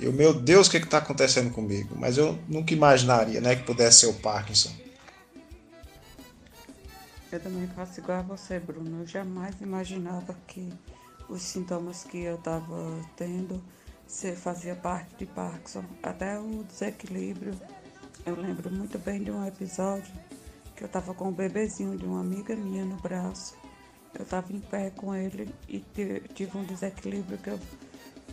Eu, 0.00 0.12
meu 0.12 0.32
Deus, 0.32 0.68
o 0.68 0.70
que 0.70 0.76
está 0.76 0.98
acontecendo 0.98 1.52
comigo? 1.52 1.96
Mas 1.98 2.16
eu 2.16 2.38
nunca 2.48 2.72
imaginaria 2.72 3.40
né, 3.40 3.56
que 3.56 3.64
pudesse 3.64 4.00
ser 4.00 4.06
o 4.06 4.14
Parkinson. 4.14 4.70
Eu 7.32 7.40
também 7.40 7.66
faço 7.68 7.98
igual 8.00 8.18
a 8.20 8.22
você, 8.22 8.60
Bruno. 8.60 9.00
Eu 9.00 9.06
jamais 9.06 9.60
imaginava 9.60 10.36
que 10.46 10.72
os 11.28 11.42
sintomas 11.42 12.04
que 12.04 12.18
eu 12.18 12.36
estava 12.36 13.04
tendo 13.16 13.62
se 14.06 14.34
fazia 14.36 14.76
parte 14.76 15.16
de 15.16 15.26
Parkinson. 15.26 15.84
Até 16.02 16.38
o 16.38 16.64
desequilíbrio. 16.64 17.54
Eu 18.24 18.36
lembro 18.36 18.70
muito 18.70 18.98
bem 18.98 19.22
de 19.22 19.30
um 19.30 19.44
episódio 19.46 20.12
que 20.76 20.84
eu 20.84 20.86
estava 20.86 21.12
com 21.12 21.28
um 21.28 21.32
bebezinho 21.32 21.98
de 21.98 22.06
uma 22.06 22.20
amiga 22.20 22.54
minha 22.54 22.84
no 22.84 22.96
braço. 22.96 23.56
Eu 24.14 24.22
estava 24.22 24.52
em 24.52 24.60
pé 24.60 24.90
com 24.90 25.14
ele 25.14 25.52
e 25.68 25.84
tive 26.34 26.56
um 26.56 26.64
desequilíbrio 26.64 27.36
que 27.38 27.50
eu 27.50 27.60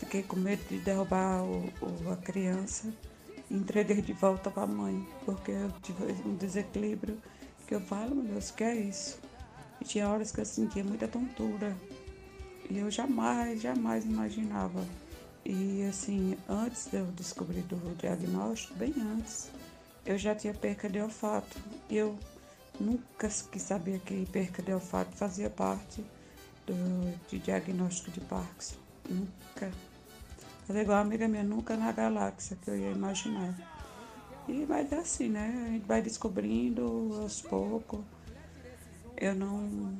fiquei 0.06 0.24
com 0.24 0.36
medo 0.36 0.64
de 0.70 0.78
derrubar 0.80 1.44
o, 1.44 1.66
o, 1.82 2.12
a 2.12 2.18
criança 2.18 2.94
e 3.50 3.56
entreguei 3.56 4.02
de 4.02 4.14
volta 4.14 4.52
para 4.52 4.64
a 4.64 4.68
mãe, 4.68 5.06
porque 5.26 5.52
eu 5.52 5.72
tive 5.82 6.04
um 6.26 6.36
desequilíbrio 6.36 7.18
que 7.68 7.74
eu 7.74 7.82
falo, 7.82 8.16
meu 8.16 8.26
Deus, 8.26 8.52
que 8.52 8.64
é 8.64 8.76
isso? 8.76 9.20
E 9.82 9.86
tinha 9.86 10.08
horas 10.08 10.32
que 10.32 10.40
eu 10.40 10.46
sentia 10.46 10.84
muita 10.84 11.08
tontura. 11.08 11.76
E 12.70 12.78
eu 12.78 12.90
jamais, 12.90 13.62
jamais 13.62 14.06
imaginava. 14.06 14.86
E 15.44 15.84
assim, 15.90 16.38
antes 16.48 16.88
de 16.88 16.98
eu 16.98 17.06
descobrir 17.08 17.62
do 17.62 17.96
diagnóstico, 17.98 18.76
bem 18.76 18.94
antes, 19.18 19.50
eu 20.06 20.18
já 20.18 20.36
tinha 20.36 20.54
perca 20.54 20.88
de 20.88 21.00
olfato. 21.00 21.58
E 21.90 21.98
eu 21.98 22.18
nunca 22.80 23.28
quis 23.28 23.62
saber 23.62 24.00
que 24.02 24.26
perca 24.28 24.62
de 24.62 24.72
olfato 24.72 25.16
fazia 25.16 25.50
parte 25.50 26.04
do 26.66 26.74
de 27.28 27.40
diagnóstico 27.40 28.12
de 28.12 28.22
Parkinson. 28.22 28.86
Nunca. 29.10 29.72
Mas 30.68 30.78
igual 30.78 30.98
a 30.98 31.02
amiga 31.02 31.28
minha, 31.28 31.44
nunca 31.44 31.78
na 31.78 31.92
galáxia 31.92 32.58
que 32.62 32.70
eu 32.70 32.78
ia 32.78 32.92
imaginar. 32.92 33.56
E 34.48 34.66
vai 34.66 34.86
dar 34.86 35.00
assim, 35.00 35.30
né? 35.30 35.66
A 35.68 35.72
gente 35.72 35.86
vai 35.86 36.02
descobrindo 36.02 37.18
aos 37.22 37.42
poucos. 37.42 38.00
Eu 39.18 39.34
não, 39.36 39.98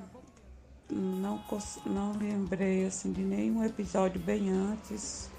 não, 0.90 1.44
não 1.86 2.18
lembrei 2.18 2.86
assim, 2.86 3.12
de 3.12 3.22
nenhum 3.22 3.64
episódio 3.64 4.20
bem 4.20 4.50
antes. 4.50 5.30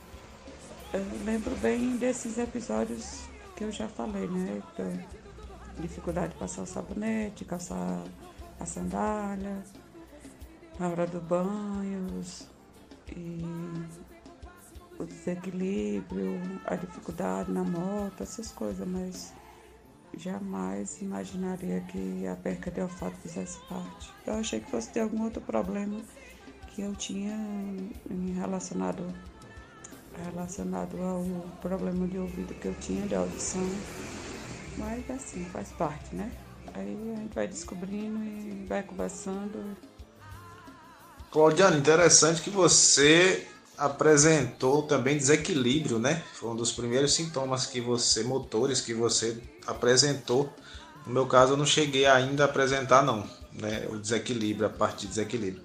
eu 0.92 1.24
lembro 1.24 1.54
bem 1.56 1.96
desses 1.96 2.38
episódios 2.38 3.24
que 3.56 3.64
eu 3.64 3.72
já 3.72 3.88
falei, 3.88 4.26
né? 4.28 4.62
Da 4.76 5.82
dificuldade 5.82 6.32
de 6.32 6.38
passar 6.38 6.62
o 6.62 6.66
sabonete, 6.66 7.44
calçar 7.44 8.02
a 8.58 8.66
sandália, 8.66 9.62
na 10.78 10.88
hora 10.88 11.06
do 11.06 11.20
banho, 11.20 12.22
e 13.08 14.15
o 14.98 15.04
desequilíbrio, 15.04 16.40
a 16.64 16.76
dificuldade 16.76 17.50
na 17.50 17.62
moto, 17.62 18.22
essas 18.22 18.50
coisas, 18.52 18.86
mas 18.86 19.32
jamais 20.16 21.00
imaginaria 21.02 21.80
que 21.82 22.26
a 22.26 22.36
perca 22.36 22.70
de 22.70 22.80
olfato 22.80 23.16
fizesse 23.18 23.58
parte. 23.68 24.12
Eu 24.26 24.34
achei 24.34 24.60
que 24.60 24.70
fosse 24.70 24.90
ter 24.90 25.00
algum 25.00 25.24
outro 25.24 25.42
problema 25.42 26.00
que 26.68 26.82
eu 26.82 26.94
tinha 26.94 27.36
relacionado 28.34 29.12
relacionado 30.24 30.96
ao 31.02 31.24
problema 31.60 32.06
de 32.06 32.18
ouvido 32.18 32.54
que 32.54 32.68
eu 32.68 32.74
tinha 32.74 33.06
de 33.06 33.14
audição. 33.14 33.68
Mas 34.78 35.08
assim, 35.10 35.44
faz 35.52 35.68
parte, 35.72 36.14
né? 36.14 36.32
Aí 36.74 37.12
a 37.14 37.20
gente 37.20 37.34
vai 37.34 37.46
descobrindo 37.46 38.22
e 38.24 38.66
vai 38.66 38.82
conversando. 38.82 39.76
Claudiano, 41.30 41.76
interessante 41.76 42.40
que 42.40 42.50
você 42.50 43.46
apresentou 43.76 44.82
também 44.82 45.16
desequilíbrio, 45.16 45.98
né? 45.98 46.22
Foi 46.34 46.50
um 46.50 46.56
dos 46.56 46.72
primeiros 46.72 47.14
sintomas 47.14 47.66
que 47.66 47.80
você, 47.80 48.22
motores 48.22 48.80
que 48.80 48.94
você 48.94 49.40
apresentou. 49.66 50.52
No 51.06 51.12
meu 51.12 51.26
caso, 51.26 51.52
eu 51.52 51.56
não 51.56 51.66
cheguei 51.66 52.06
ainda 52.06 52.44
a 52.44 52.46
apresentar, 52.46 53.02
não, 53.02 53.28
né? 53.52 53.86
O 53.90 53.98
desequilíbrio, 53.98 54.66
a 54.66 54.70
parte 54.70 55.02
de 55.02 55.08
desequilíbrio. 55.08 55.62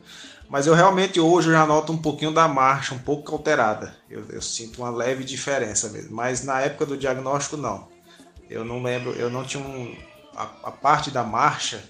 Mas 0.50 0.68
eu 0.68 0.74
realmente 0.74 1.20
hoje 1.20 1.50
já 1.50 1.66
noto 1.66 1.94
um 1.94 1.98
pouquinho 1.98 2.34
da 2.34 2.48
marcha, 2.48 2.94
um 2.94 3.00
pouco 3.00 3.32
alterada. 3.32 3.96
Eu, 4.10 4.26
eu 4.30 4.42
sinto 4.42 4.82
uma 4.82 4.90
leve 4.90 5.24
diferença 5.24 5.88
mesmo. 5.90 6.14
Mas 6.14 6.44
na 6.44 6.60
época 6.60 6.86
do 6.86 6.98
diagnóstico, 6.98 7.56
não. 7.56 7.88
Eu 8.50 8.66
não 8.66 8.84
lembro, 8.84 9.12
eu 9.12 9.30
não 9.30 9.46
tinha 9.46 9.64
um. 9.64 9.96
A, 10.36 10.44
a 10.64 10.72
parte 10.72 11.10
da 11.10 11.24
marcha, 11.24 11.82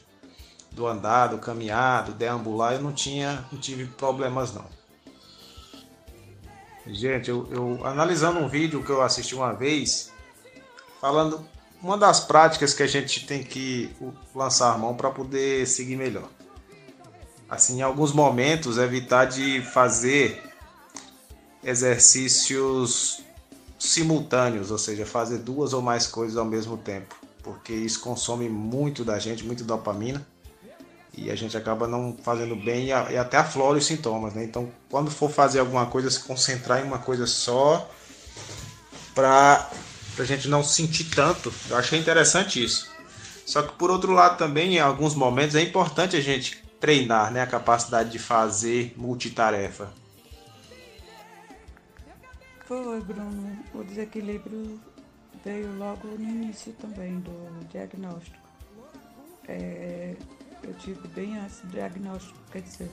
do 0.71 0.85
andar, 0.85 1.27
do 1.27 1.39
caminhar, 1.39 2.03
do 2.03 2.13
deambular, 2.13 2.73
eu 2.73 2.81
não 2.81 2.93
tinha, 2.93 3.45
não 3.51 3.59
tive 3.59 3.85
problemas 3.85 4.53
não. 4.53 4.80
Gente, 6.87 7.29
eu, 7.29 7.47
eu, 7.51 7.85
analisando 7.85 8.39
um 8.39 8.47
vídeo 8.47 8.83
que 8.83 8.89
eu 8.89 9.01
assisti 9.01 9.35
uma 9.35 9.53
vez, 9.53 10.11
falando 10.99 11.45
uma 11.81 11.97
das 11.97 12.19
práticas 12.19 12.73
que 12.73 12.81
a 12.81 12.87
gente 12.87 13.25
tem 13.25 13.43
que 13.43 13.89
lançar 14.33 14.73
a 14.73 14.77
mão 14.77 14.95
para 14.95 15.09
poder 15.11 15.67
seguir 15.67 15.95
melhor. 15.95 16.29
Assim, 17.49 17.79
em 17.79 17.81
alguns 17.81 18.13
momentos, 18.13 18.77
evitar 18.77 19.25
de 19.25 19.61
fazer 19.61 20.41
exercícios 21.63 23.23
simultâneos, 23.77 24.71
ou 24.71 24.77
seja, 24.77 25.05
fazer 25.05 25.39
duas 25.39 25.73
ou 25.73 25.81
mais 25.81 26.07
coisas 26.07 26.37
ao 26.37 26.45
mesmo 26.45 26.77
tempo, 26.77 27.15
porque 27.43 27.73
isso 27.73 27.99
consome 27.99 28.47
muito 28.47 29.03
da 29.03 29.19
gente, 29.19 29.43
muito 29.43 29.63
dopamina 29.63 30.25
e 31.15 31.29
a 31.29 31.35
gente 31.35 31.57
acaba 31.57 31.87
não 31.87 32.15
fazendo 32.23 32.55
bem 32.55 32.87
e, 32.87 32.93
até 32.93 33.37
aflora 33.37 33.77
os 33.77 33.85
sintomas, 33.85 34.33
né? 34.33 34.43
Então, 34.43 34.71
quando 34.89 35.11
for 35.11 35.29
fazer 35.29 35.59
alguma 35.59 35.85
coisa, 35.85 36.09
se 36.09 36.21
concentrar 36.21 36.79
em 36.79 36.83
uma 36.83 36.99
coisa 36.99 37.27
só 37.27 37.89
para 39.13 39.69
a 40.17 40.23
gente 40.23 40.47
não 40.47 40.63
sentir 40.63 41.05
tanto. 41.05 41.53
Eu 41.69 41.77
achei 41.77 41.99
interessante 41.99 42.63
isso. 42.63 42.89
Só 43.45 43.61
que 43.61 43.73
por 43.73 43.91
outro 43.91 44.13
lado 44.13 44.37
também, 44.37 44.75
em 44.75 44.79
alguns 44.79 45.13
momentos 45.13 45.55
é 45.55 45.61
importante 45.61 46.15
a 46.15 46.21
gente 46.21 46.63
treinar, 46.79 47.31
né, 47.31 47.41
a 47.41 47.47
capacidade 47.47 48.09
de 48.09 48.17
fazer 48.17 48.93
multitarefa. 48.95 49.91
Foi, 52.65 53.01
Bruno. 53.01 53.59
O 53.73 53.83
desequilíbrio 53.83 54.79
veio 55.43 55.77
logo 55.77 56.07
no 56.07 56.29
início 56.29 56.71
também 56.73 57.19
do 57.19 57.67
diagnóstico. 57.69 58.37
É, 59.47 60.15
eu 60.63 60.73
tive 60.75 61.07
bem 61.09 61.33
do 61.39 61.67
diagnóstico, 61.67 62.37
quer 62.51 62.61
dizer. 62.61 62.91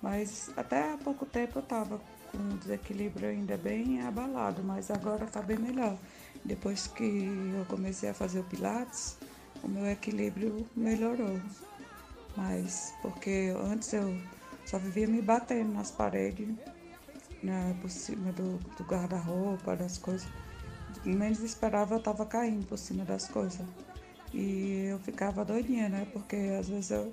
Mas 0.00 0.50
até 0.56 0.92
há 0.92 0.96
pouco 0.96 1.26
tempo 1.26 1.58
eu 1.58 1.62
estava 1.62 2.00
com 2.30 2.38
um 2.38 2.56
desequilíbrio 2.56 3.30
ainda 3.30 3.56
bem 3.56 4.00
abalado, 4.02 4.62
mas 4.62 4.90
agora 4.90 5.24
está 5.24 5.42
bem 5.42 5.58
melhor. 5.58 5.96
Depois 6.44 6.86
que 6.86 7.04
eu 7.04 7.64
comecei 7.66 8.08
a 8.08 8.14
fazer 8.14 8.40
o 8.40 8.44
Pilates, 8.44 9.16
o 9.62 9.68
meu 9.68 9.86
equilíbrio 9.86 10.66
melhorou. 10.76 11.40
Mas 12.36 12.94
porque 13.02 13.52
antes 13.64 13.92
eu 13.92 14.16
só 14.64 14.78
vivia 14.78 15.06
me 15.08 15.20
batendo 15.20 15.72
nas 15.72 15.90
paredes, 15.90 16.48
né, 17.42 17.76
por 17.80 17.90
cima 17.90 18.32
do, 18.32 18.58
do 18.76 18.84
guarda-roupa, 18.84 19.74
das 19.74 19.98
coisas. 19.98 20.28
Menos 21.04 21.40
esperava 21.40 21.94
eu 21.94 21.98
estava 21.98 22.24
caindo 22.26 22.66
por 22.66 22.78
cima 22.78 23.04
das 23.04 23.26
coisas. 23.28 23.66
E 24.32 24.86
eu 24.90 24.98
ficava 24.98 25.44
doidinha, 25.44 25.88
né? 25.88 26.06
Porque 26.12 26.36
às 26.58 26.68
vezes 26.68 26.90
eu 26.90 27.12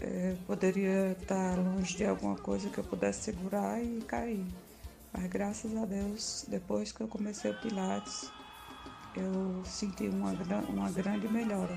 é, 0.00 0.36
poderia 0.46 1.12
estar 1.20 1.58
longe 1.58 1.96
de 1.96 2.04
alguma 2.04 2.36
coisa 2.36 2.68
que 2.70 2.78
eu 2.78 2.84
pudesse 2.84 3.24
segurar 3.24 3.82
e 3.82 4.00
cair. 4.02 4.46
Mas 5.12 5.26
graças 5.26 5.76
a 5.76 5.84
Deus, 5.84 6.44
depois 6.48 6.92
que 6.92 7.00
eu 7.00 7.08
comecei 7.08 7.50
o 7.50 7.54
Pilates, 7.54 8.30
eu 9.16 9.62
senti 9.64 10.08
uma, 10.08 10.32
uma 10.68 10.90
grande 10.90 11.28
melhora. 11.28 11.76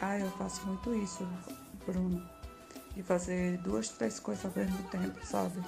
Ah, 0.00 0.18
eu 0.18 0.30
faço 0.32 0.66
muito 0.66 0.94
isso, 0.94 1.26
Bruno. 1.86 2.22
De 2.94 3.02
fazer 3.02 3.58
duas, 3.58 3.88
três 3.88 4.20
coisas 4.20 4.44
ao 4.44 4.52
mesmo 4.56 4.82
tempo, 4.88 5.24
sabe? 5.24 5.60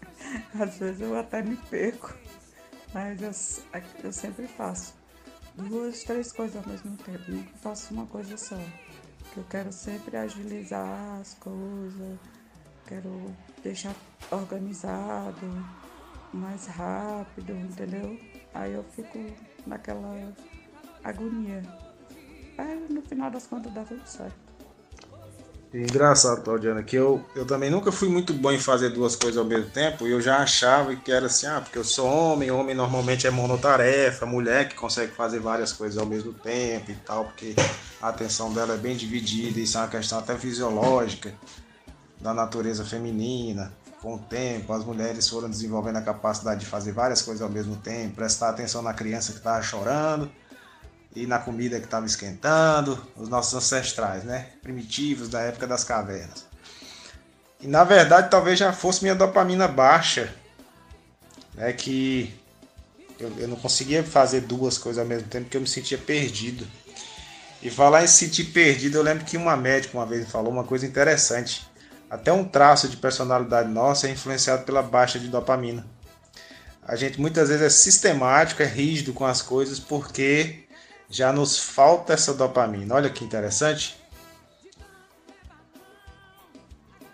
Às 0.58 0.76
vezes 0.76 1.00
eu 1.00 1.18
até 1.18 1.42
me 1.42 1.56
perco, 1.56 2.14
mas 2.94 3.20
eu, 3.20 3.32
eu 4.04 4.12
sempre 4.12 4.46
faço 4.46 5.01
duas, 5.56 6.02
três 6.04 6.32
coisas 6.32 6.56
ao 6.56 6.68
mesmo 6.68 6.96
tempo. 6.98 7.30
Nunca 7.30 7.50
faço 7.58 7.92
uma 7.94 8.06
coisa 8.06 8.36
só. 8.36 8.58
Que 9.32 9.38
eu 9.38 9.44
quero 9.44 9.72
sempre 9.72 10.16
agilizar 10.16 11.20
as 11.20 11.34
coisas, 11.34 12.18
quero 12.86 13.34
deixar 13.62 13.94
organizado, 14.30 15.46
mais 16.32 16.66
rápido, 16.66 17.52
entendeu? 17.52 18.18
Aí 18.52 18.72
eu 18.72 18.84
fico 18.84 19.18
naquela 19.66 20.34
agonia. 21.02 21.62
Aí 22.58 22.86
no 22.90 23.00
final 23.02 23.30
das 23.30 23.46
contas 23.46 23.72
dá 23.72 23.84
tudo 23.84 24.06
certo. 24.06 24.41
Engraçado, 25.74 26.42
Claudiana, 26.42 26.82
que 26.82 26.96
eu, 26.96 27.24
eu 27.34 27.46
também 27.46 27.70
nunca 27.70 27.90
fui 27.90 28.06
muito 28.06 28.34
bom 28.34 28.52
em 28.52 28.58
fazer 28.58 28.90
duas 28.90 29.16
coisas 29.16 29.38
ao 29.38 29.44
mesmo 29.44 29.70
tempo. 29.70 30.06
E 30.06 30.10
eu 30.10 30.20
já 30.20 30.36
achava 30.38 30.94
que 30.94 31.10
era 31.10 31.26
assim, 31.26 31.46
ah, 31.46 31.62
porque 31.62 31.78
eu 31.78 31.84
sou 31.84 32.06
homem, 32.06 32.50
homem 32.50 32.74
normalmente 32.74 33.26
é 33.26 33.30
monotarefa, 33.30 34.26
mulher 34.26 34.68
que 34.68 34.74
consegue 34.74 35.12
fazer 35.12 35.40
várias 35.40 35.72
coisas 35.72 35.96
ao 35.96 36.04
mesmo 36.04 36.34
tempo 36.34 36.90
e 36.90 36.94
tal, 36.94 37.24
porque 37.24 37.54
a 38.02 38.08
atenção 38.08 38.52
dela 38.52 38.74
é 38.74 38.76
bem 38.76 38.94
dividida, 38.94 39.58
isso 39.60 39.78
é 39.78 39.80
uma 39.80 39.88
questão 39.88 40.18
até 40.18 40.36
fisiológica 40.36 41.32
da 42.20 42.34
natureza 42.34 42.84
feminina. 42.84 43.72
Com 44.02 44.16
o 44.16 44.18
tempo, 44.18 44.74
as 44.74 44.84
mulheres 44.84 45.26
foram 45.26 45.48
desenvolvendo 45.48 45.96
a 45.96 46.02
capacidade 46.02 46.60
de 46.60 46.66
fazer 46.66 46.92
várias 46.92 47.22
coisas 47.22 47.40
ao 47.40 47.48
mesmo 47.48 47.76
tempo, 47.76 48.16
prestar 48.16 48.50
atenção 48.50 48.82
na 48.82 48.92
criança 48.92 49.32
que 49.32 49.38
estava 49.38 49.62
chorando 49.62 50.30
e 51.14 51.26
na 51.26 51.38
comida 51.38 51.78
que 51.78 51.84
estava 51.84 52.06
esquentando, 52.06 52.98
os 53.16 53.28
nossos 53.28 53.54
ancestrais, 53.54 54.24
né? 54.24 54.46
Primitivos 54.62 55.28
da 55.28 55.40
época 55.40 55.66
das 55.66 55.84
cavernas. 55.84 56.46
E 57.60 57.66
na 57.66 57.84
verdade 57.84 58.30
talvez 58.30 58.58
já 58.58 58.72
fosse 58.72 59.02
minha 59.02 59.14
dopamina 59.14 59.68
baixa, 59.68 60.34
né? 61.54 61.72
Que 61.72 62.34
eu, 63.20 63.30
eu 63.38 63.48
não 63.48 63.56
conseguia 63.56 64.02
fazer 64.02 64.40
duas 64.40 64.78
coisas 64.78 65.00
ao 65.00 65.06
mesmo 65.06 65.28
tempo 65.28 65.44
porque 65.44 65.56
eu 65.56 65.60
me 65.60 65.68
sentia 65.68 65.98
perdido. 65.98 66.66
E 67.62 67.70
falar 67.70 68.02
em 68.02 68.08
sentir 68.08 68.46
perdido, 68.46 68.96
eu 68.96 69.02
lembro 69.02 69.24
que 69.24 69.36
uma 69.36 69.56
médica 69.56 69.96
uma 69.96 70.06
vez 70.06 70.28
falou 70.28 70.50
uma 70.50 70.64
coisa 70.64 70.84
interessante. 70.84 71.64
Até 72.10 72.32
um 72.32 72.44
traço 72.44 72.88
de 72.88 72.96
personalidade 72.96 73.68
nossa 73.68 74.08
é 74.08 74.10
influenciado 74.10 74.64
pela 74.64 74.82
baixa 74.82 75.18
de 75.18 75.28
dopamina. 75.28 75.86
A 76.82 76.96
gente 76.96 77.20
muitas 77.20 77.48
vezes 77.48 77.62
é 77.62 77.70
sistemático, 77.70 78.62
é 78.62 78.66
rígido 78.66 79.12
com 79.12 79.24
as 79.24 79.40
coisas 79.40 79.78
porque 79.78 80.64
já 81.12 81.30
nos 81.30 81.58
falta 81.58 82.14
essa 82.14 82.32
dopamina. 82.32 82.94
Olha 82.94 83.10
que 83.10 83.22
interessante. 83.22 83.96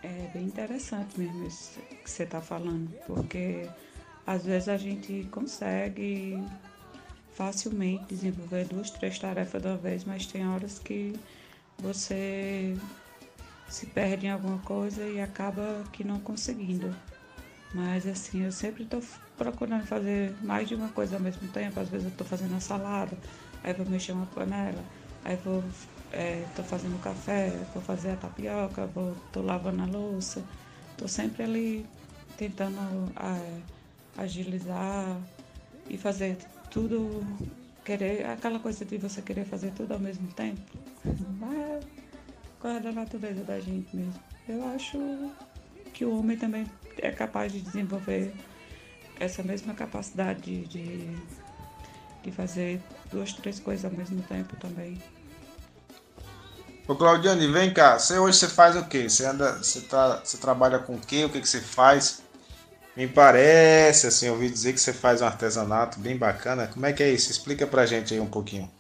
É 0.03 0.31
bem 0.33 0.45
interessante 0.45 1.19
mesmo 1.19 1.47
isso 1.47 1.81
que 2.05 2.09
você 2.09 2.23
está 2.23 2.41
falando, 2.41 2.89
porque 3.07 3.69
às 4.25 4.45
vezes 4.45 4.69
a 4.69 4.77
gente 4.77 5.27
consegue 5.33 6.43
facilmente 7.35 8.05
desenvolver 8.15 8.67
duas, 8.67 8.89
três 8.91 9.19
tarefas 9.19 9.61
da 9.61 9.75
vez, 9.75 10.05
mas 10.05 10.27
tem 10.27 10.49
horas 10.49 10.79
que 10.79 11.19
você 11.79 12.77
se 13.69 13.87
perde 13.87 14.27
em 14.27 14.31
alguma 14.31 14.59
coisa 14.59 15.05
e 15.05 15.21
acaba 15.21 15.85
que 15.93 16.05
não 16.05 16.21
conseguindo. 16.21 16.95
Mas 17.75 18.07
assim, 18.07 18.45
eu 18.45 18.53
sempre 18.53 18.85
estou 18.85 19.03
procurando 19.37 19.87
fazer 19.87 20.35
mais 20.43 20.69
de 20.69 20.75
uma 20.75 20.89
coisa 20.89 21.17
ao 21.17 21.23
mesmo 21.23 21.47
tempo. 21.49 21.79
Às 21.79 21.89
vezes 21.89 22.07
eu 22.07 22.13
estou 22.13 22.27
fazendo 22.27 22.57
a 22.57 22.61
salada, 22.61 23.17
aí 23.63 23.73
vou 23.73 23.87
mexer 23.87 24.13
uma 24.13 24.27
panela, 24.27 24.83
aí 25.25 25.37
vou 25.37 25.63
é, 26.13 26.45
tô 26.57 26.63
fazendo 26.63 27.01
café, 27.01 27.51
vou 27.73 27.83
fazer 27.83 28.13
a 28.13 28.17
tapioca, 28.17 28.87
vou 28.87 29.15
tô 29.33 29.43
lavando 29.43 29.83
a 29.83 29.87
louça, 29.87 30.43
tô 30.97 31.07
sempre 31.07 31.43
ali 31.43 31.87
tentando 32.37 33.13
é, 33.17 33.61
agilizar 34.17 35.21
e 35.89 35.97
fazer 35.99 36.39
tudo, 36.71 37.25
querer, 37.85 38.27
aquela 38.27 38.59
coisa 38.59 38.85
de 38.85 38.97
você 38.99 39.23
querer 39.23 39.45
fazer 39.45 39.73
tudo 39.73 39.93
ao 39.93 40.01
mesmo 40.01 40.29
tempo. 40.29 40.61
Mas 41.39 41.85
é 42.65 42.81
da 42.81 42.93
natureza 42.93 43.45
da 43.45 43.61
gente 43.61 43.95
mesmo. 43.95 44.21
Eu 44.49 44.67
acho 44.69 44.99
que 45.95 46.05
o 46.05 46.19
homem 46.19 46.37
também 46.37 46.67
é 46.99 47.11
capaz 47.11 47.53
de 47.53 47.61
desenvolver 47.61 48.33
essa 49.21 49.43
mesma 49.43 49.75
capacidade 49.75 50.41
de, 50.41 50.65
de, 50.67 51.17
de 52.23 52.33
fazer 52.33 52.81
duas, 53.11 53.33
três 53.33 53.59
coisas 53.61 53.85
ao 53.85 53.91
mesmo 53.91 54.23
tempo 54.23 54.57
também. 54.57 55.01
Ô 56.87 56.95
Claudiane, 56.95 57.47
vem 57.49 57.73
cá, 57.73 57.99
você 57.99 58.19
hoje 58.19 58.39
você 58.39 58.49
faz 58.49 58.75
o 58.75 58.85
quê? 58.85 59.11
Você 59.11 59.27
anda, 59.27 59.59
você, 59.59 59.83
tá, 59.83 60.21
você 60.25 60.39
trabalha 60.39 60.79
com 60.79 60.95
o 60.95 60.99
quê? 60.99 61.25
O 61.25 61.29
que, 61.29 61.41
que 61.41 61.49
você 61.49 61.61
faz? 61.61 62.23
Me 62.97 63.07
parece, 63.07 64.07
assim, 64.07 64.27
eu 64.27 64.33
ouvi 64.33 64.49
dizer 64.49 64.73
que 64.73 64.81
você 64.81 64.93
faz 64.93 65.21
um 65.21 65.27
artesanato 65.27 66.01
bem 66.01 66.17
bacana. 66.17 66.67
Como 66.67 66.87
é 66.87 66.93
que 66.93 67.03
é 67.03 67.11
isso? 67.11 67.31
Explica 67.31 67.67
pra 67.67 67.87
gente 67.87 68.15
aí 68.15 68.21
um 68.21 68.27
pouquinho. 68.27 68.71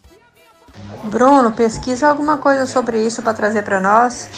Bruno, 1.04 1.52
pesquisa 1.52 2.08
alguma 2.08 2.38
coisa 2.38 2.66
sobre 2.66 3.04
isso 3.04 3.22
para 3.22 3.34
trazer 3.34 3.62
para 3.62 3.80
nós. 3.80 4.28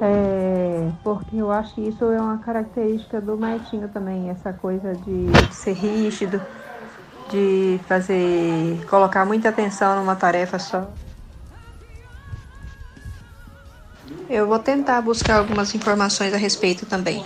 É, 0.00 0.90
porque 1.02 1.36
eu 1.36 1.50
acho 1.50 1.74
que 1.74 1.82
isso 1.82 2.04
é 2.04 2.20
uma 2.20 2.38
característica 2.38 3.20
do 3.20 3.36
Maitinho 3.36 3.88
também, 3.88 4.30
essa 4.30 4.52
coisa 4.52 4.94
de 4.94 5.54
ser 5.54 5.72
rígido, 5.72 6.40
de 7.30 7.78
fazer, 7.86 8.84
colocar 8.86 9.24
muita 9.24 9.48
atenção 9.48 9.96
numa 10.00 10.16
tarefa 10.16 10.58
só. 10.58 10.90
Eu 14.28 14.46
vou 14.46 14.58
tentar 14.58 15.00
buscar 15.00 15.38
algumas 15.38 15.74
informações 15.74 16.34
a 16.34 16.36
respeito 16.36 16.84
também. 16.86 17.24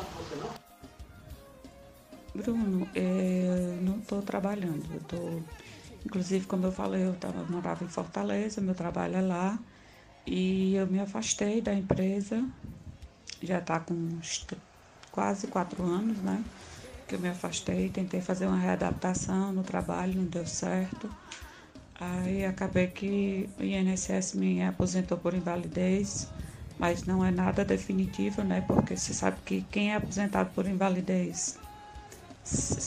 Bruno, 2.35 2.89
é, 2.95 3.77
não 3.83 3.99
estou 3.99 4.23
trabalhando. 4.23 4.85
Eu 4.95 5.01
tô, 5.01 5.43
inclusive, 6.07 6.47
como 6.47 6.67
eu 6.67 6.73
falei, 6.73 7.05
eu 7.05 7.15
tava, 7.15 7.45
morava 7.51 7.85
em 7.85 7.89
Fortaleza, 7.89 8.61
meu 8.61 8.75
trabalho 8.75 9.17
é 9.17 9.21
lá. 9.21 9.59
E 10.27 10.75
eu 10.75 10.87
me 10.87 11.01
afastei 11.01 11.61
da 11.61 11.75
empresa, 11.75 12.45
já 13.43 13.59
está 13.59 13.81
com 13.81 14.21
quase 15.11 15.49
quatro 15.49 15.83
anos, 15.83 16.19
né? 16.23 16.45
Que 17.13 17.17
eu 17.17 17.21
me 17.21 17.29
afastei, 17.29 17.91
tentei 17.91 18.23
fazer 18.23 18.47
uma 18.47 18.57
readaptação 18.57 19.53
no 19.53 19.63
trabalho, 19.63 20.15
não 20.15 20.25
deu 20.25 20.47
certo. 20.47 21.11
Aí 22.01 22.43
acabei 22.43 22.87
que 22.87 23.51
o 23.61 23.63
INSS 23.63 24.35
me 24.39 24.63
aposentou 24.63 25.19
por 25.19 25.35
invalidez 25.35 26.27
mas 26.79 27.05
não 27.05 27.25
é 27.25 27.31
nada 27.31 27.65
definitivo, 27.65 28.43
né? 28.43 28.61
Porque 28.67 28.97
você 28.97 29.13
sabe 29.13 29.37
que 29.45 29.63
quem 29.71 29.93
é 29.93 29.97
aposentado 29.97 30.51
por 30.55 30.67
invalidez, 30.67 31.57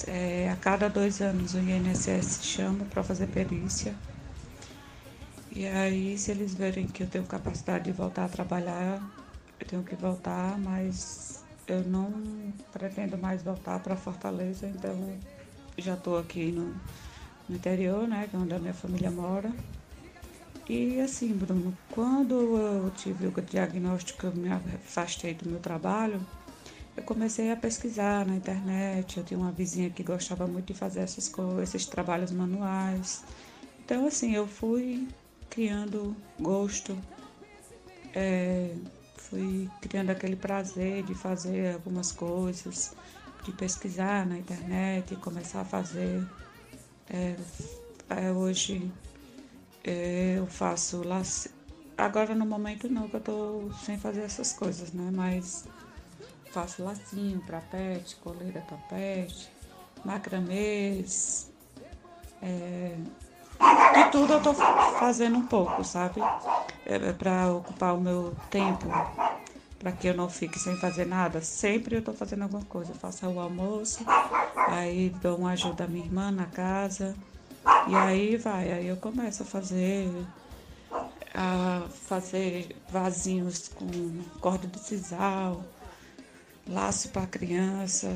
é, 0.07 0.49
a 0.49 0.55
cada 0.57 0.89
dois 0.89 1.21
anos 1.21 1.53
o 1.53 1.59
INSS 1.59 2.43
chama 2.43 2.83
para 2.85 3.03
fazer 3.03 3.27
perícia. 3.27 3.95
E 5.55 5.65
aí, 5.65 6.17
se 6.17 6.31
eles 6.31 6.53
verem 6.53 6.87
que 6.87 7.03
eu 7.03 7.07
tenho 7.07 7.23
capacidade 7.23 7.85
de 7.85 7.93
voltar 7.93 8.25
a 8.25 8.27
trabalhar, 8.27 9.01
eu 9.61 9.65
tenho 9.65 9.83
que 9.83 9.95
voltar, 9.95 10.57
mas 10.59 11.44
eu 11.67 11.83
não 11.83 12.11
pretendo 12.71 13.17
mais 13.17 13.41
voltar 13.43 13.79
para 13.79 13.95
Fortaleza, 13.95 14.67
então 14.67 15.17
já 15.77 15.95
estou 15.95 16.17
aqui 16.17 16.51
no, 16.51 16.73
no 17.49 17.55
interior, 17.55 18.07
né? 18.07 18.29
É 18.31 18.37
onde 18.37 18.53
a 18.53 18.59
minha 18.59 18.73
família 18.73 19.11
mora. 19.11 19.51
E 20.67 20.99
assim, 20.99 21.33
Bruno, 21.33 21.77
quando 21.91 22.57
eu 22.57 22.89
tive 22.91 23.27
o 23.27 23.31
diagnóstico, 23.41 24.27
eu 24.27 24.35
me 24.35 24.49
afastei 24.51 25.33
do 25.35 25.47
meu 25.47 25.59
trabalho, 25.59 26.19
eu 26.97 27.03
comecei 27.03 27.51
a 27.51 27.55
pesquisar 27.55 28.25
na 28.25 28.35
internet. 28.35 29.17
Eu 29.17 29.23
tinha 29.23 29.39
uma 29.39 29.51
vizinha 29.51 29.89
que 29.89 30.01
gostava 30.01 30.47
muito 30.47 30.67
de 30.67 30.73
fazer 30.73 31.01
essas 31.01 31.27
coisas, 31.27 31.69
esses 31.69 31.85
trabalhos 31.85 32.31
manuais. 32.31 33.23
Então, 33.83 34.07
assim, 34.07 34.33
eu 34.33 34.47
fui 34.47 35.07
criando 35.49 36.15
gosto, 36.39 36.97
é, 38.13 38.73
fui 39.35 39.69
criando 39.81 40.11
aquele 40.11 40.37
prazer 40.37 41.03
de 41.03 41.13
fazer 41.13 41.73
algumas 41.73 42.11
coisas, 42.11 42.95
de 43.43 43.51
pesquisar 43.51 44.25
na 44.25 44.37
internet 44.37 45.15
começar 45.17 45.61
a 45.61 45.65
fazer. 45.65 46.25
É, 47.09 47.35
é, 48.09 48.31
hoje 48.31 48.89
é, 49.83 50.35
eu 50.37 50.47
faço 50.47 51.05
laço. 51.05 51.49
Agora 51.97 52.33
no 52.33 52.45
momento 52.45 52.89
não, 52.89 53.09
que 53.09 53.17
eu 53.17 53.21
tô 53.21 53.69
sem 53.83 53.97
fazer 53.97 54.21
essas 54.21 54.53
coisas, 54.53 54.93
né? 54.93 55.11
Mas 55.13 55.65
faço 56.51 56.81
lacinho 56.81 57.41
para 57.41 57.59
pet, 57.59 58.15
coleira 58.17 58.61
para 58.61 58.77
pet, 58.77 59.49
macramês. 60.05 61.51
É, 62.41 62.95
de 63.95 64.11
tudo 64.11 64.33
eu 64.33 64.41
tô 64.41 64.53
fazendo 64.53 65.37
um 65.37 65.45
pouco, 65.45 65.83
sabe? 65.83 66.21
É, 66.85 66.95
é 66.95 67.13
para 67.13 67.51
ocupar 67.51 67.95
o 67.95 68.01
meu 68.01 68.35
tempo, 68.49 68.85
para 69.85 69.91
que 69.91 70.07
eu 70.07 70.15
não 70.15 70.27
fique 70.27 70.57
sem 70.57 70.75
fazer 70.77 71.05
nada. 71.05 71.41
Sempre 71.41 71.97
eu 71.97 72.01
tô 72.01 72.11
fazendo 72.11 72.41
alguma 72.41 72.63
coisa. 72.63 72.91
Eu 72.91 72.95
faço 72.95 73.23
o 73.27 73.39
almoço, 73.39 74.03
aí 74.67 75.15
dou 75.21 75.37
uma 75.37 75.51
ajuda 75.51 75.83
à 75.83 75.87
minha 75.87 76.03
irmã 76.03 76.31
na 76.31 76.47
casa. 76.47 77.13
E 77.87 77.93
aí 77.93 78.35
vai, 78.35 78.71
aí 78.71 78.87
eu 78.87 78.97
começo 78.97 79.43
a 79.43 79.45
fazer 79.45 80.09
a 81.35 81.83
fazer 82.07 82.75
vasinhos 82.89 83.67
com 83.67 83.85
corda 84.39 84.65
de 84.65 84.79
sisal, 84.79 85.63
laço 86.67 87.09
para 87.09 87.27
criança, 87.27 88.11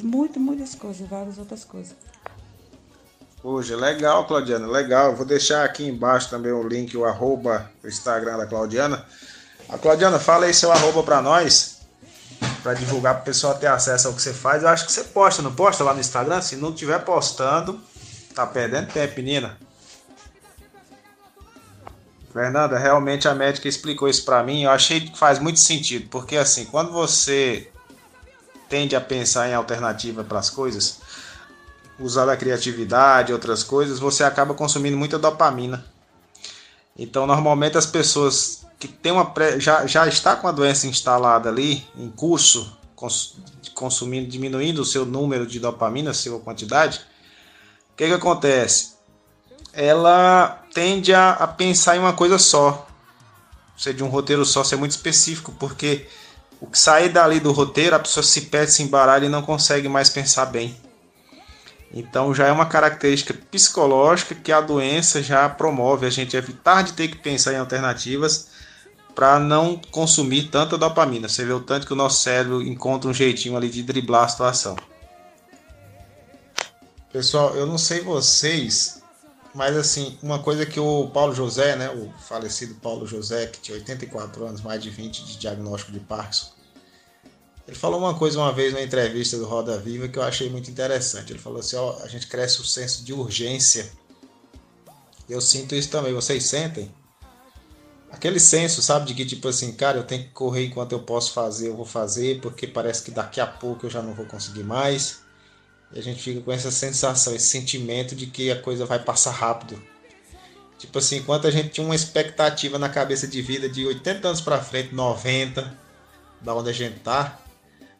muito, 0.00 0.38
muitas 0.38 0.76
coisas, 0.76 1.08
várias 1.08 1.36
outras 1.36 1.64
coisas. 1.64 1.96
Hoje, 3.42 3.74
legal, 3.74 4.24
Claudiana, 4.24 4.68
legal. 4.68 5.16
Vou 5.16 5.26
deixar 5.26 5.64
aqui 5.64 5.84
embaixo 5.84 6.30
também 6.30 6.52
o 6.52 6.62
link, 6.62 6.96
o 6.96 7.04
arroba, 7.04 7.68
o 7.82 7.88
Instagram 7.88 8.36
da 8.36 8.46
Claudiana. 8.46 9.04
A 9.68 9.78
Claudiana, 9.78 10.18
fala 10.18 10.46
aí 10.46 10.54
seu 10.54 10.72
arroba 10.72 11.02
para 11.02 11.20
nós, 11.20 11.80
para 12.62 12.74
divulgar 12.74 13.14
para 13.14 13.22
o 13.22 13.24
pessoal 13.24 13.54
ter 13.54 13.66
acesso 13.66 14.08
ao 14.08 14.14
que 14.14 14.22
você 14.22 14.32
faz. 14.32 14.62
Eu 14.62 14.68
acho 14.68 14.86
que 14.86 14.92
você 14.92 15.04
posta, 15.04 15.42
não 15.42 15.54
posta 15.54 15.84
lá 15.84 15.92
no 15.92 16.00
Instagram? 16.00 16.40
Se 16.40 16.56
não 16.56 16.70
estiver 16.70 16.98
postando, 17.04 17.80
Tá 18.38 18.46
perdendo 18.46 18.92
tempo, 18.92 19.16
menina. 19.16 19.58
Fernanda, 22.32 22.78
realmente 22.78 23.26
a 23.26 23.34
médica 23.34 23.66
explicou 23.66 24.08
isso 24.08 24.24
para 24.24 24.44
mim. 24.44 24.62
Eu 24.62 24.70
achei 24.70 25.00
que 25.00 25.18
faz 25.18 25.40
muito 25.40 25.58
sentido, 25.58 26.08
porque 26.08 26.36
assim, 26.36 26.64
quando 26.66 26.92
você 26.92 27.68
tende 28.68 28.94
a 28.94 29.00
pensar 29.00 29.48
em 29.48 29.54
alternativa 29.54 30.22
para 30.22 30.38
as 30.38 30.50
coisas, 30.50 31.00
usar 31.98 32.30
a 32.30 32.36
criatividade, 32.36 33.32
outras 33.32 33.64
coisas, 33.64 33.98
você 33.98 34.22
acaba 34.22 34.54
consumindo 34.54 34.96
muita 34.96 35.18
dopamina. 35.18 35.84
Então, 36.96 37.26
normalmente 37.26 37.76
as 37.76 37.86
pessoas 37.86 38.64
que 38.78 38.88
tem 38.88 39.12
uma 39.12 39.26
pré, 39.26 39.58
já, 39.58 39.86
já 39.86 40.06
está 40.06 40.36
com 40.36 40.46
a 40.46 40.52
doença 40.52 40.86
instalada 40.86 41.48
ali 41.48 41.86
em 41.96 42.10
curso, 42.10 42.76
cons, 42.94 43.36
consumindo, 43.74 44.28
diminuindo 44.28 44.82
o 44.82 44.84
seu 44.84 45.04
número 45.04 45.46
de 45.46 45.58
dopamina, 45.58 46.10
a 46.10 46.14
sua 46.14 46.38
quantidade, 46.40 47.00
que, 47.98 48.06
que 48.06 48.14
acontece? 48.14 48.92
Ela 49.72 50.62
tende 50.72 51.12
a, 51.12 51.30
a 51.30 51.48
pensar 51.48 51.96
em 51.96 51.98
uma 51.98 52.12
coisa 52.12 52.38
só. 52.38 52.86
Ser 53.76 53.92
de 53.92 54.04
um 54.04 54.08
roteiro 54.08 54.44
só, 54.44 54.62
ser 54.62 54.76
muito 54.76 54.92
específico, 54.92 55.52
porque 55.58 56.06
o 56.60 56.66
que 56.68 56.78
sair 56.78 57.08
dali 57.08 57.40
do 57.40 57.50
roteiro, 57.50 57.96
a 57.96 57.98
pessoa 57.98 58.22
se 58.22 58.42
perde, 58.42 58.72
se 58.72 58.84
embaralha 58.84 59.26
e 59.26 59.28
não 59.28 59.42
consegue 59.42 59.88
mais 59.88 60.08
pensar 60.08 60.46
bem. 60.46 60.76
Então 61.92 62.32
já 62.32 62.46
é 62.46 62.52
uma 62.52 62.66
característica 62.66 63.34
psicológica 63.34 64.34
que 64.34 64.52
a 64.52 64.60
doença 64.60 65.20
já 65.20 65.48
promove 65.48 66.06
a 66.06 66.10
gente 66.10 66.36
evitar 66.36 66.82
de 66.82 66.92
ter 66.92 67.08
que 67.08 67.16
pensar 67.16 67.52
em 67.52 67.56
alternativas 67.56 68.47
para 69.18 69.40
não 69.40 69.76
consumir 69.90 70.44
tanta 70.44 70.78
dopamina. 70.78 71.28
Você 71.28 71.44
vê 71.44 71.52
o 71.52 71.58
tanto 71.58 71.84
que 71.84 71.92
o 71.92 71.96
nosso 71.96 72.22
cérebro 72.22 72.62
encontra 72.62 73.10
um 73.10 73.12
jeitinho 73.12 73.56
ali 73.56 73.68
de 73.68 73.82
driblar 73.82 74.22
a 74.22 74.28
situação. 74.28 74.76
Pessoal, 77.12 77.52
eu 77.56 77.66
não 77.66 77.76
sei 77.76 78.00
vocês, 78.00 79.02
mas 79.52 79.76
assim, 79.76 80.16
uma 80.22 80.38
coisa 80.38 80.64
que 80.64 80.78
o 80.78 81.08
Paulo 81.08 81.34
José, 81.34 81.74
né, 81.74 81.90
o 81.90 82.12
falecido 82.28 82.76
Paulo 82.76 83.08
José, 83.08 83.46
que 83.46 83.58
tinha 83.58 83.76
84 83.78 84.46
anos, 84.46 84.60
mais 84.60 84.80
de 84.80 84.88
20 84.88 85.24
de 85.24 85.36
diagnóstico 85.36 85.90
de 85.90 85.98
Parkinson, 85.98 86.52
ele 87.66 87.76
falou 87.76 87.98
uma 87.98 88.14
coisa 88.14 88.38
uma 88.38 88.52
vez 88.52 88.72
na 88.72 88.80
entrevista 88.80 89.36
do 89.36 89.46
Roda 89.46 89.76
Viva 89.78 90.06
que 90.06 90.20
eu 90.20 90.22
achei 90.22 90.48
muito 90.48 90.70
interessante. 90.70 91.32
Ele 91.32 91.40
falou 91.40 91.58
assim: 91.58 91.74
ó, 91.74 91.98
a 92.04 92.06
gente 92.06 92.28
cresce 92.28 92.60
o 92.60 92.64
senso 92.64 93.04
de 93.04 93.12
urgência. 93.12 93.90
Eu 95.28 95.40
sinto 95.40 95.74
isso 95.74 95.90
também. 95.90 96.14
Vocês 96.14 96.44
sentem? 96.44 96.88
Aquele 98.10 98.40
senso, 98.40 98.80
sabe, 98.80 99.06
de 99.06 99.14
que 99.14 99.24
tipo 99.24 99.48
assim, 99.48 99.72
cara, 99.72 99.98
eu 99.98 100.04
tenho 100.04 100.24
que 100.24 100.30
correr 100.30 100.66
enquanto 100.66 100.92
eu 100.92 101.00
posso 101.00 101.32
fazer, 101.32 101.68
eu 101.68 101.76
vou 101.76 101.84
fazer, 101.84 102.40
porque 102.40 102.66
parece 102.66 103.02
que 103.02 103.10
daqui 103.10 103.40
a 103.40 103.46
pouco 103.46 103.86
eu 103.86 103.90
já 103.90 104.00
não 104.00 104.14
vou 104.14 104.26
conseguir 104.26 104.64
mais. 104.64 105.20
E 105.92 105.98
a 105.98 106.02
gente 106.02 106.22
fica 106.22 106.40
com 106.40 106.52
essa 106.52 106.70
sensação, 106.70 107.34
esse 107.34 107.46
sentimento 107.46 108.14
de 108.14 108.26
que 108.26 108.50
a 108.50 108.60
coisa 108.60 108.86
vai 108.86 108.98
passar 108.98 109.32
rápido. 109.32 109.80
Tipo 110.78 110.98
assim, 110.98 111.16
enquanto 111.16 111.46
a 111.46 111.50
gente 111.50 111.70
tinha 111.70 111.84
uma 111.84 111.94
expectativa 111.94 112.78
na 112.78 112.88
cabeça 112.88 113.26
de 113.26 113.42
vida 113.42 113.68
de 113.68 113.84
80 113.84 114.28
anos 114.28 114.40
para 114.40 114.60
frente, 114.60 114.94
90, 114.94 115.76
da 116.40 116.54
onde 116.54 116.70
a 116.70 116.72
gente 116.72 117.00
tá, 117.00 117.38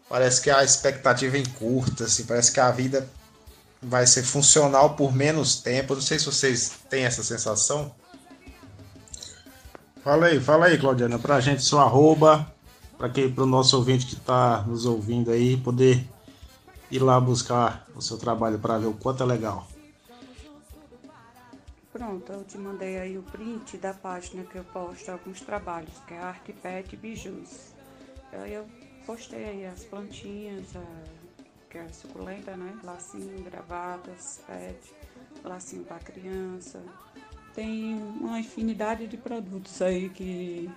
parece 0.08 0.40
que 0.40 0.50
a 0.50 0.62
expectativa 0.62 1.36
é 1.36 1.42
curta, 1.58 2.04
assim, 2.04 2.24
parece 2.24 2.52
que 2.52 2.60
a 2.60 2.70
vida 2.70 3.08
vai 3.82 4.06
ser 4.06 4.22
funcional 4.22 4.94
por 4.94 5.14
menos 5.14 5.56
tempo. 5.56 5.94
Não 5.94 6.02
sei 6.02 6.18
se 6.18 6.26
vocês 6.26 6.72
têm 6.88 7.04
essa 7.04 7.22
sensação. 7.22 7.94
Fala 10.02 10.26
aí, 10.26 10.40
fala 10.40 10.66
aí, 10.66 10.78
Claudiana, 10.78 11.18
pra 11.18 11.40
gente 11.40 11.62
seu 11.62 11.80
arroba, 11.80 12.50
para 12.96 13.08
que 13.08 13.28
pro 13.28 13.44
nosso 13.44 13.76
ouvinte 13.76 14.06
que 14.06 14.14
está 14.14 14.62
nos 14.62 14.86
ouvindo 14.86 15.30
aí 15.30 15.56
poder 15.56 16.06
ir 16.90 17.00
lá 17.00 17.20
buscar 17.20 17.86
o 17.94 18.00
seu 18.00 18.16
trabalho 18.16 18.58
para 18.58 18.78
ver 18.78 18.86
o 18.86 18.94
quanto 18.94 19.22
é 19.22 19.26
legal. 19.26 19.66
Pronto, 21.92 22.32
eu 22.32 22.44
te 22.44 22.56
mandei 22.56 22.98
aí 22.98 23.18
o 23.18 23.22
print 23.22 23.76
da 23.76 23.92
página 23.92 24.44
que 24.44 24.56
eu 24.56 24.64
posto 24.64 25.10
alguns 25.10 25.40
trabalhos, 25.40 25.92
que 26.06 26.14
é 26.14 26.18
Arte 26.18 26.52
Pet 26.52 26.96
Bijus. 26.96 27.72
Aí 28.32 28.54
eu 28.54 28.66
postei 29.04 29.44
aí 29.44 29.66
as 29.66 29.84
plantinhas, 29.84 30.64
a, 30.76 31.42
que 31.68 31.78
é 31.78 31.88
suculenta, 31.88 32.56
né? 32.56 32.72
Lacinho, 32.84 33.42
gravatas, 33.42 34.40
pet, 34.46 34.78
lacinho 35.42 35.84
para 35.84 35.98
criança. 35.98 36.80
Tem 37.58 37.92
uma 38.20 38.38
infinidade 38.38 39.08
de 39.08 39.16
produtos 39.16 39.82
aí 39.82 40.10
que 40.10 40.70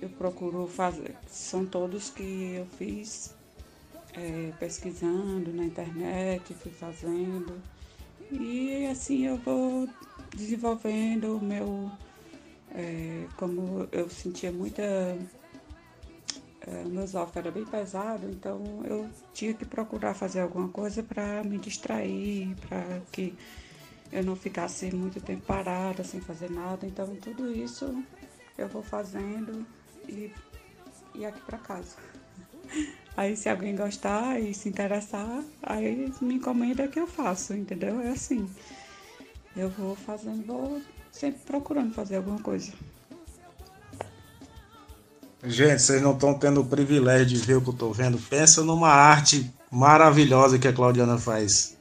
eu 0.00 0.08
procuro 0.08 0.68
fazer. 0.68 1.16
São 1.26 1.66
todos 1.66 2.08
que 2.08 2.54
eu 2.54 2.66
fiz 2.78 3.34
é, 4.14 4.52
pesquisando 4.60 5.52
na 5.52 5.64
internet, 5.64 6.54
fui 6.54 6.70
fazendo. 6.70 7.60
E 8.30 8.86
assim 8.86 9.26
eu 9.26 9.38
vou 9.38 9.88
desenvolvendo 10.36 11.36
o 11.36 11.44
meu. 11.44 11.90
É, 12.72 13.26
como 13.36 13.88
eu 13.90 14.08
sentia 14.08 14.52
muita 14.52 14.84
é, 14.84 15.18
o 16.86 16.90
meu 16.90 17.02
esófago 17.02 17.40
era 17.40 17.50
bem 17.50 17.64
pesado, 17.64 18.30
então 18.30 18.62
eu 18.84 19.10
tinha 19.34 19.52
que 19.52 19.64
procurar 19.64 20.14
fazer 20.14 20.42
alguma 20.42 20.68
coisa 20.68 21.02
para 21.02 21.42
me 21.42 21.58
distrair, 21.58 22.54
para 22.68 23.00
que 23.10 23.34
eu 24.12 24.24
não 24.24 24.36
ficasse 24.36 24.94
muito 24.94 25.20
tempo 25.20 25.42
parada 25.42 26.02
sem 26.04 26.20
fazer 26.20 26.50
nada. 26.50 26.86
Então 26.86 27.06
tudo 27.16 27.50
isso 27.50 28.02
eu 28.56 28.68
vou 28.68 28.82
fazendo 28.82 29.66
e, 30.08 30.32
e 31.14 31.24
aqui 31.24 31.40
para 31.42 31.58
casa. 31.58 31.96
Aí 33.16 33.36
se 33.36 33.48
alguém 33.48 33.74
gostar 33.74 34.40
e 34.40 34.54
se 34.54 34.68
interessar, 34.68 35.42
aí 35.60 36.12
me 36.20 36.34
encomenda 36.34 36.86
que 36.86 37.00
eu 37.00 37.06
faço, 37.08 37.52
entendeu? 37.52 38.00
É 38.00 38.10
assim. 38.10 38.48
Eu 39.56 39.68
vou 39.70 39.96
fazendo, 39.96 40.46
vou 40.46 40.80
sempre 41.10 41.40
procurando 41.44 41.92
fazer 41.92 42.14
alguma 42.14 42.38
coisa. 42.38 42.72
Gente, 45.44 45.82
vocês 45.82 46.02
não 46.02 46.12
estão 46.12 46.34
tendo 46.34 46.60
o 46.60 46.64
privilégio 46.64 47.26
de 47.26 47.36
ver 47.38 47.56
o 47.56 47.60
que 47.60 47.68
eu 47.68 47.72
estou 47.72 47.92
vendo. 47.92 48.18
Pensa 48.18 48.62
numa 48.62 48.90
arte 48.90 49.52
maravilhosa 49.70 50.58
que 50.58 50.68
a 50.68 50.72
Claudiana 50.72 51.18
faz. 51.18 51.77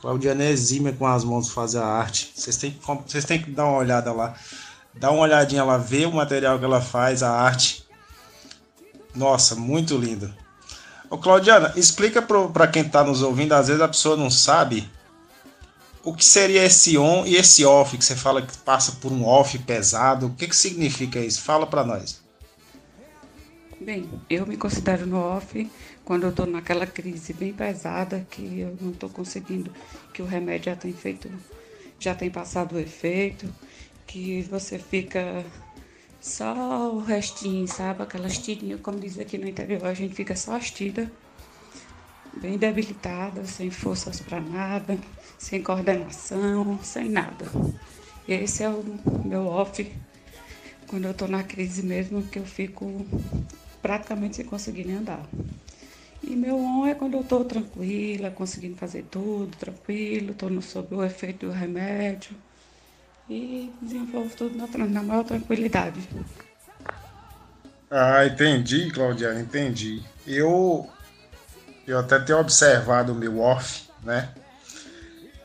Claudiana 0.00 0.44
é 0.44 0.50
exímia 0.50 0.92
com 0.92 1.06
as 1.06 1.24
mãos 1.24 1.50
fazer 1.50 1.78
a 1.78 1.86
arte. 1.86 2.32
Vocês 2.34 2.56
têm, 2.56 2.70
que, 2.70 2.80
vocês 3.06 3.24
têm 3.24 3.42
que 3.42 3.50
dar 3.50 3.66
uma 3.66 3.78
olhada 3.78 4.12
lá. 4.12 4.34
Dá 4.94 5.10
uma 5.10 5.22
olhadinha 5.22 5.62
lá, 5.62 5.76
ver 5.76 6.06
o 6.06 6.12
material 6.12 6.58
que 6.58 6.64
ela 6.64 6.80
faz, 6.80 7.22
a 7.22 7.30
arte. 7.30 7.86
Nossa, 9.14 9.54
muito 9.54 9.96
lindo. 9.96 10.32
Ô 11.10 11.18
Claudiana, 11.18 11.72
explica 11.76 12.22
para 12.22 12.66
quem 12.68 12.82
está 12.82 13.04
nos 13.04 13.20
ouvindo, 13.20 13.52
às 13.52 13.66
vezes 13.66 13.82
a 13.82 13.88
pessoa 13.88 14.16
não 14.16 14.30
sabe 14.30 14.88
o 16.02 16.14
que 16.14 16.24
seria 16.24 16.64
esse 16.64 16.96
on 16.96 17.26
e 17.26 17.36
esse 17.36 17.64
off, 17.64 17.96
que 17.98 18.04
você 18.04 18.16
fala 18.16 18.40
que 18.40 18.56
passa 18.58 18.92
por 18.92 19.12
um 19.12 19.26
off 19.26 19.58
pesado. 19.58 20.28
O 20.28 20.30
que, 20.30 20.46
que 20.48 20.56
significa 20.56 21.18
isso? 21.18 21.42
Fala 21.42 21.66
para 21.66 21.84
nós. 21.84 22.20
Bem, 23.80 24.08
eu 24.28 24.46
me 24.46 24.56
considero 24.56 25.06
no 25.06 25.18
off 25.18 25.70
quando 26.04 26.24
eu 26.24 26.30
estou 26.30 26.46
naquela 26.46 26.86
crise 26.86 27.32
bem 27.32 27.52
pesada 27.52 28.26
que 28.30 28.60
eu 28.60 28.76
não 28.80 28.90
estou 28.90 29.08
conseguindo, 29.08 29.72
que 30.12 30.22
o 30.22 30.26
remédio 30.26 30.66
já 30.66 30.76
tem 30.76 30.92
feito, 30.92 31.30
já 31.98 32.14
tem 32.14 32.30
passado 32.30 32.74
o 32.74 32.78
efeito, 32.78 33.52
que 34.06 34.42
você 34.42 34.78
fica 34.78 35.44
só 36.20 36.92
o 36.92 36.98
restinho, 37.00 37.66
sabe? 37.68 38.02
Aquelas 38.02 38.38
tirinhas, 38.38 38.80
como 38.80 38.98
diz 38.98 39.18
aqui 39.18 39.38
no 39.38 39.48
interior, 39.48 39.84
a 39.86 39.94
gente 39.94 40.14
fica 40.14 40.34
só 40.34 40.56
as 40.56 40.70
tiras, 40.70 41.08
bem 42.36 42.58
debilitada, 42.58 43.44
sem 43.44 43.70
forças 43.70 44.20
para 44.20 44.40
nada, 44.40 44.98
sem 45.38 45.62
coordenação, 45.62 46.78
sem 46.82 47.08
nada. 47.08 47.46
Esse 48.28 48.62
é 48.62 48.68
o 48.68 48.84
meu 49.24 49.46
off 49.46 49.90
quando 50.86 51.04
eu 51.04 51.12
estou 51.12 51.28
na 51.28 51.44
crise 51.44 51.84
mesmo, 51.84 52.22
que 52.22 52.38
eu 52.38 52.44
fico 52.44 53.06
praticamente 53.80 54.36
sem 54.36 54.44
conseguir 54.44 54.84
nem 54.84 54.96
andar. 54.96 55.24
E 56.22 56.36
meu 56.36 56.58
on 56.58 56.86
é 56.86 56.94
quando 56.94 57.14
eu 57.14 57.22
estou 57.22 57.44
tranquila, 57.44 58.30
conseguindo 58.30 58.76
fazer 58.76 59.04
tudo 59.10 59.56
tranquilo, 59.56 60.32
estou 60.32 60.62
sob 60.62 60.94
o 60.94 61.04
efeito 61.04 61.46
do 61.46 61.52
remédio 61.52 62.36
e 63.28 63.72
desenvolvo 63.80 64.34
tudo 64.36 64.56
na, 64.56 64.66
na 64.86 65.02
maior 65.02 65.24
tranquilidade. 65.24 66.00
Ah, 67.90 68.26
entendi, 68.26 68.90
Claudiana, 68.90 69.40
entendi. 69.40 70.02
Eu, 70.26 70.88
eu 71.86 71.98
até 71.98 72.18
tenho 72.18 72.38
observado 72.38 73.12
o 73.12 73.16
meu 73.16 73.40
off, 73.40 73.88
né? 74.02 74.28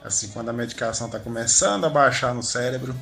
Assim, 0.04 0.28
quando 0.28 0.50
a 0.50 0.54
medicação 0.54 1.08
está 1.08 1.20
começando 1.20 1.86
a 1.86 1.90
baixar 1.90 2.34
no 2.34 2.44
cérebro. 2.44 2.96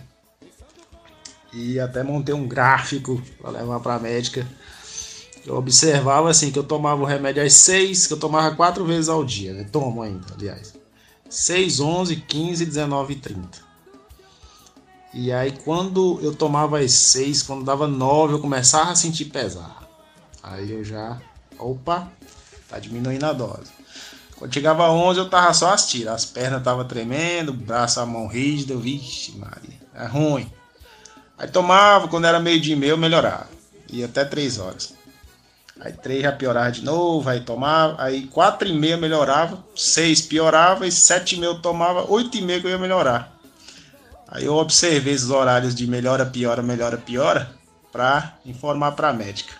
E 1.51 1.79
até 1.79 2.01
montei 2.01 2.33
um 2.33 2.47
gráfico 2.47 3.21
para 3.41 3.51
levar 3.51 3.79
para 3.79 3.95
a 3.95 3.99
médica 3.99 4.47
eu 5.45 5.55
observava 5.55 6.29
assim 6.29 6.51
que 6.51 6.59
eu 6.59 6.63
tomava 6.63 7.01
o 7.01 7.05
remédio 7.05 7.43
às 7.43 7.53
6, 7.53 8.07
que 8.07 8.13
eu 8.13 8.19
tomava 8.19 8.55
quatro 8.55 8.85
vezes 8.85 9.09
ao 9.09 9.23
dia, 9.23 9.53
né? 9.53 9.67
Tomo 9.71 10.01
ainda, 10.01 10.25
aliás. 10.33 10.73
6, 11.29 11.79
11, 11.79 12.15
15, 12.15 12.65
19 12.65 13.13
e 13.13 13.15
30. 13.17 13.73
E 15.13 15.31
aí 15.31 15.51
quando 15.63 16.19
eu 16.21 16.33
tomava 16.33 16.79
às 16.79 16.91
6, 16.91 17.43
quando 17.43 17.65
dava 17.65 17.87
9, 17.87 18.35
eu 18.35 18.39
começava 18.39 18.91
a 18.91 18.95
sentir 18.95 19.25
pesar. 19.25 19.83
Aí 20.41 20.71
eu 20.71 20.83
já, 20.83 21.21
opa, 21.59 22.11
tá 22.69 22.79
diminuindo 22.79 23.25
a 23.25 23.33
dose. 23.33 23.71
Quando 24.37 24.53
chegava 24.53 24.85
a 24.85 24.91
11, 24.91 25.19
eu 25.19 25.29
tava 25.29 25.53
só 25.53 25.73
as 25.73 25.87
tiras, 25.87 26.13
as 26.13 26.25
pernas 26.25 26.63
tava 26.63 26.83
tremendo, 26.85 27.49
o 27.49 27.53
braço, 27.53 27.99
a 27.99 28.05
mão 28.05 28.27
rígida, 28.27 28.75
vixe, 28.75 29.37
Maria, 29.37 29.79
é 29.93 30.05
ruim. 30.05 30.51
Aí 31.37 31.47
tomava, 31.47 32.07
quando 32.07 32.25
era 32.25 32.39
meio 32.39 32.59
dia 32.59 32.75
e 32.75 32.77
meio, 32.77 32.91
eu 32.91 32.97
melhorava. 32.97 33.49
Ia 33.89 34.05
até 34.05 34.25
3 34.25 34.57
horas. 34.59 34.93
Aí 35.79 35.91
três 35.91 36.21
já 36.21 36.31
piorava 36.31 36.71
de 36.71 36.83
novo, 36.83 37.27
aí 37.27 37.41
tomava, 37.41 38.01
aí 38.01 38.27
quatro 38.27 38.67
e 38.67 38.73
meia 38.73 38.95
melhorava, 38.95 39.63
seis 39.75 40.21
piorava 40.21 40.85
e 40.85 40.91
sete 40.91 41.35
e 41.35 41.39
meia 41.39 41.49
eu 41.49 41.61
tomava, 41.61 42.09
oito 42.11 42.37
e 42.37 42.41
meia 42.41 42.61
que 42.61 42.67
eu 42.67 42.71
ia 42.71 42.77
melhorar. 42.77 43.37
Aí 44.27 44.45
eu 44.45 44.53
observei 44.53 45.13
esses 45.13 45.29
horários 45.29 45.75
de 45.75 45.87
melhora, 45.87 46.25
piora, 46.25 46.61
melhora, 46.61 46.97
piora, 46.97 47.51
para 47.91 48.37
informar 48.45 48.91
para 48.93 49.09
a 49.09 49.13
médica. 49.13 49.53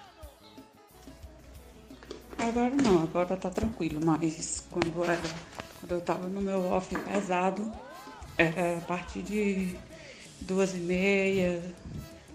Agora 2.38 2.70
não, 2.70 3.04
agora 3.04 3.38
tá 3.38 3.50
tranquilo, 3.50 4.00
mas 4.04 4.64
quando, 4.70 5.04
era, 5.04 5.22
quando 5.80 5.92
eu 5.92 6.02
tava 6.02 6.28
no 6.28 6.42
meu 6.42 6.72
off 6.72 6.96
pesado, 6.96 7.72
era 8.38 8.78
a 8.78 8.82
partir 8.82 9.22
de 9.22 9.76
duas 10.42 10.74
e 10.74 10.80
meia 10.80 11.64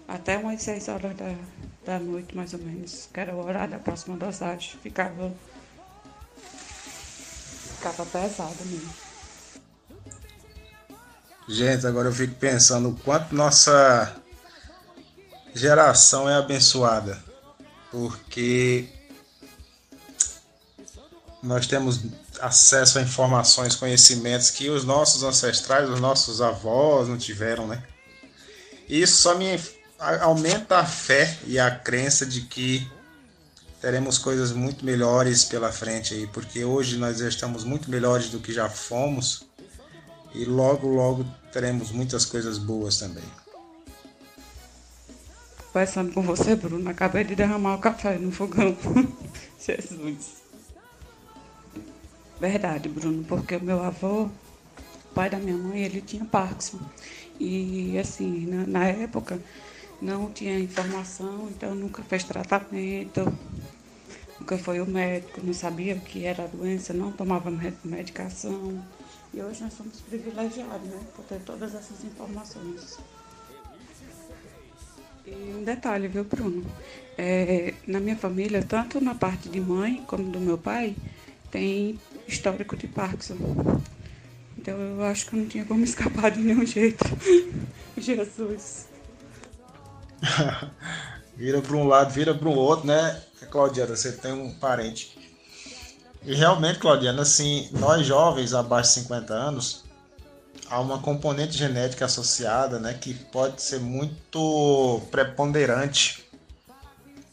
até 0.07 0.37
umas 0.37 0.61
seis 0.61 0.87
horas 0.87 1.15
da, 1.15 1.33
da 1.89 1.97
noite, 1.97 2.35
mais 2.35 2.53
ou 2.53 2.59
menos, 2.59 3.09
que 3.11 3.19
era 3.19 3.33
o 3.33 3.43
horário 3.43 3.71
da 3.71 3.79
próxima 3.79 4.15
dosagem, 4.15 4.79
ficava, 4.79 5.33
ficava 7.77 8.05
pesado 8.05 8.63
mesmo. 8.65 8.93
Gente, 11.47 11.87
agora 11.87 12.09
eu 12.09 12.13
fico 12.13 12.35
pensando 12.35 12.89
o 12.89 12.95
quanto 12.95 13.33
nossa 13.33 14.15
geração 15.55 16.29
é 16.29 16.35
abençoada, 16.35 17.19
porque 17.89 18.87
nós 21.41 21.65
temos 21.65 22.01
acesso 22.39 22.99
a 22.99 23.01
informações, 23.01 23.75
conhecimentos 23.75 24.51
que 24.51 24.69
os 24.69 24.85
nossos 24.85 25.23
ancestrais, 25.23 25.89
os 25.89 25.99
nossos 25.99 26.39
avós 26.39 27.07
não 27.07 27.17
tiveram, 27.17 27.65
né? 27.65 27.81
Isso 28.87 29.23
só 29.23 29.35
me 29.35 29.59
aumenta 29.99 30.79
a 30.79 30.85
fé 30.85 31.37
e 31.45 31.59
a 31.59 31.69
crença 31.69 32.25
de 32.25 32.41
que 32.41 32.89
teremos 33.81 34.17
coisas 34.17 34.51
muito 34.51 34.85
melhores 34.85 35.43
pela 35.43 35.71
frente 35.71 36.13
aí, 36.13 36.27
porque 36.27 36.63
hoje 36.63 36.97
nós 36.97 37.17
já 37.17 37.27
estamos 37.27 37.63
muito 37.63 37.89
melhores 37.89 38.29
do 38.29 38.39
que 38.39 38.51
já 38.51 38.69
fomos 38.69 39.47
e 40.33 40.45
logo 40.45 40.87
logo 40.87 41.25
teremos 41.51 41.91
muitas 41.91 42.25
coisas 42.25 42.57
boas 42.57 42.97
também. 42.97 43.23
Conversando 45.71 46.13
com 46.13 46.21
você, 46.21 46.55
Bruno, 46.55 46.89
acabei 46.89 47.23
de 47.23 47.35
derramar 47.35 47.75
o 47.75 47.79
café 47.79 48.17
no 48.17 48.31
fogão. 48.31 48.75
Jesus. 49.59 50.39
Verdade, 52.39 52.89
Bruno, 52.89 53.23
porque 53.25 53.55
o 53.57 53.63
meu 53.63 53.83
avô, 53.83 54.29
pai 55.13 55.29
da 55.29 55.37
minha 55.37 55.55
mãe, 55.55 55.83
ele 55.83 56.01
tinha 56.01 56.25
Parkinson. 56.25 56.79
E 57.39 57.97
assim, 57.99 58.47
na, 58.47 58.65
na 58.65 58.85
época, 58.85 59.39
não 60.01 60.31
tinha 60.31 60.59
informação, 60.59 61.49
então 61.49 61.75
nunca 61.75 62.01
fez 62.03 62.23
tratamento, 62.23 63.25
nunca 64.39 64.57
foi 64.57 64.79
o 64.79 64.85
médico, 64.85 65.41
não 65.43 65.53
sabia 65.53 65.95
o 65.95 66.01
que 66.01 66.25
era 66.25 66.43
a 66.43 66.47
doença, 66.47 66.93
não 66.93 67.11
tomava 67.11 67.51
medicação. 67.83 68.83
E 69.33 69.41
hoje 69.41 69.61
nós 69.61 69.73
somos 69.73 69.99
privilegiados, 70.01 70.87
né? 70.89 70.99
Por 71.15 71.23
ter 71.25 71.39
todas 71.41 71.75
essas 71.75 72.03
informações. 72.03 72.97
E 75.25 75.53
um 75.55 75.63
detalhe, 75.63 76.07
viu, 76.07 76.23
Bruno? 76.23 76.65
É, 77.17 77.73
na 77.85 77.99
minha 77.99 78.15
família, 78.15 78.63
tanto 78.63 78.99
na 78.99 79.13
parte 79.13 79.49
de 79.49 79.59
mãe 79.59 80.03
como 80.07 80.31
do 80.31 80.39
meu 80.39 80.57
pai, 80.57 80.95
tem 81.51 81.99
histórico 82.27 82.75
de 82.75 82.87
Parkinson. 82.87 83.37
Então 84.57 84.77
eu 84.77 85.03
acho 85.03 85.27
que 85.27 85.35
eu 85.35 85.39
não 85.39 85.47
tinha 85.47 85.65
como 85.65 85.83
escapar 85.85 86.31
de 86.31 86.39
nenhum 86.39 86.65
jeito. 86.65 87.05
Jesus. 87.97 88.88
vira 91.35 91.61
para 91.61 91.75
um 91.75 91.87
lado, 91.87 92.11
vira 92.11 92.33
para 92.33 92.47
o 92.47 92.55
outro, 92.55 92.87
né, 92.87 93.21
Claudiana? 93.49 93.95
Você 93.95 94.11
tem 94.11 94.31
um 94.31 94.53
parente. 94.53 95.17
E 96.23 96.35
realmente, 96.35 96.79
Claudiana, 96.79 97.21
assim, 97.21 97.69
nós 97.71 98.05
jovens 98.05 98.53
abaixo 98.53 98.89
de 98.89 99.01
50 99.01 99.33
anos, 99.33 99.83
há 100.69 100.79
uma 100.79 100.99
componente 100.99 101.57
genética 101.57 102.05
associada, 102.05 102.79
né, 102.79 102.93
que 102.93 103.13
pode 103.13 103.61
ser 103.61 103.79
muito 103.79 105.01
preponderante 105.09 106.25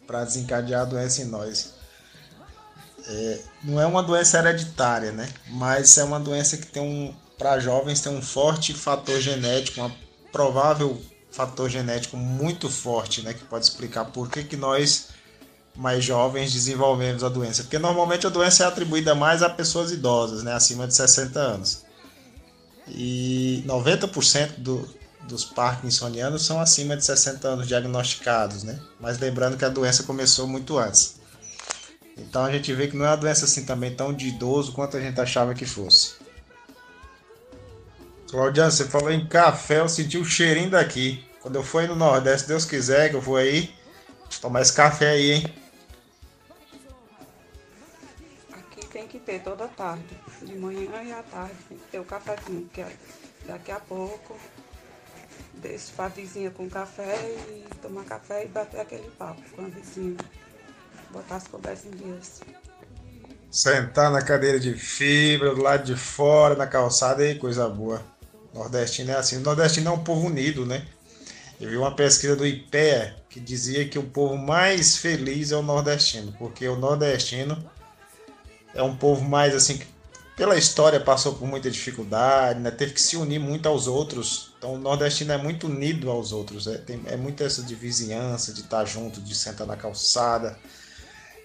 para 0.07 0.25
desencadear 0.25 0.83
a 0.83 0.85
doença 0.85 1.23
em 1.23 1.27
nós. 1.27 1.75
É, 3.09 3.41
não 3.63 3.81
é 3.81 3.87
uma 3.87 4.03
doença 4.03 4.39
hereditária, 4.39 5.13
né? 5.13 5.29
Mas 5.49 5.97
é 5.97 6.05
uma 6.05 6.19
doença 6.19 6.57
que 6.57 6.67
tem 6.67 6.83
um, 6.83 7.15
para 7.39 7.59
jovens 7.61 8.01
tem 8.01 8.13
um 8.13 8.23
forte 8.23 8.73
fator 8.75 9.21
genético, 9.21 9.81
um 9.83 9.93
provável 10.33 11.01
fator 11.37 11.69
genético 11.69 12.17
muito 12.17 12.71
forte, 12.71 13.21
né? 13.21 13.35
Que 13.35 13.45
pode 13.45 13.67
explicar 13.67 14.07
por 14.07 14.31
que, 14.31 14.43
que 14.43 14.57
nós 14.57 15.09
mais 15.77 16.03
jovens 16.03 16.55
desenvolvemos 16.55 17.23
a 17.23 17.29
doença. 17.29 17.63
Porque 17.63 17.79
normalmente 17.79 18.27
a 18.27 18.31
doença 18.31 18.65
é 18.65 18.67
atribuída 18.67 19.15
mais 19.15 19.43
a 19.43 19.51
pessoas 19.51 19.93
idosas, 19.93 20.43
né? 20.43 20.55
Acima 20.55 20.87
de 20.87 20.95
60 20.95 21.39
anos. 21.39 21.85
E 22.89 23.63
90% 23.67 24.61
do, 24.61 24.89
dos 25.29 25.45
parkinsonianos 25.45 26.47
são 26.47 26.59
acima 26.59 26.97
de 26.97 27.05
60 27.05 27.47
anos 27.47 27.69
diagnosticados, 27.69 28.63
né? 28.63 28.81
Mas 28.99 29.19
lembrando 29.19 29.59
que 29.59 29.65
a 29.65 29.69
doença 29.69 30.05
começou 30.05 30.47
muito 30.49 30.79
antes. 30.79 31.17
Então 32.17 32.47
a 32.47 32.51
gente 32.51 32.73
vê 32.73 32.89
que 32.89 32.97
não 32.97 33.05
é 33.05 33.11
uma 33.11 33.17
doença 33.17 33.45
assim 33.45 33.67
também 33.67 33.95
tão 33.95 34.11
de 34.11 34.29
idoso 34.29 34.73
quanto 34.73 34.97
a 34.97 35.01
gente 35.01 35.21
achava 35.21 35.53
que 35.53 35.67
fosse. 35.67 36.15
Claudiano, 38.31 38.71
você 38.71 38.87
falou 38.87 39.13
em 39.13 39.27
café, 39.27 39.81
eu 39.81 39.89
senti 39.89 40.17
o 40.17 40.25
cheirinho 40.25 40.71
daqui. 40.71 41.26
Quando 41.47 41.55
eu 41.55 41.63
for 41.63 41.87
no 41.87 41.95
Nordeste, 41.95 42.49
Deus 42.49 42.65
quiser 42.65 43.09
que 43.09 43.15
eu 43.15 43.21
vou 43.21 43.37
aí, 43.37 43.73
tomar 44.41 44.63
esse 44.63 44.73
café 44.73 45.11
aí, 45.11 45.31
hein? 45.31 45.55
Aqui 48.53 48.85
tem 48.89 49.07
que 49.07 49.21
ter 49.21 49.41
toda 49.45 49.69
tarde, 49.69 50.03
de 50.43 50.57
manhã 50.57 51.05
e 51.05 51.13
à 51.13 51.23
tarde, 51.23 51.55
tem 51.69 51.79
que 51.79 51.85
ter 51.85 52.01
o 52.01 52.05
cafezinho, 52.05 52.69
que 52.75 52.85
daqui 53.47 53.71
a 53.71 53.79
pouco 53.79 54.37
desço 55.55 55.93
pra 55.93 56.09
vizinha 56.09 56.51
com 56.51 56.69
café 56.69 57.17
e 57.49 57.65
tomar 57.81 58.03
café 58.03 58.45
e 58.45 58.49
bater 58.49 58.81
aquele 58.81 59.09
papo 59.13 59.41
com 59.55 59.67
a 59.67 59.69
vizinha 59.69 60.17
botar 61.11 61.37
as 61.37 61.47
conversas 61.47 61.87
em 61.87 61.91
dias. 61.97 62.41
Sentar 63.53 64.11
na 64.11 64.21
cadeira 64.21 64.59
de 64.59 64.75
fibra, 64.75 65.55
do 65.55 65.63
lado 65.63 65.85
de 65.85 65.95
fora, 65.95 66.57
na 66.57 66.67
calçada, 66.67 67.23
aí 67.23 67.39
coisa 67.39 67.69
boa. 67.69 68.03
Nordestino 68.53 69.13
é 69.13 69.15
assim. 69.15 69.37
O 69.37 69.41
nordestino 69.43 69.91
é 69.91 69.93
um 69.93 70.03
povo 70.03 70.27
unido, 70.27 70.67
né? 70.67 70.85
Eu 71.61 71.71
vi 71.71 71.77
uma 71.77 71.95
pesquisa 71.95 72.37
do 72.37 72.47
IPEA 72.47 73.17
que 73.31 73.41
dizia 73.41 73.89
que 73.89 73.99
o 73.99 74.03
povo 74.03 74.37
mais 74.37 74.97
feliz 74.99 75.53
é 75.53 75.57
o 75.57 75.63
nordestino, 75.63 76.35
porque 76.39 76.69
o 76.69 76.77
nordestino 76.77 77.57
é 78.75 78.83
um 78.83 78.95
povo 78.95 79.25
mais 79.25 79.55
assim 79.55 79.79
que 79.79 79.87
pela 80.37 80.59
história 80.59 81.01
passou 81.01 81.35
por 81.35 81.49
muita 81.49 81.71
dificuldade, 81.71 82.61
né? 82.61 82.71
teve 82.71 82.93
que 82.93 83.01
se 83.01 83.17
unir 83.17 83.39
muito 83.39 83.67
aos 83.67 83.87
outros. 83.87 84.53
Então 84.59 84.75
o 84.75 84.79
nordestino 84.79 85.33
é 85.33 85.39
muito 85.39 85.67
unido 85.67 86.11
aos 86.11 86.31
outros, 86.31 86.67
é, 86.67 86.77
tem, 86.77 87.01
é 87.07 87.17
muito 87.17 87.43
essa 87.43 87.63
de 87.63 87.75
vizinhança, 87.75 88.53
de 88.53 88.61
estar 88.61 88.85
junto, 88.85 89.19
de 89.21 89.35
sentar 89.35 89.67
na 89.67 89.77
calçada, 89.77 90.59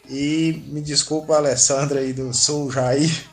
e 0.09 0.61
me 0.67 0.81
desculpa, 0.81 1.35
Alessandra 1.35 2.01
aí 2.01 2.11
do 2.11 2.33
Sul, 2.33 2.69
Jair. 2.69 3.25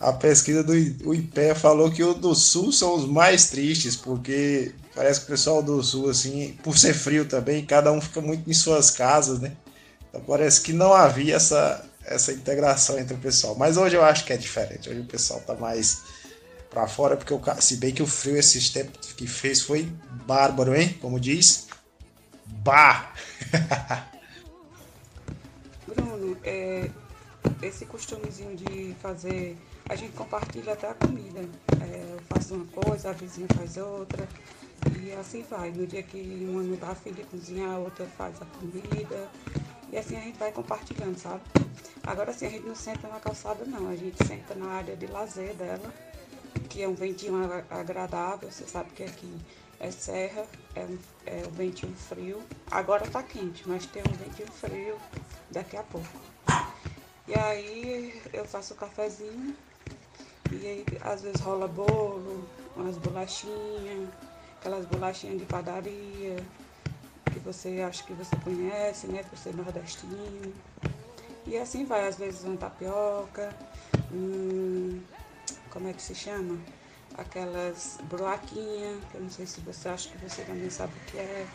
A 0.00 0.12
pesquisa 0.12 0.62
do 0.62 0.74
IPE 0.74 1.54
falou 1.56 1.90
que 1.90 2.04
o 2.04 2.14
do 2.14 2.34
Sul 2.34 2.72
são 2.72 2.94
os 2.94 3.04
mais 3.04 3.50
tristes, 3.50 3.96
porque 3.96 4.72
parece 4.98 5.20
que 5.20 5.26
o 5.26 5.28
pessoal 5.28 5.62
do 5.62 5.80
Sul, 5.80 6.10
assim, 6.10 6.58
por 6.60 6.76
ser 6.76 6.92
frio 6.92 7.24
também, 7.24 7.64
cada 7.64 7.92
um 7.92 8.00
fica 8.00 8.20
muito 8.20 8.50
em 8.50 8.52
suas 8.52 8.90
casas, 8.90 9.38
né? 9.38 9.52
Então 10.08 10.20
parece 10.22 10.60
que 10.60 10.72
não 10.72 10.92
havia 10.92 11.36
essa, 11.36 11.88
essa 12.04 12.32
integração 12.32 12.98
entre 12.98 13.14
o 13.14 13.18
pessoal. 13.18 13.54
Mas 13.54 13.76
hoje 13.76 13.94
eu 13.94 14.02
acho 14.02 14.24
que 14.24 14.32
é 14.32 14.36
diferente. 14.36 14.90
Hoje 14.90 14.98
o 14.98 15.04
pessoal 15.04 15.40
tá 15.42 15.54
mais 15.54 16.02
para 16.68 16.88
fora, 16.88 17.16
porque 17.16 17.32
se 17.60 17.76
bem 17.76 17.94
que 17.94 18.02
o 18.02 18.08
frio 18.08 18.36
esses 18.36 18.70
tempos 18.70 19.12
que 19.12 19.28
fez 19.28 19.62
foi 19.62 19.88
bárbaro, 20.26 20.74
hein? 20.74 20.98
Como 21.00 21.20
diz. 21.20 21.68
Bah! 22.44 23.12
é, 26.42 26.90
esse 27.62 27.86
costumezinho 27.86 28.56
de 28.56 28.96
fazer, 29.00 29.56
a 29.88 29.94
gente 29.94 30.14
compartilha 30.14 30.72
até 30.72 30.90
a 30.90 30.94
comida. 30.94 31.38
É, 31.82 32.14
eu 32.14 32.20
faço 32.28 32.56
uma 32.56 32.66
coisa, 32.66 33.10
a 33.10 33.12
vizinha 33.12 33.46
faz 33.56 33.76
outra. 33.76 34.26
E 35.02 35.12
assim 35.12 35.42
vai. 35.42 35.70
No 35.70 35.86
dia 35.86 36.02
que 36.02 36.46
uma 36.48 36.62
não 36.62 36.76
dá 36.76 36.94
fim 36.94 37.12
de 37.12 37.22
cozinhar, 37.24 37.74
a 37.74 37.78
outra 37.78 38.06
faz 38.06 38.40
a 38.40 38.44
comida. 38.44 39.28
E 39.90 39.96
assim 39.96 40.16
a 40.16 40.20
gente 40.20 40.38
vai 40.38 40.52
compartilhando, 40.52 41.18
sabe? 41.18 41.42
Agora 42.02 42.30
assim, 42.30 42.46
a 42.46 42.50
gente 42.50 42.66
não 42.66 42.74
senta 42.74 43.08
na 43.08 43.20
calçada 43.20 43.64
não, 43.64 43.88
a 43.88 43.96
gente 43.96 44.22
senta 44.26 44.54
na 44.54 44.66
área 44.66 44.96
de 44.96 45.06
lazer 45.06 45.54
dela, 45.54 45.92
que 46.68 46.82
é 46.82 46.88
um 46.88 46.94
ventinho 46.94 47.36
agradável, 47.70 48.50
você 48.50 48.64
sabe 48.66 48.90
que 48.92 49.02
aqui 49.02 49.30
é 49.80 49.90
serra, 49.90 50.46
é, 50.74 50.84
um, 50.84 50.98
é 51.26 51.42
um 51.46 51.50
ventinho 51.50 51.94
frio. 51.94 52.42
Agora 52.70 53.06
tá 53.08 53.22
quente, 53.22 53.66
mas 53.66 53.86
tem 53.86 54.02
um 54.02 54.14
ventinho 54.14 54.50
frio 54.50 54.98
daqui 55.50 55.76
a 55.76 55.82
pouco. 55.82 56.08
E 57.26 57.34
aí 57.34 58.22
eu 58.32 58.44
faço 58.44 58.74
o 58.74 58.76
cafezinho 58.76 59.54
e 60.50 60.66
aí 60.66 60.84
às 61.02 61.22
vezes 61.22 61.40
rola 61.40 61.68
bolo, 61.68 62.48
umas 62.74 62.96
bolachinhas, 62.96 64.08
aquelas 64.58 64.86
bolachinhas 64.86 65.38
de 65.38 65.44
padaria 65.46 66.36
que 67.32 67.38
você 67.40 67.80
acha 67.80 68.02
que 68.04 68.12
você 68.12 68.34
conhece, 68.36 69.06
né, 69.06 69.22
por 69.22 69.38
ser 69.38 69.54
nordestino. 69.54 70.52
E 71.46 71.56
assim 71.56 71.84
vai, 71.84 72.06
às 72.06 72.16
vezes 72.16 72.44
uma 72.44 72.56
tapioca, 72.56 73.54
um, 74.12 75.00
como 75.70 75.88
é 75.88 75.92
que 75.92 76.02
se 76.02 76.14
chama? 76.14 76.58
aquelas 77.18 77.98
buraquinhas, 78.04 79.02
que 79.10 79.16
eu 79.16 79.20
não 79.20 79.30
sei 79.30 79.44
se 79.44 79.60
você 79.60 79.88
acha 79.88 80.08
que 80.08 80.18
você 80.18 80.42
também 80.42 80.70
sabe 80.70 80.92
o 80.96 81.10
que 81.10 81.18
é. 81.18 81.46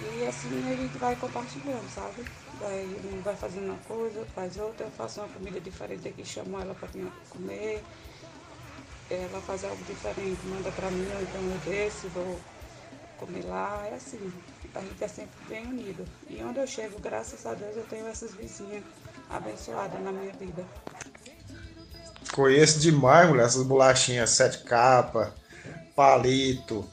E 0.00 0.26
assim 0.26 0.72
a 0.72 0.76
gente 0.76 0.96
vai 0.98 1.14
compartilhando, 1.16 1.88
sabe? 1.90 2.24
Daí 2.60 3.00
um 3.12 3.20
vai 3.20 3.36
fazendo 3.36 3.66
uma 3.66 3.78
coisa, 3.86 4.24
faz 4.34 4.56
outra, 4.56 4.86
eu 4.86 4.90
faço 4.90 5.20
uma 5.20 5.28
comida 5.28 5.60
diferente 5.60 6.08
aqui, 6.08 6.24
chamo 6.24 6.58
ela 6.58 6.74
para 6.74 6.88
comer. 7.28 7.84
Ela 9.10 9.40
faz 9.40 9.64
algo 9.64 9.82
diferente, 9.84 10.46
manda 10.46 10.70
para 10.70 10.90
mim, 10.90 11.08
então 11.22 11.40
eu 11.40 11.58
desço, 11.64 12.08
vou 12.08 12.38
comer 13.16 13.44
lá, 13.46 13.86
é 13.90 13.94
assim. 13.94 14.32
A 14.74 14.80
gente 14.80 15.02
é 15.02 15.08
sempre 15.08 15.34
bem 15.48 15.66
unido. 15.66 16.04
E 16.28 16.42
onde 16.42 16.60
eu 16.60 16.66
chego, 16.66 16.98
graças 17.00 17.46
a 17.46 17.54
Deus, 17.54 17.76
eu 17.76 17.84
tenho 17.84 18.06
essas 18.06 18.32
vizinhas 18.32 18.84
abençoadas 19.30 20.00
na 20.02 20.12
minha 20.12 20.32
vida. 20.34 20.64
Conheço 22.32 22.78
demais, 22.78 23.28
mulher, 23.28 23.46
essas 23.46 23.62
bolachinhas 23.64 24.30
sete 24.30 24.58
capa, 24.58 25.34
palito, 25.96 26.84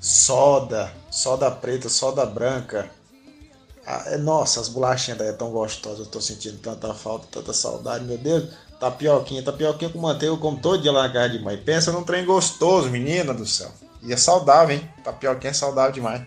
soda, 0.00 0.92
soda 1.10 1.50
preta, 1.50 1.88
soda 1.88 2.26
branca. 2.26 2.90
Ah, 3.86 4.04
é, 4.06 4.16
nossa, 4.16 4.60
as 4.60 4.68
bolachinhas 4.68 5.18
daí 5.18 5.28
é 5.28 5.32
tão 5.32 5.50
gostosas, 5.50 6.00
eu 6.00 6.06
tô 6.06 6.20
sentindo 6.20 6.58
tanta 6.58 6.94
falta, 6.94 7.26
tanta 7.30 7.52
saudade, 7.52 8.04
meu 8.04 8.18
Deus. 8.18 8.54
Tapioquinha, 8.84 9.42
tapioquinha 9.42 9.90
com 9.90 9.98
manteiga, 9.98 10.36
como 10.36 10.60
todo 10.60 10.82
dia 10.82 10.92
lá 10.92 11.04
na 11.04 11.10
casa 11.10 11.30
de 11.30 11.42
mãe. 11.42 11.56
Pensa 11.56 11.90
num 11.90 12.04
trem 12.04 12.22
gostoso, 12.22 12.90
menina 12.90 13.32
do 13.32 13.46
céu. 13.46 13.72
E 14.02 14.12
é 14.12 14.16
saudável, 14.16 14.76
hein? 14.76 14.90
Tapioquinha 15.02 15.52
é 15.52 15.54
saudável 15.54 15.90
demais. 15.90 16.20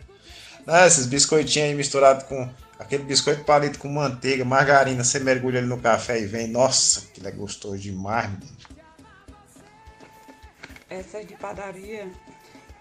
Né, 0.66 0.88
esses 0.88 1.06
biscoitinhos 1.06 1.70
aí 1.70 1.76
misturados 1.76 2.24
com 2.24 2.50
aquele 2.80 3.04
biscoito 3.04 3.44
palito 3.44 3.78
com 3.78 3.88
manteiga, 3.88 4.44
margarina, 4.44 5.04
você 5.04 5.20
mergulha 5.20 5.60
ali 5.60 5.68
no 5.68 5.78
café 5.78 6.20
e 6.20 6.26
vem. 6.26 6.48
Nossa, 6.48 7.02
aquilo 7.02 7.28
é 7.28 7.32
gostoso 7.32 7.78
demais, 7.78 8.28
menino. 8.32 8.58
Essa 10.90 11.24
de 11.24 11.36
padaria, 11.36 12.12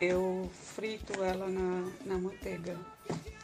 eu 0.01 0.51
frito 0.74 1.22
ela 1.22 1.49
na, 1.49 1.85
na 2.07 2.16
manteiga. 2.16 2.74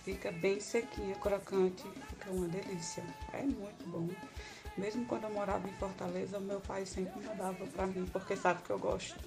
Fica 0.02 0.32
bem 0.32 0.58
sequinha, 0.60 1.14
crocante, 1.16 1.84
fica 2.08 2.30
uma 2.30 2.48
delícia. 2.48 3.04
É 3.34 3.42
muito 3.42 3.86
bom. 3.86 4.08
Mesmo 4.76 5.04
quando 5.04 5.24
eu 5.24 5.30
morava 5.30 5.68
em 5.68 5.72
Fortaleza, 5.72 6.40
meu 6.40 6.60
pai 6.60 6.86
sempre 6.86 7.20
mandava 7.20 7.66
para 7.66 7.86
mim, 7.86 8.06
porque 8.12 8.36
sabe 8.36 8.62
que 8.62 8.70
eu 8.70 8.78
gosto. 8.78 9.20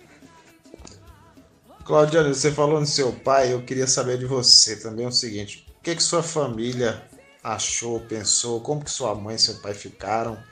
Claudiane, 1.86 2.34
você 2.34 2.52
falou 2.52 2.80
no 2.80 2.86
seu 2.86 3.14
pai, 3.14 3.54
eu 3.54 3.64
queria 3.64 3.86
saber 3.88 4.18
de 4.18 4.26
você 4.26 4.76
também 4.76 5.06
o 5.06 5.12
seguinte: 5.12 5.68
o 5.80 5.84
que, 5.84 5.96
que 5.96 6.02
sua 6.02 6.24
família 6.24 7.08
achou, 7.44 8.00
pensou, 8.08 8.60
como 8.62 8.84
que 8.84 8.90
sua 8.90 9.14
mãe 9.14 9.36
e 9.36 9.40
seu 9.40 9.56
pai 9.62 9.76
ficaram, 9.76 10.44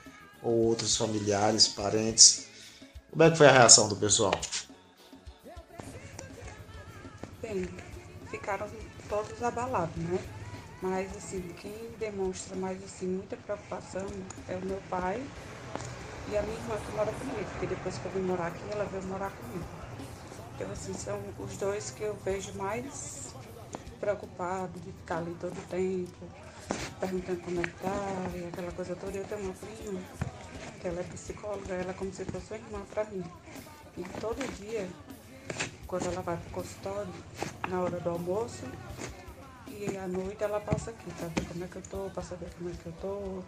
ou 0.44 0.54
outros 0.68 0.96
familiares, 0.96 1.68
parentes, 1.68 2.48
Como 3.12 3.24
é 3.24 3.32
que 3.32 3.38
foi 3.38 3.48
a 3.48 3.52
reação 3.52 3.88
do 3.90 3.96
pessoal? 3.96 4.34
Bem, 7.42 7.68
ficaram 8.30 8.70
todos 9.10 9.42
abalados, 9.44 9.98
né? 9.98 10.20
Mas 10.84 11.16
assim, 11.16 11.42
quem 11.62 11.92
demonstra 11.98 12.58
mais 12.58 12.84
assim 12.84 13.08
muita 13.08 13.38
preocupação 13.38 14.06
é 14.50 14.58
o 14.58 14.66
meu 14.66 14.82
pai 14.90 15.24
e 16.30 16.38
a 16.38 16.42
minha 16.42 16.58
irmã 16.58 16.76
que 16.76 16.92
mora 16.92 17.12
comigo, 17.14 17.50
porque 17.52 17.68
depois 17.68 17.98
que 17.98 18.06
eu 18.06 18.12
vim 18.12 18.20
morar 18.20 18.48
aqui, 18.48 18.64
ela 18.70 18.84
veio 18.84 19.04
morar 19.06 19.32
comigo. 19.32 19.66
Então 20.54 20.70
assim, 20.70 20.94
são 20.94 21.18
os 21.40 21.56
dois 21.56 21.90
que 21.92 22.04
eu 22.04 22.14
vejo 22.26 22.54
mais 22.56 23.34
preocupados 23.98 24.82
de 24.82 24.92
ficar 24.92 25.20
ali 25.20 25.34
todo 25.40 25.58
o 25.58 25.68
tempo, 25.70 26.28
perguntando 27.00 27.40
como 27.40 27.62
é 27.62 27.64
que 27.64 27.80
tá, 27.82 28.32
e 28.36 28.48
aquela 28.50 28.72
coisa 28.74 28.94
toda. 28.98 29.18
Eu 29.18 29.24
tenho 29.24 29.42
uma 29.42 29.54
prima, 29.54 30.02
que 30.82 30.88
ela 30.90 31.00
é 31.00 31.04
psicóloga, 31.04 31.74
ela 31.76 31.92
é 31.92 31.94
como 31.94 32.14
se 32.14 32.26
fosse 32.26 32.56
uma 32.56 32.58
irmã 32.58 32.82
para 32.94 33.06
mim. 33.06 33.24
E 33.98 34.04
todo 34.20 34.56
dia, 34.58 34.90
quando 35.88 36.08
ela 36.08 36.22
vai 36.22 36.36
pro 36.36 36.50
consultório, 36.50 37.14
na 37.70 37.80
hora 37.80 38.02
do 38.02 38.10
almoço, 38.10 38.66
e 39.92 39.98
à 39.98 40.08
noite 40.08 40.44
ela 40.44 40.60
passa 40.60 40.92
aqui, 40.92 41.12
para 41.12 41.28
ver 41.28 41.48
como 41.48 41.64
é 41.64 41.68
que 41.68 41.76
eu 41.76 41.82
tô, 41.90 42.10
para 42.10 42.24
saber 42.24 42.48
como 42.58 42.70
é 42.70 42.74
que 42.74 42.86
eu 42.86 42.94
tô, 43.02 43.44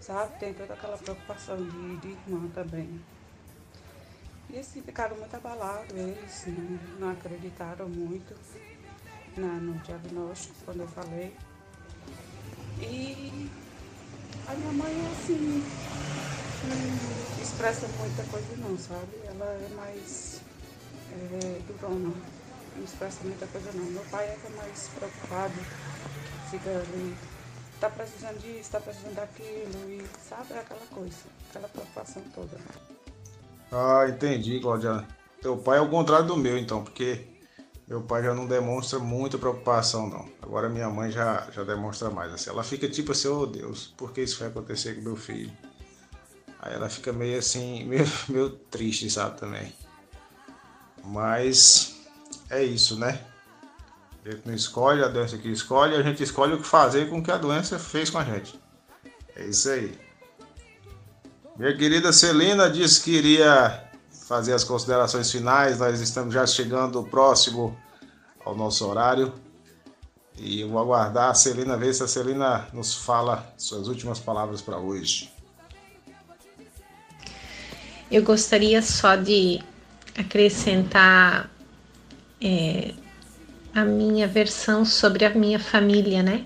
sabe? 0.00 0.38
Tem 0.38 0.52
toda 0.54 0.74
aquela 0.74 0.96
preocupação 0.96 1.56
de, 1.56 1.96
de 1.96 2.08
irmã 2.08 2.48
também. 2.54 3.00
E 4.50 4.58
assim, 4.58 4.82
ficaram 4.82 5.16
muito 5.16 5.34
abalados, 5.34 5.96
eles 5.96 6.44
não, 6.46 6.98
não 7.00 7.10
acreditaram 7.10 7.88
muito 7.88 8.34
na, 9.36 9.46
no 9.46 9.74
diagnóstico 9.80 10.54
quando 10.64 10.80
eu 10.80 10.88
falei. 10.88 11.32
E 12.80 13.50
a 14.48 14.54
minha 14.54 14.72
mãe 14.72 15.06
assim, 15.12 15.64
não 16.64 17.42
expressa 17.42 17.86
muita 17.98 18.22
coisa 18.24 18.56
não, 18.56 18.76
sabe? 18.76 19.20
Ela 19.26 19.46
é 19.46 19.68
mais 19.76 20.40
é, 21.12 21.60
durona, 21.66 22.14
não 22.76 22.84
expressa 22.84 23.24
muita 23.24 23.46
coisa 23.46 23.70
não. 23.72 23.84
Meu 23.84 24.04
pai 24.10 24.26
é 24.26 24.36
que 24.40 24.46
é 24.46 24.56
mais 24.56 24.88
preocupado, 24.96 25.54
fica 26.50 26.70
ali, 26.70 27.16
tá 27.80 27.90
precisando 27.90 28.38
disso, 28.38 28.70
tá 28.70 28.80
precisando 28.80 29.14
daquilo, 29.14 29.90
e 29.90 30.04
sabe, 30.28 30.52
é 30.52 30.58
aquela 30.58 30.86
coisa, 30.90 31.16
aquela 31.48 31.68
preocupação 31.68 32.22
toda. 32.34 32.58
Ah, 33.72 34.06
entendi, 34.08 34.60
Claudiana. 34.60 35.06
Teu 35.40 35.56
pai 35.56 35.78
é 35.78 35.80
o 35.80 35.88
contrário 35.88 36.26
do 36.26 36.36
meu, 36.36 36.58
então, 36.58 36.84
porque 36.84 37.26
meu 37.88 38.02
pai 38.02 38.22
já 38.22 38.34
não 38.34 38.46
demonstra 38.46 38.98
muita 38.98 39.38
preocupação, 39.38 40.08
não. 40.08 40.28
Agora 40.42 40.68
minha 40.68 40.88
mãe 40.88 41.10
já, 41.10 41.48
já 41.50 41.64
demonstra 41.64 42.10
mais. 42.10 42.32
Assim, 42.32 42.50
ela 42.50 42.62
fica 42.62 42.88
tipo 42.88 43.12
assim, 43.12 43.28
oh 43.28 43.46
Deus, 43.46 43.94
por 43.96 44.12
que 44.12 44.20
isso 44.20 44.38
vai 44.38 44.48
acontecer 44.48 44.94
com 44.94 45.02
meu 45.02 45.16
filho? 45.16 45.50
Aí 46.60 46.74
ela 46.74 46.90
fica 46.90 47.12
meio 47.12 47.38
assim, 47.38 47.84
meio, 47.88 48.06
meio 48.28 48.50
triste, 48.50 49.08
sabe, 49.10 49.38
também. 49.38 49.72
Mas 51.02 51.99
é 52.50 52.62
isso, 52.62 52.98
né? 52.98 53.20
Gente 54.24 54.42
não 54.44 54.54
escolhe 54.54 55.02
a 55.02 55.08
doença 55.08 55.38
que 55.38 55.48
escolhe, 55.48 55.96
a 55.96 56.02
gente 56.02 56.22
escolhe 56.22 56.52
o 56.52 56.60
que 56.60 56.66
fazer 56.66 57.08
com 57.08 57.18
o 57.18 57.22
que 57.22 57.30
a 57.30 57.38
doença 57.38 57.78
fez 57.78 58.10
com 58.10 58.18
a 58.18 58.24
gente. 58.24 58.58
É 59.34 59.46
isso 59.46 59.70
aí. 59.70 59.98
Minha 61.56 61.76
querida 61.76 62.12
Celina 62.12 62.68
disse 62.68 63.02
que 63.02 63.12
iria 63.12 63.84
fazer 64.26 64.52
as 64.52 64.64
considerações 64.64 65.30
finais. 65.30 65.78
Nós 65.78 66.00
estamos 66.00 66.34
já 66.34 66.46
chegando 66.46 67.02
próximo 67.04 67.78
ao 68.44 68.54
nosso 68.54 68.86
horário. 68.86 69.32
E 70.36 70.60
eu 70.60 70.68
vou 70.68 70.78
aguardar 70.78 71.30
a 71.30 71.34
Celina 71.34 71.76
ver 71.76 71.92
se 71.92 72.02
a 72.02 72.08
Celina 72.08 72.68
nos 72.72 72.94
fala 72.94 73.52
suas 73.58 73.88
últimas 73.88 74.18
palavras 74.18 74.62
para 74.62 74.78
hoje. 74.78 75.32
Eu 78.10 78.22
gostaria 78.22 78.80
só 78.82 79.16
de 79.16 79.60
acrescentar 80.16 81.50
é, 82.42 82.92
a 83.74 83.84
minha 83.84 84.26
versão 84.26 84.84
sobre 84.84 85.24
a 85.24 85.30
minha 85.30 85.58
família, 85.58 86.22
né? 86.22 86.44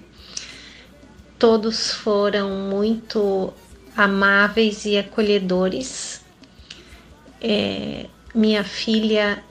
Todos 1.38 1.92
foram 1.92 2.50
muito 2.68 3.52
amáveis 3.96 4.84
e 4.84 4.96
acolhedores 4.96 6.24
é, 7.46 8.06
minha 8.34 8.64
filha 8.64 9.44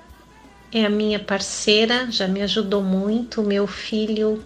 é 0.72 0.84
a 0.84 0.90
minha 0.90 1.20
parceira, 1.20 2.10
já 2.10 2.28
me 2.28 2.42
ajudou 2.42 2.82
muito. 2.82 3.44
Meu 3.44 3.68
filho 3.68 4.44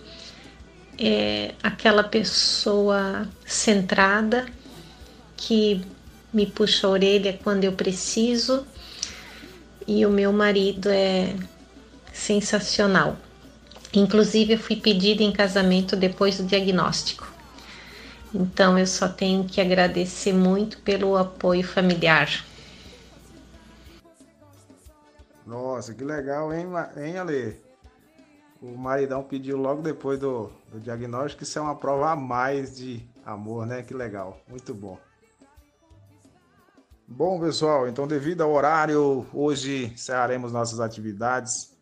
é 1.00 1.54
aquela 1.64 2.04
pessoa 2.04 3.26
centrada 3.46 4.46
que 5.38 5.82
me 6.34 6.46
puxa 6.46 6.88
a 6.88 6.90
orelha 6.90 7.40
quando 7.42 7.64
eu 7.64 7.72
preciso. 7.72 8.68
E 9.88 10.06
o 10.06 10.10
meu 10.10 10.34
marido 10.34 10.90
é 10.90 11.34
sensacional. 12.18 13.16
Inclusive, 13.94 14.54
eu 14.54 14.60
fui 14.60 14.76
pedida 14.76 15.24
em 15.24 15.32
casamento 15.32 15.96
depois 15.96 16.38
do 16.38 16.44
diagnóstico. 16.44 17.32
Então, 18.34 18.78
eu 18.78 18.86
só 18.86 19.08
tenho 19.08 19.46
que 19.46 19.62
agradecer 19.62 20.34
muito 20.34 20.82
pelo 20.82 21.16
apoio 21.16 21.66
familiar. 21.66 22.44
Nossa, 25.46 25.94
que 25.94 26.04
legal, 26.04 26.54
hein, 26.54 26.68
hein 26.98 27.18
Ale? 27.18 27.62
O 28.62 28.76
maridão 28.76 29.24
pediu 29.24 29.56
logo 29.56 29.82
depois 29.82 30.20
do, 30.20 30.52
do 30.72 30.80
diagnóstico, 30.80 31.44
isso 31.44 31.58
é 31.58 31.62
uma 31.62 31.76
prova 31.76 32.12
a 32.12 32.16
mais 32.16 32.76
de 32.76 33.08
amor, 33.24 33.66
né? 33.66 33.84
Que 33.84 33.94
legal, 33.94 34.42
muito 34.50 34.74
bom. 34.74 34.98
Bom, 37.08 37.40
pessoal, 37.40 37.88
então 37.88 38.06
devido 38.06 38.42
ao 38.42 38.52
horário, 38.52 39.26
hoje 39.32 39.86
encerraremos 39.94 40.52
nossas 40.52 40.82
atividades 40.82 41.77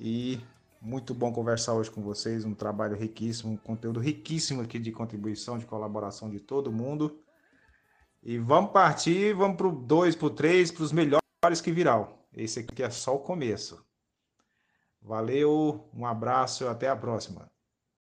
e 0.00 0.40
muito 0.80 1.12
bom 1.12 1.30
conversar 1.30 1.74
hoje 1.74 1.90
com 1.90 2.00
vocês, 2.00 2.46
um 2.46 2.54
trabalho 2.54 2.96
riquíssimo, 2.96 3.52
um 3.52 3.56
conteúdo 3.58 4.00
riquíssimo 4.00 4.62
aqui 4.62 4.78
de 4.78 4.90
contribuição, 4.90 5.58
de 5.58 5.66
colaboração 5.66 6.30
de 6.30 6.40
todo 6.40 6.72
mundo. 6.72 7.22
E 8.22 8.38
vamos 8.38 8.72
partir, 8.72 9.34
vamos 9.34 9.58
para 9.58 9.68
o 9.68 9.72
2, 9.72 10.16
para 10.16 10.26
o 10.26 10.30
3, 10.30 10.72
para 10.72 10.84
os 10.84 10.92
melhores 10.92 11.60
que 11.62 11.70
virão. 11.70 12.18
Esse 12.34 12.60
aqui 12.60 12.82
é 12.82 12.88
só 12.88 13.14
o 13.14 13.18
começo. 13.18 13.84
Valeu, 15.02 15.90
um 15.92 16.06
abraço 16.06 16.64
e 16.64 16.68
até 16.68 16.88
a 16.88 16.96
próxima. 16.96 17.49